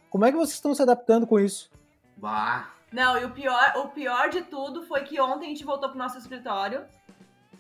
Como 0.09 0.25
é 0.25 0.31
que 0.31 0.37
vocês 0.37 0.55
estão 0.55 0.75
se 0.75 0.83
adaptando 0.83 1.27
com 1.27 1.39
isso? 1.41 1.71
Bah. 2.17 2.71
Não, 2.93 3.19
e 3.19 3.25
o 3.25 3.31
pior, 3.31 3.73
o 3.77 3.89
pior 3.89 4.31
de 4.31 4.43
tudo 4.43 4.83
foi 4.83 5.03
que 5.03 5.21
ontem 5.21 5.47
a 5.47 5.49
gente 5.49 5.65
voltou 5.65 5.91
pro 5.91 5.99
nosso 5.99 6.17
escritório, 6.17 6.87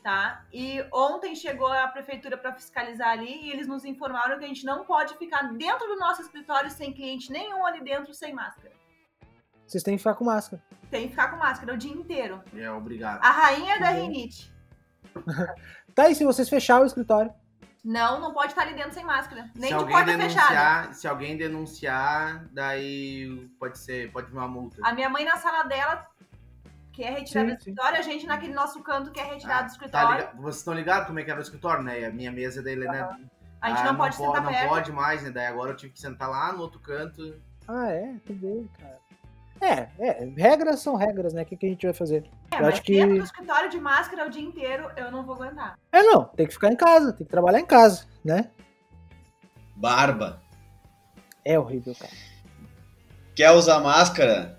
tá? 0.03 0.45
E 0.53 0.83
ontem 0.93 1.35
chegou 1.35 1.67
a 1.71 1.87
prefeitura 1.89 2.39
para 2.39 2.55
fiscalizar 2.55 3.11
ali 3.11 3.45
e 3.45 3.51
eles 3.51 3.67
nos 3.67 3.85
informaram 3.85 4.39
que 4.39 4.45
a 4.45 4.49
gente 4.49 4.65
não 4.65 4.85
pode 4.85 5.17
ficar 5.19 5.53
dentro 5.55 5.87
do 5.87 5.97
nosso 5.97 6.23
escritório 6.23 6.71
sem 6.71 6.93
cliente 6.95 7.31
nenhum 7.31 7.67
ali 7.67 7.83
dentro 7.83 8.15
sem 8.15 8.33
máscara. 8.33 8.73
Vocês 9.67 9.83
têm 9.83 9.97
que 9.97 9.99
ficar 9.99 10.15
com 10.15 10.25
máscara. 10.25 10.63
Tem 10.90 11.03
que 11.05 11.11
ficar 11.11 11.29
com 11.29 11.37
máscara 11.37 11.74
o 11.74 11.77
dia 11.77 11.92
inteiro. 11.92 12.40
É, 12.57 12.70
obrigado. 12.70 13.22
A 13.22 13.31
rainha 13.31 13.79
da 13.79 13.90
Uhum. 13.92 14.03
rinite. 14.03 14.53
Tá, 15.94 16.09
e 16.09 16.14
se 16.14 16.24
vocês 16.24 16.48
fecharem 16.48 16.85
o 16.85 16.87
escritório? 16.87 17.33
Não, 17.85 18.20
não 18.20 18.33
pode 18.33 18.53
estar 18.53 18.62
ali 18.62 18.74
dentro 18.74 18.92
sem 18.92 19.05
máscara. 19.05 19.51
Nem 19.57 19.72
se 19.72 19.77
de 19.79 19.90
porta 19.90 20.16
fechada. 20.16 20.92
se 20.92 21.09
alguém 21.09 21.37
denunciar, 21.37 22.44
daí 22.53 23.48
pode 23.59 23.79
ser, 23.79 24.12
pode 24.12 24.29
vir 24.31 24.37
uma 24.37 24.46
multa. 24.46 24.77
A 24.85 24.92
minha 24.92 25.09
mãe 25.09 25.24
na 25.24 25.37
sala 25.38 25.64
dela 25.64 26.07
quer 26.92 27.11
retirar 27.14 27.40
Sim, 27.40 27.46
do 27.46 27.51
sim. 27.51 27.57
escritório, 27.57 27.98
a 27.98 28.03
gente 28.03 28.27
naquele 28.27 28.53
nosso 28.55 28.81
canto 28.83 29.11
quer 29.11 29.27
retirar 29.27 29.62
do 29.62 29.66
Tá 29.66 29.72
escritório. 29.72 30.16
ligado? 30.18 30.37
Vocês 30.37 30.57
estão 30.59 30.74
ligados 30.74 31.07
como 31.09 31.18
é 31.18 31.24
que 31.24 31.31
era 31.33 31.40
o 31.40 31.42
escritório, 31.42 31.83
né? 31.83 32.05
A 32.07 32.11
minha 32.12 32.31
mesa 32.31 32.62
da 32.62 32.70
Helena. 32.70 33.18
a 33.61 33.68
gente 33.70 33.81
ah, 33.81 33.85
não 33.85 33.96
pode 33.96 34.16
po- 34.16 34.24
sentar 34.24 34.42
Não 34.42 34.51
perto. 34.53 34.68
pode 34.68 34.92
mais, 34.92 35.22
né? 35.24 35.31
Daí 35.31 35.46
agora 35.46 35.72
eu 35.72 35.77
tive 35.77 35.92
que 35.94 36.01
sentar 36.01 36.29
lá 36.31 36.53
no 36.53 36.61
outro 36.61 36.79
canto. 36.79 37.40
Ah, 37.66 37.88
é? 37.90 38.14
Que 38.24 38.33
bem, 38.35 38.70
cara. 38.79 38.98
É, 39.61 39.88
é, 39.99 40.25
regras 40.37 40.81
são 40.81 40.94
regras, 40.97 41.33
né? 41.33 41.42
O 41.42 41.47
que, 41.47 41.57
que 41.57 41.66
a 41.66 41.68
gente 41.68 41.85
vai 41.87 41.94
fazer? 41.94 42.25
É, 42.53 42.57
Eu 42.57 42.62
mas 42.62 42.75
acho 42.75 42.83
que- 42.83 42.92
dentro 42.94 43.16
do 43.18 43.25
escritório 43.25 43.68
de 43.71 43.81
máscara 43.81 44.27
o 44.27 44.31
dia 44.31 44.42
inteiro, 44.42 44.88
eu 44.97 45.11
não 45.11 45.25
vou 45.25 45.35
aguentar. 45.35 45.77
É, 45.92 46.03
não, 46.03 46.25
tem 46.25 46.47
que 46.47 46.53
ficar 46.55 46.71
em 46.73 46.77
casa, 46.77 47.12
tem 47.12 47.27
que 47.27 47.31
trabalhar 47.31 47.59
em 47.61 47.66
casa, 47.66 48.05
né? 48.25 48.51
Barba. 49.75 50.40
É 51.44 51.59
horrível, 51.59 51.94
cara. 51.99 52.12
Quer 53.35 53.51
usar 53.53 53.81
máscara? 53.81 54.59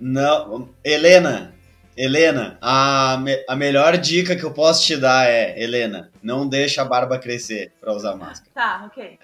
Não. 0.00 0.68
Helena, 0.84 1.54
Helena, 1.96 2.58
a, 2.60 3.16
me- 3.18 3.44
a 3.48 3.56
melhor 3.56 3.96
dica 3.96 4.36
que 4.36 4.42
eu 4.44 4.52
posso 4.52 4.84
te 4.84 4.96
dar 4.96 5.26
é, 5.28 5.58
Helena, 5.60 6.10
não 6.22 6.46
deixa 6.48 6.82
a 6.82 6.84
barba 6.84 7.18
crescer 7.18 7.72
pra 7.80 7.92
usar 7.92 8.16
máscara. 8.16 8.50
Tá, 8.54 8.84
ok. 8.86 9.18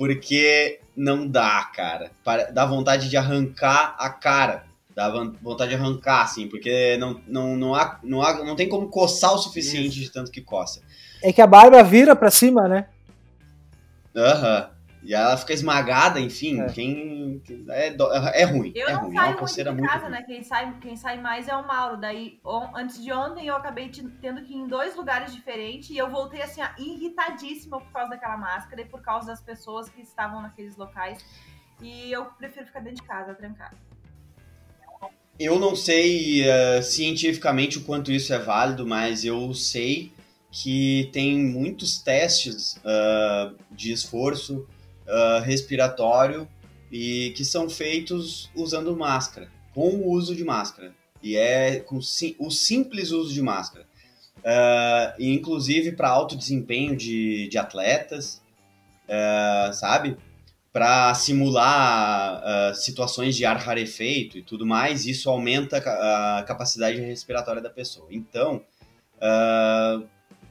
Porque 0.00 0.80
não 0.96 1.28
dá, 1.28 1.62
cara. 1.76 2.10
Dá 2.54 2.64
vontade 2.64 3.10
de 3.10 3.18
arrancar 3.18 3.94
a 3.98 4.08
cara. 4.08 4.64
Dá 4.96 5.10
vontade 5.42 5.68
de 5.68 5.76
arrancar, 5.76 6.22
assim, 6.22 6.48
porque 6.48 6.96
não, 6.96 7.20
não, 7.28 7.54
não, 7.54 7.74
há, 7.74 8.00
não, 8.02 8.22
há, 8.22 8.42
não 8.42 8.56
tem 8.56 8.66
como 8.66 8.88
coçar 8.88 9.34
o 9.34 9.36
suficiente 9.36 10.00
de 10.00 10.10
tanto 10.10 10.30
que 10.30 10.40
coça. 10.40 10.80
É 11.22 11.34
que 11.34 11.42
a 11.42 11.46
barba 11.46 11.82
vira 11.82 12.16
pra 12.16 12.30
cima, 12.30 12.66
né? 12.66 12.86
Aham. 14.16 14.70
E 15.02 15.14
ela 15.14 15.34
fica 15.36 15.54
esmagada, 15.54 16.20
enfim, 16.20 16.60
É. 16.60 16.66
quem. 16.66 17.42
É, 17.70 17.90
do- 17.90 18.12
é 18.12 18.44
ruim. 18.44 18.70
Eu 18.74 18.86
é 18.88 18.92
não 18.92 19.00
ruim, 19.02 19.12
é 19.12 19.14
saio 19.14 19.18
uma 19.18 19.26
muito 19.28 19.38
coceira 19.40 19.70
de 19.72 19.78
muito 19.78 19.90
casa, 19.90 20.02
ruim. 20.04 20.12
né? 20.12 20.22
Quem 20.24 20.42
sai, 20.44 20.76
quem 20.80 20.94
sai 20.96 21.18
mais 21.20 21.48
é 21.48 21.56
o 21.56 21.66
Mauro. 21.66 21.96
Daí, 21.96 22.38
on- 22.44 22.76
antes 22.76 23.02
de 23.02 23.10
ontem, 23.10 23.46
eu 23.46 23.56
acabei 23.56 23.88
te- 23.88 24.06
tendo 24.20 24.42
que 24.42 24.52
ir 24.52 24.56
em 24.56 24.68
dois 24.68 24.94
lugares 24.94 25.32
diferentes 25.34 25.88
e 25.88 25.96
eu 25.96 26.10
voltei, 26.10 26.42
assim, 26.42 26.60
ó, 26.62 26.68
irritadíssima 26.78 27.80
por 27.80 27.90
causa 27.92 28.10
daquela 28.10 28.36
máscara 28.36 28.82
e 28.82 28.84
por 28.84 29.00
causa 29.00 29.28
das 29.28 29.40
pessoas 29.40 29.88
que 29.88 30.02
estavam 30.02 30.42
naqueles 30.42 30.76
locais. 30.76 31.24
E 31.80 32.12
eu 32.12 32.26
prefiro 32.26 32.66
ficar 32.66 32.80
dentro 32.80 33.00
de 33.00 33.08
casa, 33.08 33.32
trancada. 33.34 33.74
eu 35.38 35.58
não 35.58 35.74
sei 35.74 36.42
uh, 36.42 36.82
cientificamente 36.82 37.78
o 37.78 37.84
quanto 37.84 38.12
isso 38.12 38.34
é 38.34 38.38
válido, 38.38 38.86
mas 38.86 39.24
eu 39.24 39.54
sei 39.54 40.12
que 40.50 41.08
tem 41.14 41.38
muitos 41.38 41.98
testes 42.02 42.76
uh, 42.84 43.56
de 43.70 43.92
esforço 43.92 44.68
uh, 45.10 45.42
respiratório 45.42 46.48
e 46.90 47.32
que 47.36 47.44
são 47.44 47.68
feitos 47.68 48.50
usando 48.54 48.96
máscara, 48.96 49.48
com 49.74 49.90
o 49.90 50.10
uso 50.10 50.34
de 50.34 50.44
máscara. 50.44 50.92
E 51.22 51.36
é 51.36 51.80
com 51.80 52.00
sim, 52.00 52.34
o 52.38 52.50
simples 52.50 53.10
uso 53.10 53.32
de 53.32 53.42
máscara. 53.42 53.86
Uh, 54.38 55.22
inclusive 55.22 55.92
para 55.92 56.08
alto 56.08 56.34
desempenho 56.34 56.96
de, 56.96 57.46
de 57.48 57.58
atletas, 57.58 58.40
uh, 59.04 59.72
sabe? 59.74 60.16
Para 60.72 61.12
simular 61.14 62.42
uh, 62.42 62.74
situações 62.74 63.36
de 63.36 63.44
ar 63.44 63.58
rarefeito 63.58 64.38
e 64.38 64.42
tudo 64.42 64.64
mais, 64.64 65.04
isso 65.04 65.28
aumenta 65.28 65.76
a 65.76 66.42
capacidade 66.44 66.98
respiratória 67.00 67.60
da 67.60 67.68
pessoa. 67.68 68.06
Então, 68.10 68.62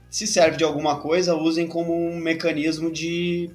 se 0.10 0.28
serve 0.28 0.58
de 0.58 0.64
alguma 0.64 1.00
coisa, 1.00 1.34
usem 1.34 1.66
como 1.66 1.94
um 1.94 2.18
mecanismo 2.18 2.92
de 2.92 3.50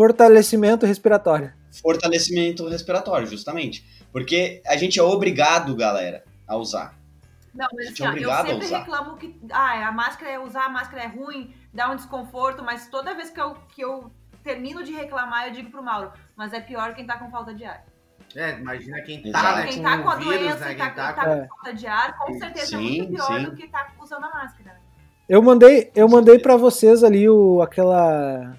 fortalecimento 0.00 0.86
respiratório. 0.86 1.52
Fortalecimento 1.82 2.66
respiratório, 2.66 3.26
justamente. 3.26 3.84
Porque 4.10 4.62
a 4.66 4.74
gente 4.74 4.98
é 4.98 5.02
obrigado, 5.02 5.76
galera, 5.76 6.24
a 6.48 6.56
usar. 6.56 6.98
Não, 7.54 7.68
mas 7.74 7.88
assim, 7.88 8.02
ó, 8.04 8.12
eu 8.14 8.46
sempre 8.46 8.66
reclamo 8.66 9.16
que 9.18 9.38
ah, 9.50 9.88
a 9.88 9.92
máscara 9.92 10.30
é 10.30 10.38
usar, 10.38 10.64
a 10.64 10.68
máscara 10.70 11.02
é 11.02 11.06
ruim, 11.06 11.54
dá 11.74 11.90
um 11.90 11.96
desconforto, 11.96 12.62
mas 12.62 12.88
toda 12.88 13.14
vez 13.14 13.28
que 13.28 13.38
eu, 13.38 13.54
que 13.74 13.84
eu 13.84 14.10
termino 14.42 14.82
de 14.82 14.92
reclamar, 14.92 15.48
eu 15.48 15.52
digo 15.52 15.70
pro 15.70 15.82
Mauro, 15.82 16.12
mas 16.34 16.54
é 16.54 16.60
pior 16.60 16.94
quem 16.94 17.06
tá 17.06 17.18
com 17.18 17.30
falta 17.30 17.52
de 17.52 17.66
ar. 17.66 17.84
É, 18.34 18.58
imagina 18.58 19.02
quem 19.02 19.30
tá, 19.30 19.56
né, 19.56 19.66
quem 19.66 19.82
tá 19.82 19.98
com, 19.98 20.08
a 20.08 20.16
vírus, 20.16 20.38
doença 20.38 20.64
né, 20.64 20.72
e 20.72 20.76
tá, 20.76 20.90
tá, 20.90 21.12
tá 21.12 21.24
com 21.24 21.30
é. 21.30 21.46
falta 21.46 21.74
de 21.74 21.86
ar, 21.86 22.16
com 22.16 22.38
certeza 22.38 22.66
sim, 22.66 22.76
é 22.76 22.78
muito 22.78 23.12
pior 23.12 23.38
sim. 23.38 23.44
do 23.44 23.54
que 23.54 23.68
tá 23.68 23.92
usando 24.00 24.24
a 24.24 24.30
máscara. 24.30 24.80
Eu 25.28 25.42
mandei, 25.42 25.90
eu 25.94 26.08
mandei 26.08 26.38
para 26.38 26.56
vocês 26.56 27.04
ali 27.04 27.28
o, 27.28 27.60
aquela 27.60 28.56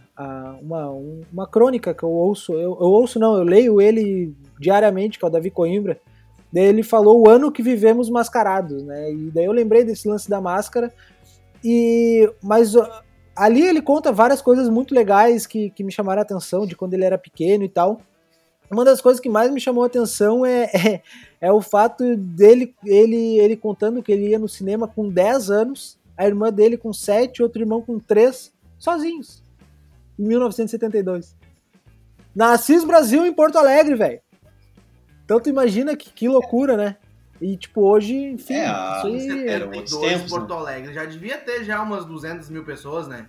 uma, 0.61 0.89
uma 1.31 1.47
crônica 1.47 1.93
que 1.93 2.03
eu 2.03 2.09
ouço, 2.09 2.53
eu, 2.53 2.77
eu 2.79 2.87
ouço 2.87 3.19
não, 3.19 3.37
eu 3.37 3.43
leio 3.43 3.81
ele 3.81 4.33
diariamente, 4.59 5.17
que 5.17 5.25
é 5.25 5.27
o 5.27 5.31
Davi 5.31 5.49
Coimbra, 5.49 5.99
Daí 6.51 6.65
ele 6.65 6.83
falou 6.83 7.21
o 7.21 7.29
ano 7.29 7.51
que 7.51 7.63
vivemos 7.63 8.09
mascarados, 8.09 8.83
né? 8.83 9.11
E 9.11 9.31
daí 9.31 9.45
eu 9.45 9.51
lembrei 9.51 9.85
desse 9.85 10.07
lance 10.07 10.29
da 10.29 10.41
máscara. 10.41 10.93
E 11.63 12.29
mas 12.43 12.73
ali 13.35 13.61
ele 13.61 13.81
conta 13.81 14.11
várias 14.11 14.41
coisas 14.41 14.67
muito 14.67 14.93
legais 14.93 15.47
que, 15.47 15.69
que 15.69 15.83
me 15.83 15.91
chamaram 15.91 16.19
a 16.19 16.23
atenção 16.23 16.65
de 16.65 16.75
quando 16.75 16.93
ele 16.93 17.05
era 17.05 17.17
pequeno 17.17 17.63
e 17.63 17.69
tal. 17.69 18.01
Uma 18.69 18.83
das 18.83 19.01
coisas 19.01 19.19
que 19.19 19.29
mais 19.29 19.51
me 19.51 19.59
chamou 19.59 19.83
a 19.83 19.87
atenção 19.87 20.45
é, 20.45 20.63
é, 20.75 21.01
é, 21.39 21.51
o 21.51 21.61
fato 21.61 22.17
dele 22.17 22.75
ele, 22.85 23.39
ele 23.39 23.55
contando 23.55 24.03
que 24.03 24.11
ele 24.11 24.29
ia 24.29 24.39
no 24.39 24.49
cinema 24.49 24.87
com 24.87 25.07
10 25.07 25.49
anos, 25.49 25.97
a 26.17 26.25
irmã 26.25 26.51
dele 26.51 26.75
com 26.77 26.91
7, 26.91 27.41
outro 27.41 27.61
irmão 27.61 27.81
com 27.81 27.97
3, 27.97 28.51
sozinhos. 28.77 29.41
Em 30.17 30.27
1972. 30.27 31.35
Na 32.35 32.53
Assis 32.53 32.83
Brasil, 32.83 33.25
em 33.25 33.33
Porto 33.33 33.57
Alegre, 33.57 33.95
velho. 33.95 34.21
Então 35.25 35.39
tu 35.39 35.49
imagina 35.49 35.95
que, 35.95 36.09
que 36.09 36.27
loucura, 36.27 36.75
né? 36.75 36.97
E 37.41 37.57
tipo, 37.57 37.81
hoje, 37.81 38.13
enfim, 38.13 38.53
é, 38.53 38.67
isso 38.97 39.07
aí... 39.07 39.47
Era 39.47 39.65
outros 39.65 39.97
tempos, 39.97 40.29
Porto 40.29 40.53
né? 40.53 40.59
Alegre 40.59 40.93
já 40.93 41.05
devia 41.05 41.37
ter 41.37 41.63
já 41.63 41.81
umas 41.81 42.05
200 42.05 42.49
mil 42.49 42.63
pessoas, 42.63 43.07
né? 43.07 43.27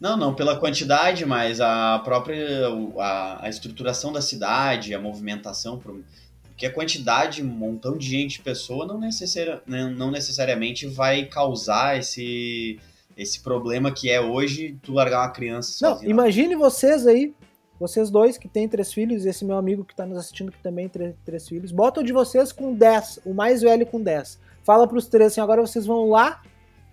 Não, 0.00 0.16
não 0.16 0.34
pela 0.34 0.58
quantidade, 0.58 1.24
mas 1.24 1.60
a 1.60 1.98
própria 2.00 2.68
a, 2.98 3.46
a 3.46 3.48
estruturação 3.48 4.12
da 4.12 4.20
cidade, 4.20 4.94
a 4.94 5.00
movimentação, 5.00 5.78
porque 5.78 6.66
a 6.66 6.72
quantidade, 6.72 7.42
um 7.42 7.46
montão 7.46 7.96
de 7.96 8.06
gente, 8.06 8.40
pessoa, 8.40 8.86
não, 8.86 8.98
necessari, 8.98 9.58
né, 9.66 9.86
não 9.88 10.10
necessariamente 10.10 10.86
vai 10.86 11.24
causar 11.24 11.98
esse, 11.98 12.78
esse 13.16 13.40
problema 13.40 13.90
que 13.90 14.10
é 14.10 14.20
hoje 14.20 14.78
tu 14.82 14.92
largar 14.92 15.22
uma 15.22 15.30
criança 15.30 15.72
sozinha. 15.72 16.02
Não, 16.02 16.10
imagine 16.10 16.54
vocês 16.54 17.06
aí, 17.06 17.34
vocês 17.80 18.10
dois 18.10 18.36
que 18.36 18.48
têm 18.48 18.68
três 18.68 18.92
filhos, 18.92 19.24
e 19.24 19.28
esse 19.28 19.44
meu 19.44 19.56
amigo 19.56 19.84
que 19.84 19.92
está 19.92 20.04
nos 20.04 20.18
assistindo 20.18 20.52
que 20.52 20.62
também 20.62 20.88
tem 20.88 21.16
três 21.24 21.48
filhos, 21.48 21.72
bota 21.72 22.00
o 22.00 22.04
de 22.04 22.12
vocês 22.12 22.52
com 22.52 22.74
10, 22.74 23.20
o 23.24 23.32
mais 23.32 23.62
velho 23.62 23.86
com 23.86 24.00
10. 24.00 24.38
Fala 24.62 24.86
para 24.86 24.98
os 24.98 25.06
três 25.06 25.32
assim, 25.32 25.40
agora 25.40 25.60
vocês 25.60 25.86
vão 25.86 26.10
lá, 26.10 26.42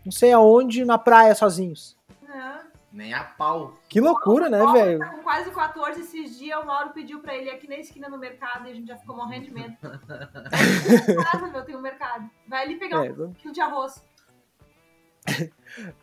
não 0.05 0.11
sei 0.11 0.31
aonde, 0.31 0.85
na 0.85 0.97
praia 0.97 1.35
sozinhos. 1.35 1.97
É. 2.29 2.63
Nem 2.93 3.11
a 3.11 3.23
pau. 3.23 3.73
Que 3.89 3.99
loucura, 3.99 4.49
né, 4.51 4.63
velho? 4.71 4.99
Tá 4.99 5.07
com 5.07 5.23
quase 5.23 5.49
14 5.49 5.99
esses 5.99 6.37
dias, 6.37 6.61
o 6.61 6.65
Mauro 6.65 6.91
pediu 6.91 7.19
pra 7.19 7.35
ele 7.35 7.49
aqui 7.49 7.67
na 7.67 7.77
esquina 7.77 8.07
no 8.07 8.19
mercado 8.19 8.67
e 8.67 8.71
a 8.71 8.73
gente 8.75 8.87
já 8.87 8.95
ficou 8.95 9.15
morrendo 9.15 9.45
de 9.45 9.53
medo. 9.53 9.75
casa, 11.31 11.47
meu, 11.47 11.65
tem 11.65 11.75
um 11.75 11.81
mercado. 11.81 12.29
Vai 12.47 12.63
ali 12.63 12.75
pegar 12.75 13.03
é, 13.03 13.11
um 13.11 13.33
quilo 13.33 13.51
de 13.51 13.61
arroz. 13.61 14.03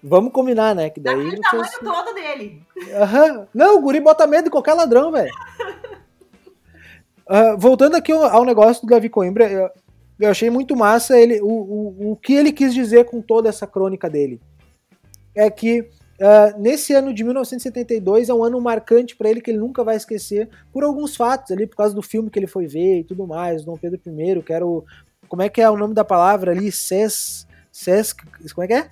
Vamos 0.02 0.32
combinar, 0.32 0.74
né? 0.74 0.90
Que 0.90 1.00
daí 1.00 1.16
Daquele 1.16 1.40
tamanho 1.42 1.70
todo 1.82 2.14
dele. 2.14 2.62
Uhum. 2.76 3.46
Não, 3.54 3.78
o 3.78 3.80
guri 3.80 4.00
bota 4.00 4.26
medo 4.26 4.44
de 4.44 4.50
qualquer 4.50 4.74
ladrão, 4.74 5.12
velho. 5.12 5.30
Uh, 7.28 7.56
voltando 7.56 7.94
aqui 7.94 8.10
ao, 8.10 8.44
negócio 8.44 8.82
do 8.82 8.88
Davi 8.88 9.08
Coimbra, 9.08 9.48
eu, 9.48 9.70
eu, 10.18 10.30
achei 10.30 10.50
muito 10.50 10.74
massa 10.74 11.16
ele, 11.16 11.40
o, 11.40 11.46
o, 11.46 12.12
o 12.12 12.16
que 12.16 12.32
ele 12.32 12.50
quis 12.50 12.74
dizer 12.74 13.04
com 13.04 13.22
toda 13.22 13.48
essa 13.48 13.68
crônica 13.68 14.10
dele. 14.10 14.40
É 15.32 15.48
que 15.48 15.82
uh, 15.82 16.58
nesse 16.58 16.92
ano 16.92 17.14
de 17.14 17.22
1972 17.22 18.28
é 18.28 18.34
um 18.34 18.42
ano 18.42 18.60
marcante 18.60 19.14
para 19.14 19.30
ele 19.30 19.40
que 19.40 19.52
ele 19.52 19.60
nunca 19.60 19.84
vai 19.84 19.94
esquecer 19.94 20.48
por 20.72 20.82
alguns 20.82 21.14
fatos 21.14 21.52
ali, 21.52 21.68
por 21.68 21.76
causa 21.76 21.94
do 21.94 22.02
filme 22.02 22.30
que 22.30 22.38
ele 22.38 22.48
foi 22.48 22.66
ver 22.66 22.98
e 22.98 23.04
tudo 23.04 23.24
mais, 23.28 23.64
Dom 23.64 23.76
Pedro 23.76 24.00
I, 24.04 24.42
que 24.42 24.52
era 24.52 24.66
o. 24.66 24.84
Como 25.28 25.42
é 25.42 25.48
que 25.48 25.60
é 25.60 25.70
o 25.70 25.76
nome 25.76 25.94
da 25.94 26.04
palavra 26.04 26.50
ali? 26.50 26.72
Ses. 26.72 27.46
Ses. 27.70 28.12
Como 28.12 28.64
é 28.64 28.66
que 28.66 28.74
é? 28.74 28.88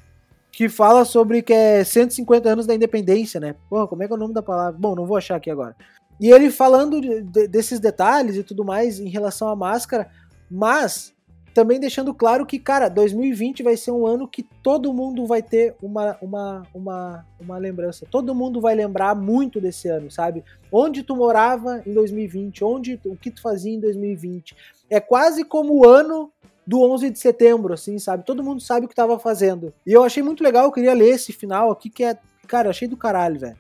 Que 0.59 0.69
fala 0.69 1.05
sobre 1.05 1.41
que 1.41 1.53
é 1.53 1.85
150 1.85 2.49
anos 2.49 2.67
da 2.67 2.75
independência, 2.75 3.39
né? 3.39 3.55
Porra, 3.71 3.87
como 3.87 4.03
é 4.03 4.09
que 4.09 4.13
é 4.13 4.17
o 4.17 4.19
nome 4.19 4.35
da 4.35 4.43
palavra? 4.43 4.77
Bom, 4.77 4.93
não 4.97 5.07
vou 5.07 5.17
achar 5.17 5.37
aqui 5.37 5.49
agora. 5.49 5.77
E 6.21 6.33
ele 6.33 6.51
falando 6.51 7.01
de, 7.01 7.23
de, 7.23 7.47
desses 7.47 7.79
detalhes 7.79 8.35
e 8.35 8.43
tudo 8.43 8.65
mais 8.65 8.99
em 8.99 9.09
relação 9.09 9.47
à 9.47 9.55
máscara, 9.55 10.11
mas 10.51 11.15
também 11.55 11.79
deixando 11.79 12.13
claro 12.13 12.45
que, 12.45 12.59
cara, 12.59 12.89
2020 12.89 13.63
vai 13.63 13.77
ser 13.77 13.93
um 13.93 14.05
ano 14.05 14.27
que 14.27 14.43
todo 14.43 14.93
mundo 14.93 15.27
vai 15.27 15.45
ter 15.45 15.77
uma, 15.81 16.19
uma, 16.21 16.67
uma, 16.75 17.25
uma 17.41 17.57
lembrança. 17.57 18.05
Todo 18.11 18.35
mundo 18.35 18.61
vai 18.61 18.75
lembrar 18.75 19.15
muito 19.15 19.61
desse 19.61 19.87
ano, 19.87 20.11
sabe? 20.11 20.43
Onde 20.73 21.05
tu 21.05 21.15
morava 21.15 21.85
em 21.87 21.95
2020, 21.95 22.65
onde 22.65 23.01
o 23.05 23.15
que 23.15 23.31
tu 23.31 23.41
fazia 23.41 23.73
em 23.73 23.79
2020. 23.79 24.57
É 24.91 24.99
quase 24.99 25.45
como 25.45 25.73
o 25.75 25.89
ano 25.89 26.33
do 26.69 26.83
11 26.83 27.09
de 27.09 27.19
setembro, 27.19 27.73
assim, 27.73 27.99
sabe? 27.99 28.27
Todo 28.27 28.45
mundo 28.45 28.61
sabe 28.61 28.85
o 28.85 28.89
que 28.91 28.95
tava 28.95 29.19
fazendo. 29.19 29.73
E 29.87 29.93
eu 29.95 30.05
achei 30.05 30.23
muito 30.23 30.45
legal, 30.45 30.67
eu 30.67 30.71
queria 30.73 30.93
ler 30.93 31.15
esse 31.15 31.33
final 31.33 31.71
aqui, 31.71 31.89
que 31.89 32.05
é, 32.05 32.19
cara, 32.47 32.69
achei 32.69 32.87
do 32.87 32.95
caralho, 32.95 33.41
velho. 33.41 33.57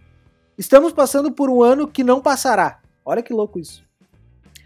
Estamos 0.59 0.92
passando 0.92 1.33
por 1.33 1.49
um 1.49 1.62
ano 1.62 1.88
que 1.88 2.05
não 2.05 2.21
passará. 2.21 2.81
Olha 3.03 3.23
que 3.23 3.33
louco 3.33 3.59
isso. 3.59 3.83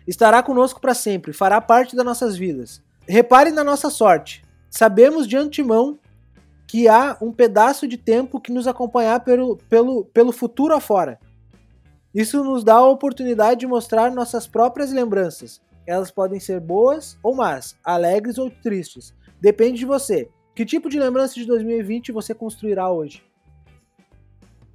Estará 0.08 0.42
conosco 0.42 0.80
para 0.80 0.92
sempre, 0.92 1.32
fará 1.32 1.60
parte 1.60 1.94
das 1.94 2.04
nossas 2.04 2.36
vidas. 2.36 2.82
Repare 3.06 3.52
na 3.52 3.62
nossa 3.62 3.88
sorte. 3.88 4.44
Sabemos 4.68 5.28
de 5.28 5.36
antemão 5.36 6.00
que 6.66 6.88
há 6.88 7.16
um 7.20 7.30
pedaço 7.30 7.86
de 7.86 7.96
tempo 7.96 8.40
que 8.40 8.50
nos 8.50 8.66
acompanhar 8.66 9.20
pelo, 9.20 9.56
pelo, 9.68 10.04
pelo 10.06 10.32
futuro 10.32 10.74
afora. 10.74 11.20
Isso 12.12 12.42
nos 12.42 12.64
dá 12.64 12.74
a 12.74 12.88
oportunidade 12.88 13.60
de 13.60 13.68
mostrar 13.68 14.10
nossas 14.10 14.48
próprias 14.48 14.90
lembranças, 14.90 15.60
elas 15.86 16.10
podem 16.10 16.40
ser 16.40 16.60
boas 16.60 17.18
ou 17.22 17.34
más, 17.34 17.76
alegres 17.84 18.38
ou 18.38 18.50
tristes. 18.50 19.14
Depende 19.40 19.78
de 19.78 19.86
você. 19.86 20.28
Que 20.54 20.64
tipo 20.64 20.88
de 20.88 20.98
lembrança 20.98 21.34
de 21.34 21.46
2020 21.46 22.12
você 22.12 22.34
construirá 22.34 22.90
hoje? 22.90 23.24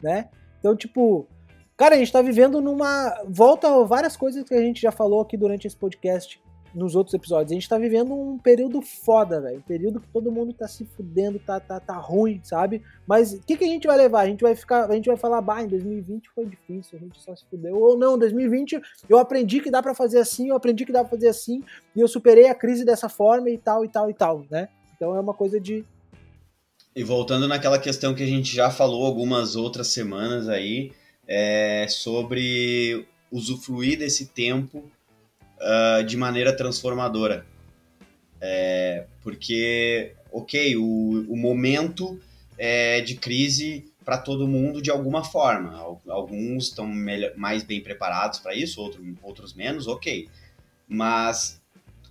Né? 0.02 0.30
Então, 0.60 0.76
tipo, 0.76 1.28
cara, 1.76 1.96
a 1.96 1.98
gente 1.98 2.12
tá 2.12 2.22
vivendo 2.22 2.62
numa. 2.62 3.24
Volta 3.28 3.68
a 3.68 3.84
várias 3.84 4.18
coisas 4.18 4.44
que 4.44 4.54
a 4.54 4.62
gente 4.62 4.82
já 4.82 4.92
falou 4.92 5.22
aqui 5.22 5.38
durante 5.38 5.68
esse 5.68 5.78
podcast 5.78 6.42
nos 6.74 6.96
outros 6.96 7.14
episódios. 7.14 7.52
A 7.52 7.56
gente 7.56 7.70
tá 7.70 7.78
vivendo 7.78 8.14
um 8.14 8.38
período 8.38 8.82
foda, 8.82 9.42
velho. 9.42 9.58
Um 9.58 9.62
período 9.62 10.00
que 10.00 10.08
todo 10.08 10.32
mundo 10.32 10.54
tá 10.54 10.68
se 10.68 10.86
fudendo, 10.86 11.40
tá, 11.40 11.60
tá, 11.60 11.80
tá 11.80 11.96
ruim, 11.96 12.40
sabe? 12.44 12.82
Mas 13.06 13.34
o 13.34 13.42
que, 13.42 13.58
que 13.58 13.64
a 13.64 13.68
gente 13.68 13.88
vai 13.88 13.98
levar? 13.98 14.22
A 14.22 14.28
gente 14.28 14.42
vai 14.42 14.56
ficar, 14.56 14.90
a 14.90 14.96
gente 14.96 15.08
vai 15.08 15.18
falar, 15.18 15.42
bah, 15.42 15.64
em 15.64 15.68
2020 15.68 16.30
foi 16.34 16.46
difícil, 16.46 16.98
a 16.98 17.02
gente 17.02 17.22
só 17.22 17.36
se 17.36 17.46
fudeu. 17.50 17.76
Ou 17.76 17.98
não, 17.98 18.18
2020 18.18 18.80
eu 19.10 19.18
aprendi 19.18 19.60
que 19.60 19.72
dá 19.72 19.82
para 19.82 19.94
fazer 19.94 20.20
assim, 20.20 20.50
eu 20.50 20.56
aprendi 20.56 20.86
que 20.86 20.92
dá 20.92 21.02
pra 21.04 21.12
fazer 21.12 21.30
assim, 21.30 21.64
e 21.96 22.00
eu 22.00 22.08
superei 22.08 22.48
a 22.48 22.56
crise 22.56 22.86
dessa 22.86 23.10
forma 23.10 23.50
e 23.50 23.58
tal, 23.58 23.84
e 23.84 23.90
tal, 23.90 24.10
e 24.10 24.14
tal, 24.14 24.46
né? 24.50 24.70
Então 24.96 25.16
é 25.16 25.20
uma 25.20 25.34
coisa 25.34 25.60
de. 25.60 25.86
E 26.96 27.04
voltando 27.04 27.48
naquela 27.48 27.78
questão 27.78 28.16
que 28.16 28.24
a 28.24 28.28
gente 28.28 28.56
já 28.56 28.72
falou 28.72 29.06
algumas 29.06 29.56
outras 29.56 29.88
semanas 29.88 30.50
aí, 30.50 30.92
é 31.28 31.86
sobre 31.88 33.06
usufruir 33.32 34.00
desse 34.00 34.28
tempo 34.28 34.90
uh, 35.60 36.04
de 36.04 36.18
maneira 36.18 36.56
transformadora. 36.56 37.46
É, 38.40 39.06
porque, 39.24 40.14
ok, 40.32 40.76
o, 40.78 41.26
o 41.28 41.36
momento 41.36 42.20
é 42.58 43.02
de 43.02 43.16
crise 43.16 43.92
para 44.08 44.18
todo 44.18 44.48
mundo 44.48 44.82
de 44.82 44.90
alguma 44.90 45.24
forma. 45.24 46.00
Alguns 46.08 46.70
estão 46.70 46.88
mais 47.36 47.64
bem 47.64 47.82
preparados 47.82 48.40
para 48.40 48.56
isso, 48.56 48.82
outro, 48.82 49.04
outros 49.22 49.54
menos, 49.54 49.86
ok. 49.86 50.30
Mas 50.88 51.62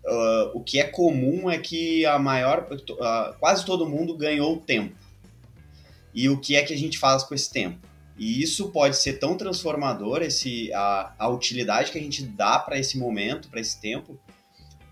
uh, 0.04 0.50
o 0.52 0.60
que 0.60 0.78
é 0.78 0.84
comum 0.84 1.50
é 1.50 1.56
que 1.58 2.04
a 2.04 2.18
maior, 2.18 2.68
uh, 2.70 3.38
quase 3.38 3.64
todo 3.64 3.88
mundo 3.88 4.14
ganhou 4.14 4.58
tempo. 4.58 4.94
E 6.14 6.28
o 6.28 6.38
que 6.38 6.54
é 6.54 6.62
que 6.62 6.74
a 6.74 6.78
gente 6.78 6.98
faz 6.98 7.22
com 7.22 7.34
esse 7.34 7.50
tempo? 7.50 7.78
E 8.18 8.42
isso 8.42 8.70
pode 8.70 8.96
ser 8.96 9.14
tão 9.14 9.36
transformador, 9.36 10.22
esse, 10.22 10.72
a, 10.72 11.12
a 11.18 11.28
utilidade 11.28 11.92
que 11.92 11.98
a 11.98 12.02
gente 12.02 12.22
dá 12.22 12.58
para 12.58 12.78
esse 12.78 12.96
momento, 12.96 13.48
para 13.48 13.60
esse 13.60 13.78
tempo, 13.80 14.18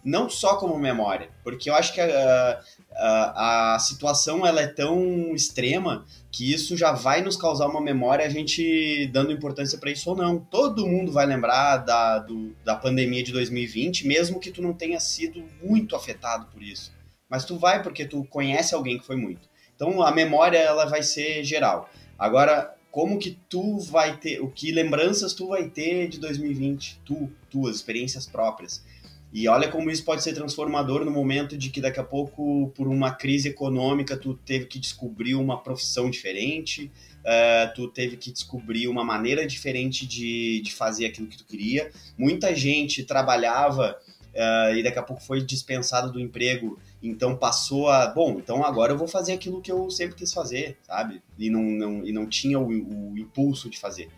não 0.05 0.29
só 0.29 0.57
como 0.57 0.79
memória, 0.79 1.31
porque 1.43 1.71
eu 1.71 1.75
acho 1.75 1.95
que 1.95 2.01
a, 2.01 2.61
a, 2.95 3.75
a, 3.75 3.79
situação 3.79 4.47
ela 4.47 4.61
é 4.61 4.67
tão 4.67 5.35
extrema 5.35 6.05
que 6.31 6.53
isso 6.53 6.77
já 6.77 6.93
vai 6.93 7.23
nos 7.23 7.37
causar 7.37 7.67
uma 7.67 7.81
memória 7.81 8.27
a 8.27 8.29
gente 8.29 9.07
dando 9.07 9.33
importância 9.33 9.79
para 9.79 9.91
isso 9.91 10.11
ou 10.11 10.17
não. 10.17 10.39
Todo 10.39 10.87
mundo 10.87 11.11
vai 11.11 11.25
lembrar 11.25 11.79
da, 11.79 12.19
do, 12.19 12.55
da 12.63 12.77
pandemia 12.77 13.23
de 13.23 13.33
2020, 13.33 14.07
mesmo 14.07 14.39
que 14.39 14.51
tu 14.51 14.61
não 14.61 14.75
tenha 14.75 15.01
sido 15.01 15.43
muito 15.63 15.97
afetado 15.97 16.47
por 16.53 16.63
isso. 16.63 16.93
Mas 17.29 17.47
tu 17.47 17.59
vai 17.59 17.83
porque 17.83 18.05
tu 18.05 18.25
conhece 18.25 18.75
alguém 18.75 18.99
que 18.99 19.07
foi 19.07 19.17
muito. 19.17 19.49
Então 19.75 20.03
a 20.03 20.13
memória 20.13 20.59
ela 20.59 20.85
vai 20.85 21.03
ser 21.03 21.43
geral. 21.45 21.89
Agora, 22.19 22.74
como 22.95 23.19
que 23.19 23.37
tu 23.49 23.81
vai 23.81 24.17
ter, 24.19 24.41
o 24.41 24.49
que 24.49 24.71
lembranças 24.71 25.33
tu 25.33 25.49
vai 25.49 25.69
ter 25.69 26.07
de 26.07 26.21
2020, 26.21 27.01
tu, 27.05 27.29
tuas 27.51 27.75
experiências 27.75 28.25
próprias. 28.25 28.85
E 29.33 29.49
olha 29.49 29.69
como 29.69 29.91
isso 29.91 30.05
pode 30.05 30.23
ser 30.23 30.33
transformador 30.33 31.05
no 31.05 31.11
momento 31.11 31.59
de 31.59 31.71
que 31.71 31.81
daqui 31.81 31.99
a 31.99 32.05
pouco, 32.05 32.73
por 32.73 32.87
uma 32.87 33.11
crise 33.11 33.49
econômica, 33.49 34.17
tu 34.17 34.35
teve 34.35 34.67
que 34.67 34.79
descobrir 34.79 35.35
uma 35.35 35.61
profissão 35.61 36.09
diferente, 36.09 36.89
uh, 37.25 37.75
tu 37.75 37.89
teve 37.89 38.17
que 38.17 38.31
descobrir 38.31 38.87
uma 38.87 39.03
maneira 39.03 39.45
diferente 39.45 40.07
de, 40.07 40.61
de 40.61 40.73
fazer 40.73 41.07
aquilo 41.07 41.27
que 41.27 41.37
tu 41.37 41.45
queria. 41.45 41.91
Muita 42.17 42.55
gente 42.55 43.03
trabalhava 43.03 43.99
uh, 44.35 44.77
e 44.77 44.85
daqui 44.85 45.01
a 45.01 45.03
pouco 45.03 45.21
foi 45.21 45.43
dispensado 45.43 46.13
do 46.13 46.21
emprego, 46.21 46.79
então 47.09 47.37
passou 47.37 47.89
a, 47.89 48.07
bom, 48.07 48.39
então 48.39 48.65
agora 48.65 48.93
eu 48.93 48.99
vou 48.99 49.09
fazer 49.09 49.33
aquilo 49.33 49.61
que 49.61 49.71
eu 49.71 49.91
sempre 49.91 50.17
quis 50.17 50.33
fazer, 50.33 50.79
sabe? 50.83 51.23
E 51.39 51.51
não, 51.51 51.63
não, 51.63 52.07
e 52.07 52.13
não 52.13 52.27
tinha 52.27 52.59
o, 52.59 52.67
o 52.67 53.19
impulso 53.19 53.69
de 53.69 53.79
fazer. 53.79 54.09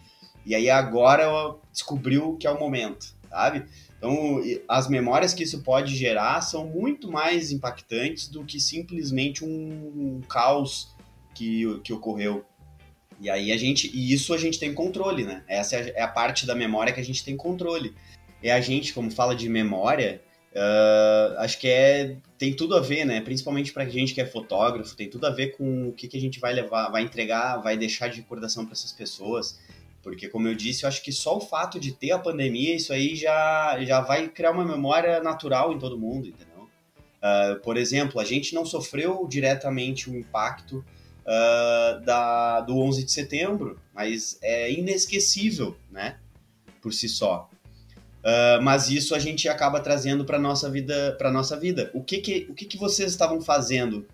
E 0.44 0.55
aí 0.55 0.70
agora 0.70 1.57
descobriu 1.72 2.37
que 2.37 2.46
é 2.46 2.51
o 2.51 2.59
momento, 2.59 3.14
sabe? 3.29 3.64
Então, 3.99 4.40
as 4.68 4.88
memórias 4.88 5.35
que 5.35 5.42
isso 5.42 5.62
pode 5.62 5.96
gerar 5.96 6.40
são 6.42 6.66
muito 6.66 7.11
mais 7.11 7.51
impactantes 7.51 8.29
do 8.29 8.44
que 8.44 8.61
simplesmente 8.61 9.44
um, 9.44 9.49
um 9.49 10.20
caos 10.29 10.94
que, 11.35 11.81
que 11.83 11.92
ocorreu. 11.92 12.44
E 13.18 13.31
aí 13.31 13.51
a 13.51 13.57
gente, 13.57 13.90
e 13.92 14.12
isso 14.12 14.35
a 14.35 14.38
gente 14.38 14.59
tem 14.59 14.75
controle, 14.75 15.25
né? 15.25 15.42
Essa 15.49 15.77
é 15.77 16.03
a 16.03 16.09
parte 16.09 16.46
da 16.46 16.55
memória 16.55 16.92
que 16.92 17.01
a 17.01 17.05
gente 17.05 17.25
tem 17.25 17.37
controle. 17.37 17.94
É 18.42 18.53
a 18.53 18.61
gente, 18.61 18.92
como 18.92 19.11
fala 19.11 19.35
de 19.35 19.49
memória, 19.49 20.22
uh, 20.56 21.38
acho 21.38 21.58
que 21.60 21.68
é 21.68 22.16
tem 22.38 22.54
tudo 22.54 22.76
a 22.76 22.80
ver, 22.80 23.04
né? 23.04 23.20
Principalmente 23.20 23.72
para 23.72 23.86
gente 23.86 24.12
que 24.14 24.20
é 24.20 24.26
fotógrafo, 24.26 24.96
tem 24.96 25.08
tudo 25.08 25.26
a 25.26 25.30
ver 25.30 25.56
com 25.56 25.88
o 25.88 25.92
que, 25.92 26.08
que 26.08 26.16
a 26.16 26.20
gente 26.20 26.40
vai 26.40 26.52
levar, 26.52 26.90
vai 26.90 27.02
entregar, 27.02 27.58
vai 27.58 27.76
deixar 27.76 28.08
de 28.08 28.20
recordação 28.20 28.64
para 28.64 28.72
essas 28.72 28.92
pessoas. 28.92 29.58
Porque, 30.02 30.28
como 30.28 30.46
eu 30.46 30.54
disse, 30.54 30.84
eu 30.84 30.88
acho 30.88 31.02
que 31.02 31.10
só 31.10 31.36
o 31.36 31.40
fato 31.40 31.80
de 31.80 31.92
ter 31.92 32.12
a 32.12 32.18
pandemia, 32.18 32.76
isso 32.76 32.92
aí 32.92 33.16
já, 33.16 33.76
já 33.82 34.00
vai 34.00 34.28
criar 34.28 34.52
uma 34.52 34.64
memória 34.64 35.20
natural 35.20 35.72
em 35.72 35.78
todo 35.78 35.98
mundo, 35.98 36.28
entendeu? 36.28 36.68
Uh, 37.16 37.60
por 37.60 37.76
exemplo, 37.76 38.20
a 38.20 38.24
gente 38.24 38.54
não 38.54 38.64
sofreu 38.64 39.26
diretamente 39.28 40.08
o 40.08 40.16
impacto 40.16 40.84
uh, 41.22 42.04
da, 42.04 42.60
do 42.60 42.78
11 42.78 43.04
de 43.04 43.10
setembro, 43.10 43.80
mas 43.92 44.38
é 44.42 44.70
inesquecível, 44.70 45.76
né? 45.90 46.18
Por 46.80 46.92
si 46.92 47.08
só. 47.08 47.50
Uh, 48.26 48.60
mas 48.60 48.90
isso 48.90 49.14
a 49.14 49.20
gente 49.20 49.48
acaba 49.48 49.78
trazendo 49.78 50.24
para 50.24 50.36
nossa 50.36 50.68
vida, 50.68 51.14
para 51.16 51.30
nossa 51.30 51.56
vida. 51.56 51.90
O 51.94 52.02
que 52.02 52.18
que, 52.18 52.46
o 52.50 52.54
que 52.54 52.64
que 52.64 52.76
vocês 52.76 53.12
estavam 53.12 53.40
fazendo 53.40 54.04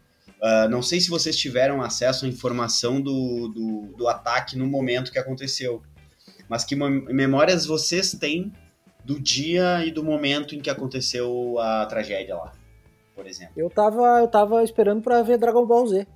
Uh, 0.43 0.69
não 0.69 0.83
sei 0.83 1.01
se 1.01 1.09
vocês 1.09 1.37
tiveram 1.37 1.81
acesso 1.81 2.25
à 2.25 2.29
informação 2.29 3.01
do, 3.01 3.47
do, 3.47 3.97
do, 3.97 4.09
ataque 4.09 4.59
no 4.59 4.67
momento 4.67 5.13
que 5.13 5.19
aconteceu, 5.19 5.81
mas 6.49 6.65
que 6.65 6.75
memórias 6.75 7.65
vocês 7.65 8.11
têm 8.11 8.53
do 9.05 9.21
dia 9.21 9.87
e 9.87 9.93
do 9.93 10.03
momento 10.03 10.57
em 10.57 10.61
que 10.61 10.69
aconteceu 10.69 11.61
a 11.61 11.87
tragédia 11.87 12.35
lá, 12.35 12.51
por 13.15 13.25
exemplo? 13.25 13.53
Eu 13.57 13.71
tava, 13.71 14.19
eu 14.19 14.27
tava 14.27 14.65
esperando 14.65 15.01
para 15.01 15.23
ver 15.23 15.39
Dragon 15.39 15.65
Ball 15.65 15.87
Z. 15.87 16.09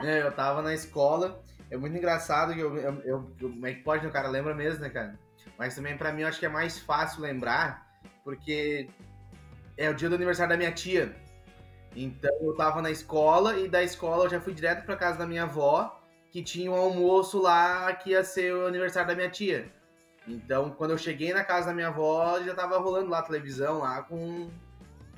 é, 0.00 0.22
eu 0.22 0.30
tava 0.30 0.62
na 0.62 0.72
escola, 0.72 1.42
é 1.68 1.76
muito 1.76 1.96
engraçado 1.96 2.54
que 2.54 2.60
eu, 2.60 2.76
eu, 2.76 3.02
eu, 3.04 3.30
como 3.40 3.66
é 3.66 3.74
que 3.74 3.82
pode, 3.82 4.06
o 4.06 4.12
cara 4.12 4.28
lembra 4.28 4.54
mesmo, 4.54 4.78
né, 4.78 4.90
cara? 4.90 5.18
Mas 5.58 5.74
também 5.74 5.96
para 5.96 6.12
mim 6.12 6.22
eu 6.22 6.28
acho 6.28 6.38
que 6.38 6.46
é 6.46 6.48
mais 6.48 6.78
fácil 6.78 7.20
lembrar, 7.20 7.86
porque 8.22 8.88
é 9.76 9.90
o 9.90 9.94
dia 9.94 10.08
do 10.08 10.14
aniversário 10.14 10.50
da 10.50 10.56
minha 10.56 10.72
tia. 10.72 11.14
Então 11.96 12.34
eu 12.40 12.54
tava 12.54 12.80
na 12.80 12.90
escola 12.90 13.58
e 13.58 13.68
da 13.68 13.82
escola 13.82 14.24
eu 14.24 14.30
já 14.30 14.40
fui 14.40 14.54
direto 14.54 14.84
para 14.84 14.96
casa 14.96 15.18
da 15.18 15.26
minha 15.26 15.42
avó, 15.42 16.00
que 16.30 16.42
tinha 16.42 16.70
um 16.70 16.76
almoço 16.76 17.40
lá 17.40 17.92
que 17.94 18.10
ia 18.10 18.22
ser 18.22 18.54
o 18.54 18.66
aniversário 18.66 19.08
da 19.08 19.16
minha 19.16 19.30
tia. 19.30 19.72
Então, 20.26 20.70
quando 20.70 20.90
eu 20.90 20.98
cheguei 20.98 21.32
na 21.32 21.42
casa 21.42 21.68
da 21.68 21.74
minha 21.74 21.88
avó, 21.88 22.38
já 22.42 22.54
tava 22.54 22.78
rolando 22.78 23.08
lá 23.08 23.20
a 23.20 23.22
televisão 23.22 23.78
lá 23.78 24.02
com, 24.02 24.50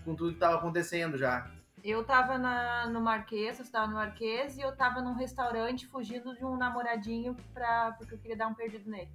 com 0.05 0.15
tudo 0.15 0.33
que 0.33 0.39
tava 0.39 0.57
acontecendo 0.57 1.19
já. 1.19 1.51
Eu 1.83 2.05
tava 2.05 2.39
na, 2.39 2.87
no 2.87 3.01
Marquês, 3.01 3.59
eu 3.59 3.65
estava 3.65 3.89
no 3.89 3.95
Marquês 3.95 4.57
e 4.57 4.61
eu 4.61 4.77
tava 4.77 5.01
num 5.03 5.15
restaurante 5.15 5.87
fugindo 5.87 6.35
de 6.37 6.45
um 6.45 6.57
namoradinho 6.57 7.35
pra, 7.53 7.93
porque 7.99 8.15
eu 8.15 8.19
queria 8.19 8.37
dar 8.37 8.47
um 8.47 8.55
perdido 8.55 8.89
nele. 8.89 9.11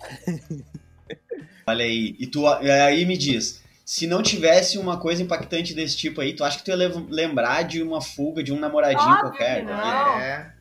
Olha 1.66 1.84
aí, 1.84 2.14
e 2.18 2.26
tu 2.26 2.46
aí 2.46 3.06
me 3.06 3.16
diz, 3.16 3.62
se 3.84 4.06
não 4.06 4.22
tivesse 4.22 4.78
uma 4.78 4.98
coisa 4.98 5.22
impactante 5.22 5.74
desse 5.74 5.96
tipo 5.96 6.20
aí, 6.20 6.34
tu 6.34 6.44
acha 6.44 6.58
que 6.58 6.64
tu 6.64 6.70
ia 6.70 6.76
lembrar 7.08 7.62
de 7.62 7.82
uma 7.82 8.00
fuga 8.00 8.42
de 8.42 8.52
um 8.52 8.58
namoradinho 8.58 9.10
Óbvio 9.10 9.30
qualquer? 9.30 9.64
não. 9.64 10.18
É. 10.18 10.54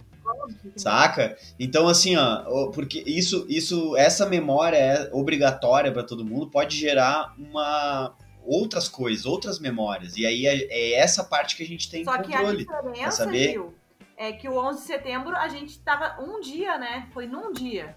Saca? 0.75 1.37
Então, 1.59 1.87
assim, 1.87 2.15
ó, 2.15 2.71
porque 2.71 3.03
isso, 3.05 3.45
isso, 3.49 3.95
essa 3.97 4.25
memória 4.25 4.77
é 4.77 5.09
obrigatória 5.11 5.91
para 5.91 6.03
todo 6.03 6.25
mundo, 6.25 6.49
pode 6.49 6.77
gerar 6.77 7.33
uma 7.37 8.15
outras 8.45 8.89
coisas, 8.89 9.25
outras 9.25 9.59
memórias. 9.59 10.17
E 10.17 10.25
aí 10.25 10.45
é, 10.45 10.67
é 10.69 10.93
essa 10.99 11.23
parte 11.23 11.55
que 11.55 11.63
a 11.63 11.67
gente 11.67 11.89
tem 11.89 12.03
Só 12.03 12.17
controle. 12.17 12.65
Só 12.65 12.71
que 12.71 12.75
a 12.75 12.91
diferença, 12.91 13.11
saber... 13.11 13.51
Gil, 13.51 13.73
é 14.17 14.31
que 14.31 14.47
o 14.47 14.57
11 14.57 14.79
de 14.79 14.85
setembro 14.85 15.35
a 15.35 15.47
gente 15.47 15.79
tava 15.79 16.21
um 16.21 16.39
dia, 16.39 16.77
né? 16.77 17.07
Foi 17.13 17.25
num 17.25 17.51
dia. 17.51 17.95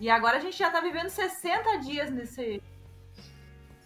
E 0.00 0.10
agora 0.10 0.36
a 0.36 0.40
gente 0.40 0.58
já 0.58 0.70
tá 0.70 0.80
vivendo 0.80 1.08
60 1.08 1.76
dias 1.78 2.10
nesse 2.10 2.60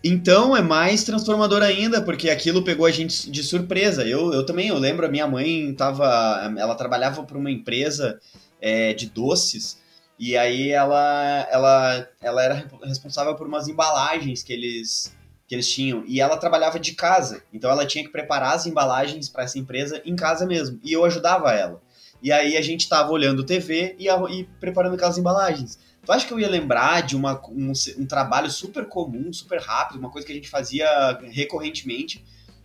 então 0.03 0.57
é 0.57 0.63
mais 0.63 1.05
transformador 1.05 1.63
ainda, 1.63 2.01
porque 2.01 2.31
aquilo 2.31 2.65
pegou 2.65 2.87
a 2.87 2.91
gente 2.91 3.31
de 3.31 3.43
surpresa. 3.43 4.07
Eu, 4.07 4.33
eu 4.33 4.47
também, 4.47 4.69
eu 4.69 4.79
lembro, 4.79 5.05
a 5.05 5.11
minha 5.11 5.27
mãe 5.27 5.75
tava. 5.75 6.55
Ela 6.57 6.75
trabalhava 6.75 7.23
para 7.23 7.37
uma 7.37 7.51
empresa 7.51 8.19
é, 8.63 8.95
de 8.95 9.11
doces, 9.11 9.79
e 10.19 10.37
aí 10.37 10.71
ela, 10.71 11.47
ela, 11.51 12.09
ela 12.21 12.43
era 12.43 12.67
responsável 12.83 13.35
por 13.35 13.47
umas 13.47 13.69
embalagens 13.69 14.43
que 14.43 14.53
eles, 14.53 15.17
que 15.47 15.55
eles 15.55 15.69
tinham. 15.71 16.03
E 16.07 16.21
ela 16.21 16.39
trabalhava 16.39 16.81
de 16.81 16.93
casa, 16.93 17.43
então 17.53 17.71
ela 17.71 17.87
tinha 17.87 18.05
que 18.05 18.11
preparar 18.11 18.55
as 18.55 18.67
embalagens 18.67 19.29
para 19.29 19.45
essa 19.45 19.59
empresa 19.59 20.01
em 20.05 20.17
casa 20.17 20.47
mesmo. 20.47 20.81
E 20.83 20.93
eu 20.93 21.05
ajudava 21.05 21.53
ela. 21.53 21.83
E 22.23 22.33
aí 22.33 22.57
a 22.57 22.63
gente 22.63 22.89
tava 22.89 23.11
olhando 23.11 23.45
TV 23.45 23.97
e, 23.99 24.09
e 24.09 24.45
preparando 24.61 24.95
aquelas 24.95 25.17
embalagens. 25.19 25.79
Tu 26.05 26.13
acha 26.13 26.27
que 26.27 26.33
eu 26.33 26.41
ia 26.41 26.49
lembrar 26.49 27.03
de 27.03 27.15
uma, 27.15 27.41
um, 27.49 27.73
um, 27.99 28.07
trabalho 28.07 28.51
super 28.51 28.87
comum, 28.87 29.33
super 29.33 29.61
rápido, 29.61 29.99
uma 29.99 30.11
coisa 30.11 30.27
que 30.27 30.33
a 30.33 30.35
gente 30.35 30.49
fazia 30.49 30.89
recorrentemente, 31.31 32.25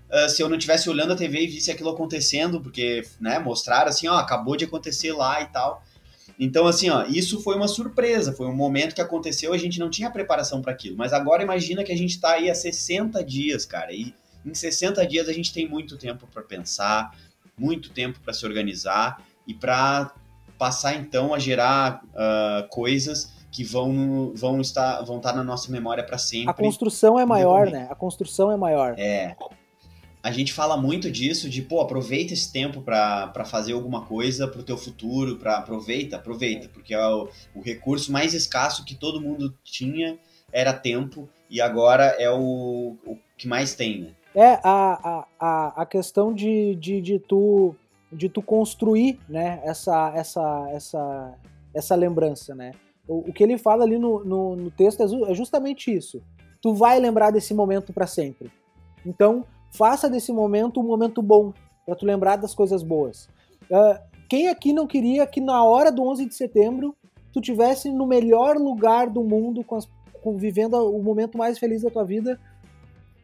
uh, 0.10 0.30
se 0.30 0.42
eu 0.42 0.48
não 0.48 0.56
estivesse 0.56 0.90
olhando 0.90 1.14
a 1.14 1.16
TV 1.16 1.42
e 1.42 1.48
visse 1.48 1.70
aquilo 1.70 1.90
acontecendo, 1.90 2.62
porque, 2.62 3.04
né, 3.20 3.38
mostraram 3.38 3.90
assim, 3.90 4.08
ó, 4.08 4.16
acabou 4.16 4.56
de 4.56 4.66
acontecer 4.66 5.12
lá 5.12 5.42
e 5.42 5.48
tal. 5.48 5.84
Então, 6.40 6.66
assim, 6.68 6.90
ó, 6.90 7.06
isso 7.06 7.42
foi 7.42 7.56
uma 7.56 7.68
surpresa, 7.68 8.34
foi 8.34 8.48
um 8.48 8.56
momento 8.56 8.96
que 8.96 9.02
aconteceu, 9.02 9.54
a 9.54 9.58
gente 9.58 9.80
não 9.80 9.90
tinha 9.90 10.10
preparação 10.10 10.62
para 10.62 10.72
aquilo. 10.72 10.98
Mas 10.98 11.14
agora 11.14 11.44
imagina 11.44 11.84
que 11.84 11.92
a 11.92 11.98
gente 11.98 12.12
está 12.12 12.32
aí 12.32 12.50
há 12.50 12.56
60 12.56 13.24
dias, 13.24 13.66
cara, 13.66 13.94
e 13.94 14.14
em 14.46 14.54
60 14.54 15.06
dias 15.08 15.28
a 15.28 15.34
gente 15.34 15.54
tem 15.54 15.68
muito 15.68 15.98
tempo 15.98 16.28
para 16.28 16.42
pensar, 16.42 17.16
muito 17.58 17.90
tempo 17.90 18.20
para 18.20 18.34
se 18.34 18.46
organizar 18.46 19.22
e 19.48 19.54
para 19.54 20.14
passar 20.58 20.96
então 20.96 21.34
a 21.34 21.40
gerar 21.40 22.02
uh, 22.06 22.68
coisas 22.70 23.34
que 23.52 23.64
vão, 23.64 24.34
vão, 24.36 24.60
estar, 24.60 25.02
vão 25.04 25.18
estar 25.18 25.34
na 25.34 25.44
nossa 25.44 25.72
memória 25.72 26.04
para 26.04 26.18
sempre. 26.18 26.50
A 26.50 26.54
construção 26.54 27.18
é 27.18 27.26
maior, 27.26 27.70
né? 27.70 27.88
A 27.90 27.96
construção 27.96 28.52
é 28.52 28.58
maior. 28.58 28.96
É. 28.98 29.36
A 30.22 30.32
gente 30.32 30.52
fala 30.52 30.76
muito 30.76 31.10
disso, 31.10 31.50
de, 31.50 31.62
pô, 31.62 31.80
aproveita 31.80 32.34
esse 32.34 32.52
tempo 32.52 32.82
para 32.82 33.46
fazer 33.46 33.74
alguma 33.74 34.02
coisa 34.02 34.48
pro 34.48 34.64
teu 34.64 34.78
futuro, 34.78 35.38
para 35.38 35.58
aproveita, 35.58 36.16
aproveita, 36.16 36.68
porque 36.68 36.94
é 36.94 37.08
o, 37.08 37.30
o 37.54 37.62
recurso 37.62 38.12
mais 38.12 38.34
escasso 38.34 38.84
que 38.84 38.96
todo 38.96 39.22
mundo 39.22 39.56
tinha 39.64 40.18
era 40.52 40.74
tempo, 40.74 41.30
e 41.50 41.62
agora 41.62 42.16
é 42.18 42.30
o, 42.30 42.98
o 43.06 43.18
que 43.38 43.48
mais 43.48 43.76
tem, 43.76 44.02
né? 44.02 44.10
É, 44.36 44.60
a, 44.64 45.26
a, 45.40 45.82
a 45.82 45.86
questão 45.86 46.34
de, 46.34 46.76
de, 46.76 47.00
de 47.00 47.20
tu 47.20 47.74
de 48.16 48.30
tu 48.30 48.42
construir, 48.42 49.20
né, 49.28 49.60
essa, 49.64 50.14
essa, 50.16 50.68
essa, 50.72 51.34
essa 51.74 51.96
lembrança, 51.96 52.56
né. 52.56 52.72
O, 53.08 53.30
o 53.30 53.34
que 53.34 53.44
ele 53.44 53.58
fala 53.58 53.84
ali 53.84 54.00
no, 54.00 54.24
no, 54.24 54.56
no 54.56 54.72
texto 54.72 55.02
é, 55.02 55.32
é 55.32 55.34
justamente 55.34 55.96
isso. 55.96 56.22
tu 56.62 56.74
vai 56.74 57.00
lembrar 57.00 57.32
desse 57.32 57.54
momento 57.54 57.94
para 57.94 58.08
sempre. 58.08 58.52
Então, 59.06 59.46
faça 59.72 60.10
desse 60.10 60.32
momento 60.32 60.80
um 60.80 60.84
momento 60.84 61.22
bom, 61.22 61.54
para 61.86 61.96
tu 61.96 62.06
lembrar 62.06 62.38
das 62.38 62.56
coisas 62.56 62.82
boas. 62.82 63.30
Uh, 63.70 64.00
quem 64.28 64.48
aqui 64.48 64.74
não 64.74 64.88
queria 64.88 65.28
que 65.28 65.40
na 65.40 65.64
hora 65.64 65.92
do 65.92 66.04
11 66.04 66.26
de 66.26 66.34
setembro 66.34 66.96
tu 67.32 67.40
tivesse 67.40 67.92
no 67.92 68.08
melhor 68.08 68.58
lugar 68.58 69.10
do 69.10 69.24
mundo, 69.24 69.64
com 69.64 69.76
as, 69.76 69.88
com, 70.22 70.38
vivendo 70.38 70.74
o 70.76 71.04
momento 71.04 71.38
mais 71.38 71.60
feliz 71.60 71.84
da 71.84 71.92
tua 71.92 72.04
vida, 72.04 72.40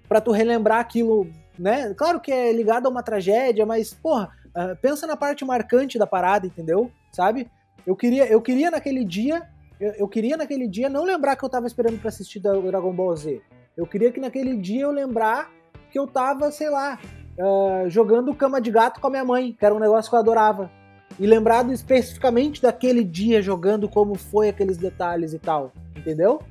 para 0.08 0.22
tu 0.22 0.32
relembrar 0.32 0.80
aquilo, 0.80 1.26
né? 1.58 1.94
Claro 1.94 2.20
que 2.20 2.32
é 2.32 2.52
ligado 2.52 2.86
a 2.86 2.90
uma 2.90 3.02
tragédia, 3.02 3.66
mas 3.66 3.94
porra, 3.94 4.30
uh, 4.56 4.76
pensa 4.82 5.06
na 5.08 5.16
parte 5.16 5.44
marcante 5.46 5.98
da 5.98 6.08
parada, 6.08 6.48
entendeu? 6.48 6.92
Sabe? 7.12 7.50
Eu 7.86 7.96
queria, 7.96 8.26
eu 8.28 8.42
queria 8.42 8.70
naquele 8.72 9.04
dia, 9.04 9.48
eu, 9.80 9.92
eu 9.94 10.08
queria 10.08 10.38
naquele 10.38 10.68
dia 10.68 10.90
não 10.90 11.04
lembrar 11.04 11.36
que 11.36 11.44
eu 11.44 11.50
tava 11.50 11.68
esperando 11.68 12.00
para 12.00 12.10
assistir 12.10 12.40
Dragon 12.40 12.94
Ball 12.94 13.16
Z. 13.16 13.42
Eu 13.76 13.88
queria 13.88 14.12
que 14.12 14.20
naquele 14.20 14.58
dia 14.58 14.84
eu 14.84 14.92
lembrar 14.92 15.50
que 15.92 15.98
eu 15.98 16.08
tava, 16.08 16.52
sei 16.52 16.70
lá, 16.70 17.00
uh, 17.38 17.90
jogando 17.90 18.36
cama 18.36 18.62
de 18.62 18.72
gato 18.72 19.00
com 19.00 19.08
a 19.08 19.10
minha 19.10 19.26
mãe, 19.26 19.54
que 19.58 19.66
era 19.66 19.74
um 19.74 19.80
negócio 19.80 20.10
que 20.10 20.16
eu 20.16 20.20
adorava. 20.20 20.70
E 21.20 21.26
lembrado 21.26 21.72
especificamente 21.72 22.62
daquele 22.62 23.04
dia 23.04 23.42
jogando 23.42 23.90
como 23.90 24.16
foi 24.16 24.50
aqueles 24.50 24.78
detalhes 24.78 25.34
e 25.34 25.40
tal. 25.40 25.72
Entendeu? 25.96 26.42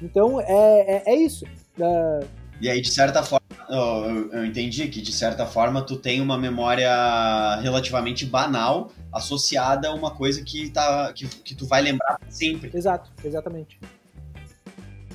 Então 0.00 0.40
é, 0.40 0.46
é, 0.46 1.02
é 1.06 1.16
isso. 1.16 1.44
Uh, 1.78 2.26
e 2.60 2.68
aí, 2.68 2.80
de 2.80 2.90
certa 2.90 3.22
forma, 3.22 3.46
eu 3.68 4.44
entendi 4.44 4.86
que 4.88 5.00
de 5.00 5.12
certa 5.12 5.46
forma 5.46 5.82
tu 5.82 5.96
tem 5.96 6.20
uma 6.20 6.36
memória 6.36 7.56
relativamente 7.60 8.26
banal 8.26 8.92
associada 9.12 9.88
a 9.88 9.94
uma 9.94 10.10
coisa 10.10 10.42
que, 10.42 10.70
tá, 10.70 11.12
que, 11.12 11.26
que 11.26 11.54
tu 11.54 11.66
vai 11.66 11.82
lembrar 11.82 12.18
sempre. 12.28 12.70
Exato, 12.74 13.10
exatamente. 13.24 13.80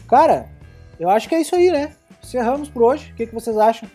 Cara, 0.08 0.50
eu 1.00 1.10
acho 1.10 1.30
que 1.30 1.36
é 1.36 1.42
isso 1.42 1.56
aí, 1.56 1.72
né? 1.72 1.96
Encerramos 2.24 2.70
por 2.70 2.84
hoje. 2.84 3.12
O 3.12 3.16
que, 3.16 3.28
que 3.28 3.34
vocês 3.34 3.58
acham? 3.58 3.90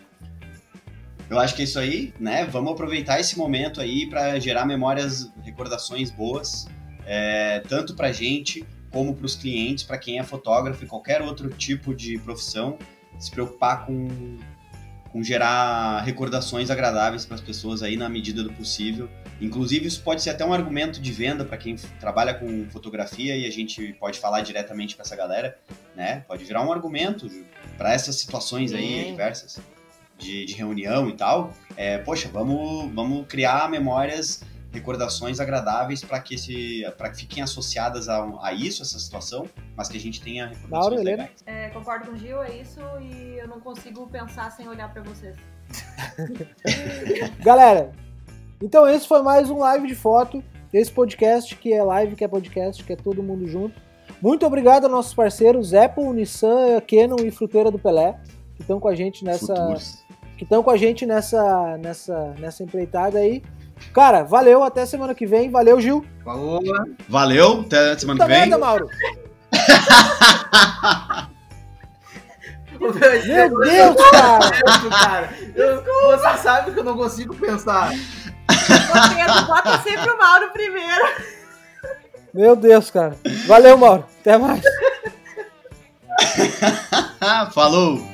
Eu 1.29 1.39
acho 1.39 1.55
que 1.55 1.61
é 1.61 1.65
isso 1.65 1.79
aí, 1.79 2.13
né? 2.19 2.45
Vamos 2.45 2.73
aproveitar 2.73 3.19
esse 3.19 3.37
momento 3.37 3.81
aí 3.81 4.07
para 4.07 4.39
gerar 4.39 4.65
memórias, 4.65 5.31
recordações 5.43 6.11
boas, 6.11 6.67
é, 7.05 7.59
tanto 7.67 7.95
para 7.95 8.11
gente 8.11 8.65
como 8.91 9.15
para 9.15 9.25
os 9.25 9.35
clientes, 9.35 9.83
para 9.83 9.97
quem 9.97 10.19
é 10.19 10.23
fotógrafo 10.23 10.83
e 10.83 10.87
qualquer 10.87 11.21
outro 11.21 11.49
tipo 11.49 11.95
de 11.95 12.19
profissão, 12.19 12.77
se 13.19 13.31
preocupar 13.31 13.85
com, 13.85 14.37
com 15.11 15.23
gerar 15.23 16.01
recordações 16.01 16.69
agradáveis 16.69 17.25
para 17.25 17.35
as 17.35 17.41
pessoas 17.41 17.83
aí 17.83 17.95
na 17.95 18.09
medida 18.09 18.43
do 18.43 18.51
possível. 18.53 19.09
Inclusive, 19.41 19.87
isso 19.87 20.01
pode 20.01 20.21
ser 20.21 20.31
até 20.31 20.45
um 20.45 20.53
argumento 20.53 21.01
de 21.01 21.11
venda 21.11 21.43
para 21.43 21.57
quem 21.57 21.75
trabalha 21.99 22.33
com 22.33 22.65
fotografia 22.69 23.35
e 23.35 23.45
a 23.45 23.51
gente 23.51 23.93
pode 23.93 24.19
falar 24.19 24.41
diretamente 24.41 24.95
para 24.95 25.03
essa 25.03 25.15
galera, 25.15 25.57
né? 25.95 26.23
Pode 26.27 26.43
virar 26.43 26.61
um 26.65 26.71
argumento 26.71 27.29
para 27.77 27.93
essas 27.93 28.15
situações 28.15 28.73
aí 28.73 29.05
diversas 29.05 29.59
de, 30.17 30.45
de 30.45 30.53
reunião 30.53 31.09
e 31.09 31.13
tal. 31.13 31.53
É, 31.75 31.97
poxa, 31.97 32.29
vamos, 32.31 32.91
vamos 32.93 33.27
criar 33.27 33.69
memórias 33.69 34.41
recordações 34.71 35.39
agradáveis 35.39 36.03
para 36.03 36.19
que 36.19 36.35
esse 36.35 36.83
que 37.11 37.17
fiquem 37.17 37.43
associadas 37.43 38.09
a, 38.09 38.25
a, 38.41 38.53
isso 38.53 38.81
essa 38.81 38.97
situação 38.97 39.47
mas 39.75 39.89
que 39.89 39.97
a 39.97 39.99
gente 39.99 40.21
tenha 40.21 40.51
Laura, 40.69 40.95
legais. 40.97 41.31
É, 41.45 41.69
concordo 41.69 42.07
com 42.07 42.13
o 42.13 42.17
Gil 42.17 42.41
é 42.41 42.57
isso 42.57 42.79
e 43.01 43.37
eu 43.39 43.47
não 43.47 43.59
consigo 43.59 44.07
pensar 44.07 44.51
sem 44.51 44.67
olhar 44.67 44.91
para 44.91 45.01
vocês 45.01 45.35
galera 47.39 47.91
então 48.61 48.87
esse 48.87 49.07
foi 49.07 49.21
mais 49.21 49.49
um 49.49 49.59
live 49.59 49.87
de 49.87 49.95
foto 49.95 50.43
esse 50.71 50.91
podcast 50.91 51.55
que 51.55 51.73
é 51.73 51.83
live 51.83 52.15
que 52.15 52.23
é 52.23 52.27
podcast 52.27 52.83
que 52.83 52.93
é 52.93 52.95
todo 52.95 53.23
mundo 53.23 53.47
junto 53.47 53.81
muito 54.21 54.45
obrigado 54.45 54.83
aos 54.85 54.91
nossos 54.91 55.13
parceiros 55.13 55.73
Apple 55.73 56.09
Nissan 56.09 56.79
Canon 56.81 57.25
e 57.25 57.31
Fruteira 57.31 57.71
do 57.71 57.79
Pelé 57.79 58.19
que 58.55 58.61
estão 58.61 58.79
com 58.79 58.87
a 58.87 58.95
gente 58.95 59.25
nessa 59.25 59.55
Futuros. 59.55 60.03
que 60.37 60.43
estão 60.43 60.61
com 60.61 60.69
a 60.69 60.77
gente 60.77 61.05
nessa 61.05 61.77
nessa 61.77 62.35
nessa 62.39 62.63
empreitada 62.63 63.17
aí 63.19 63.41
Cara, 63.91 64.23
valeu, 64.23 64.63
até 64.63 64.85
semana 64.85 65.13
que 65.13 65.25
vem. 65.25 65.49
Valeu, 65.49 65.81
Gil. 65.81 66.05
Falou. 66.23 66.61
Valeu, 67.09 67.61
até 67.61 67.97
semana 67.97 68.19
Puta 68.19 68.25
que 68.25 68.31
vem. 68.31 68.49
Merda, 68.49 68.57
Mauro. 68.57 68.87
Meu 72.79 73.59
Deus, 73.59 73.95
cara! 74.11 75.33
Eu, 75.55 75.83
você 75.83 76.37
sabe 76.39 76.71
que 76.71 76.79
eu 76.79 76.83
não 76.83 76.97
consigo 76.97 77.33
pensar. 77.35 77.91
Você 78.49 79.45
bota 79.47 79.81
sempre 79.81 80.09
o 80.09 80.17
Mauro 80.17 80.51
primeiro. 80.51 81.05
Meu 82.33 82.55
Deus, 82.55 82.89
cara. 82.91 83.15
Valeu, 83.47 83.77
Mauro. 83.77 84.05
Até 84.19 84.37
mais. 84.37 84.61
Falou! 87.53 88.12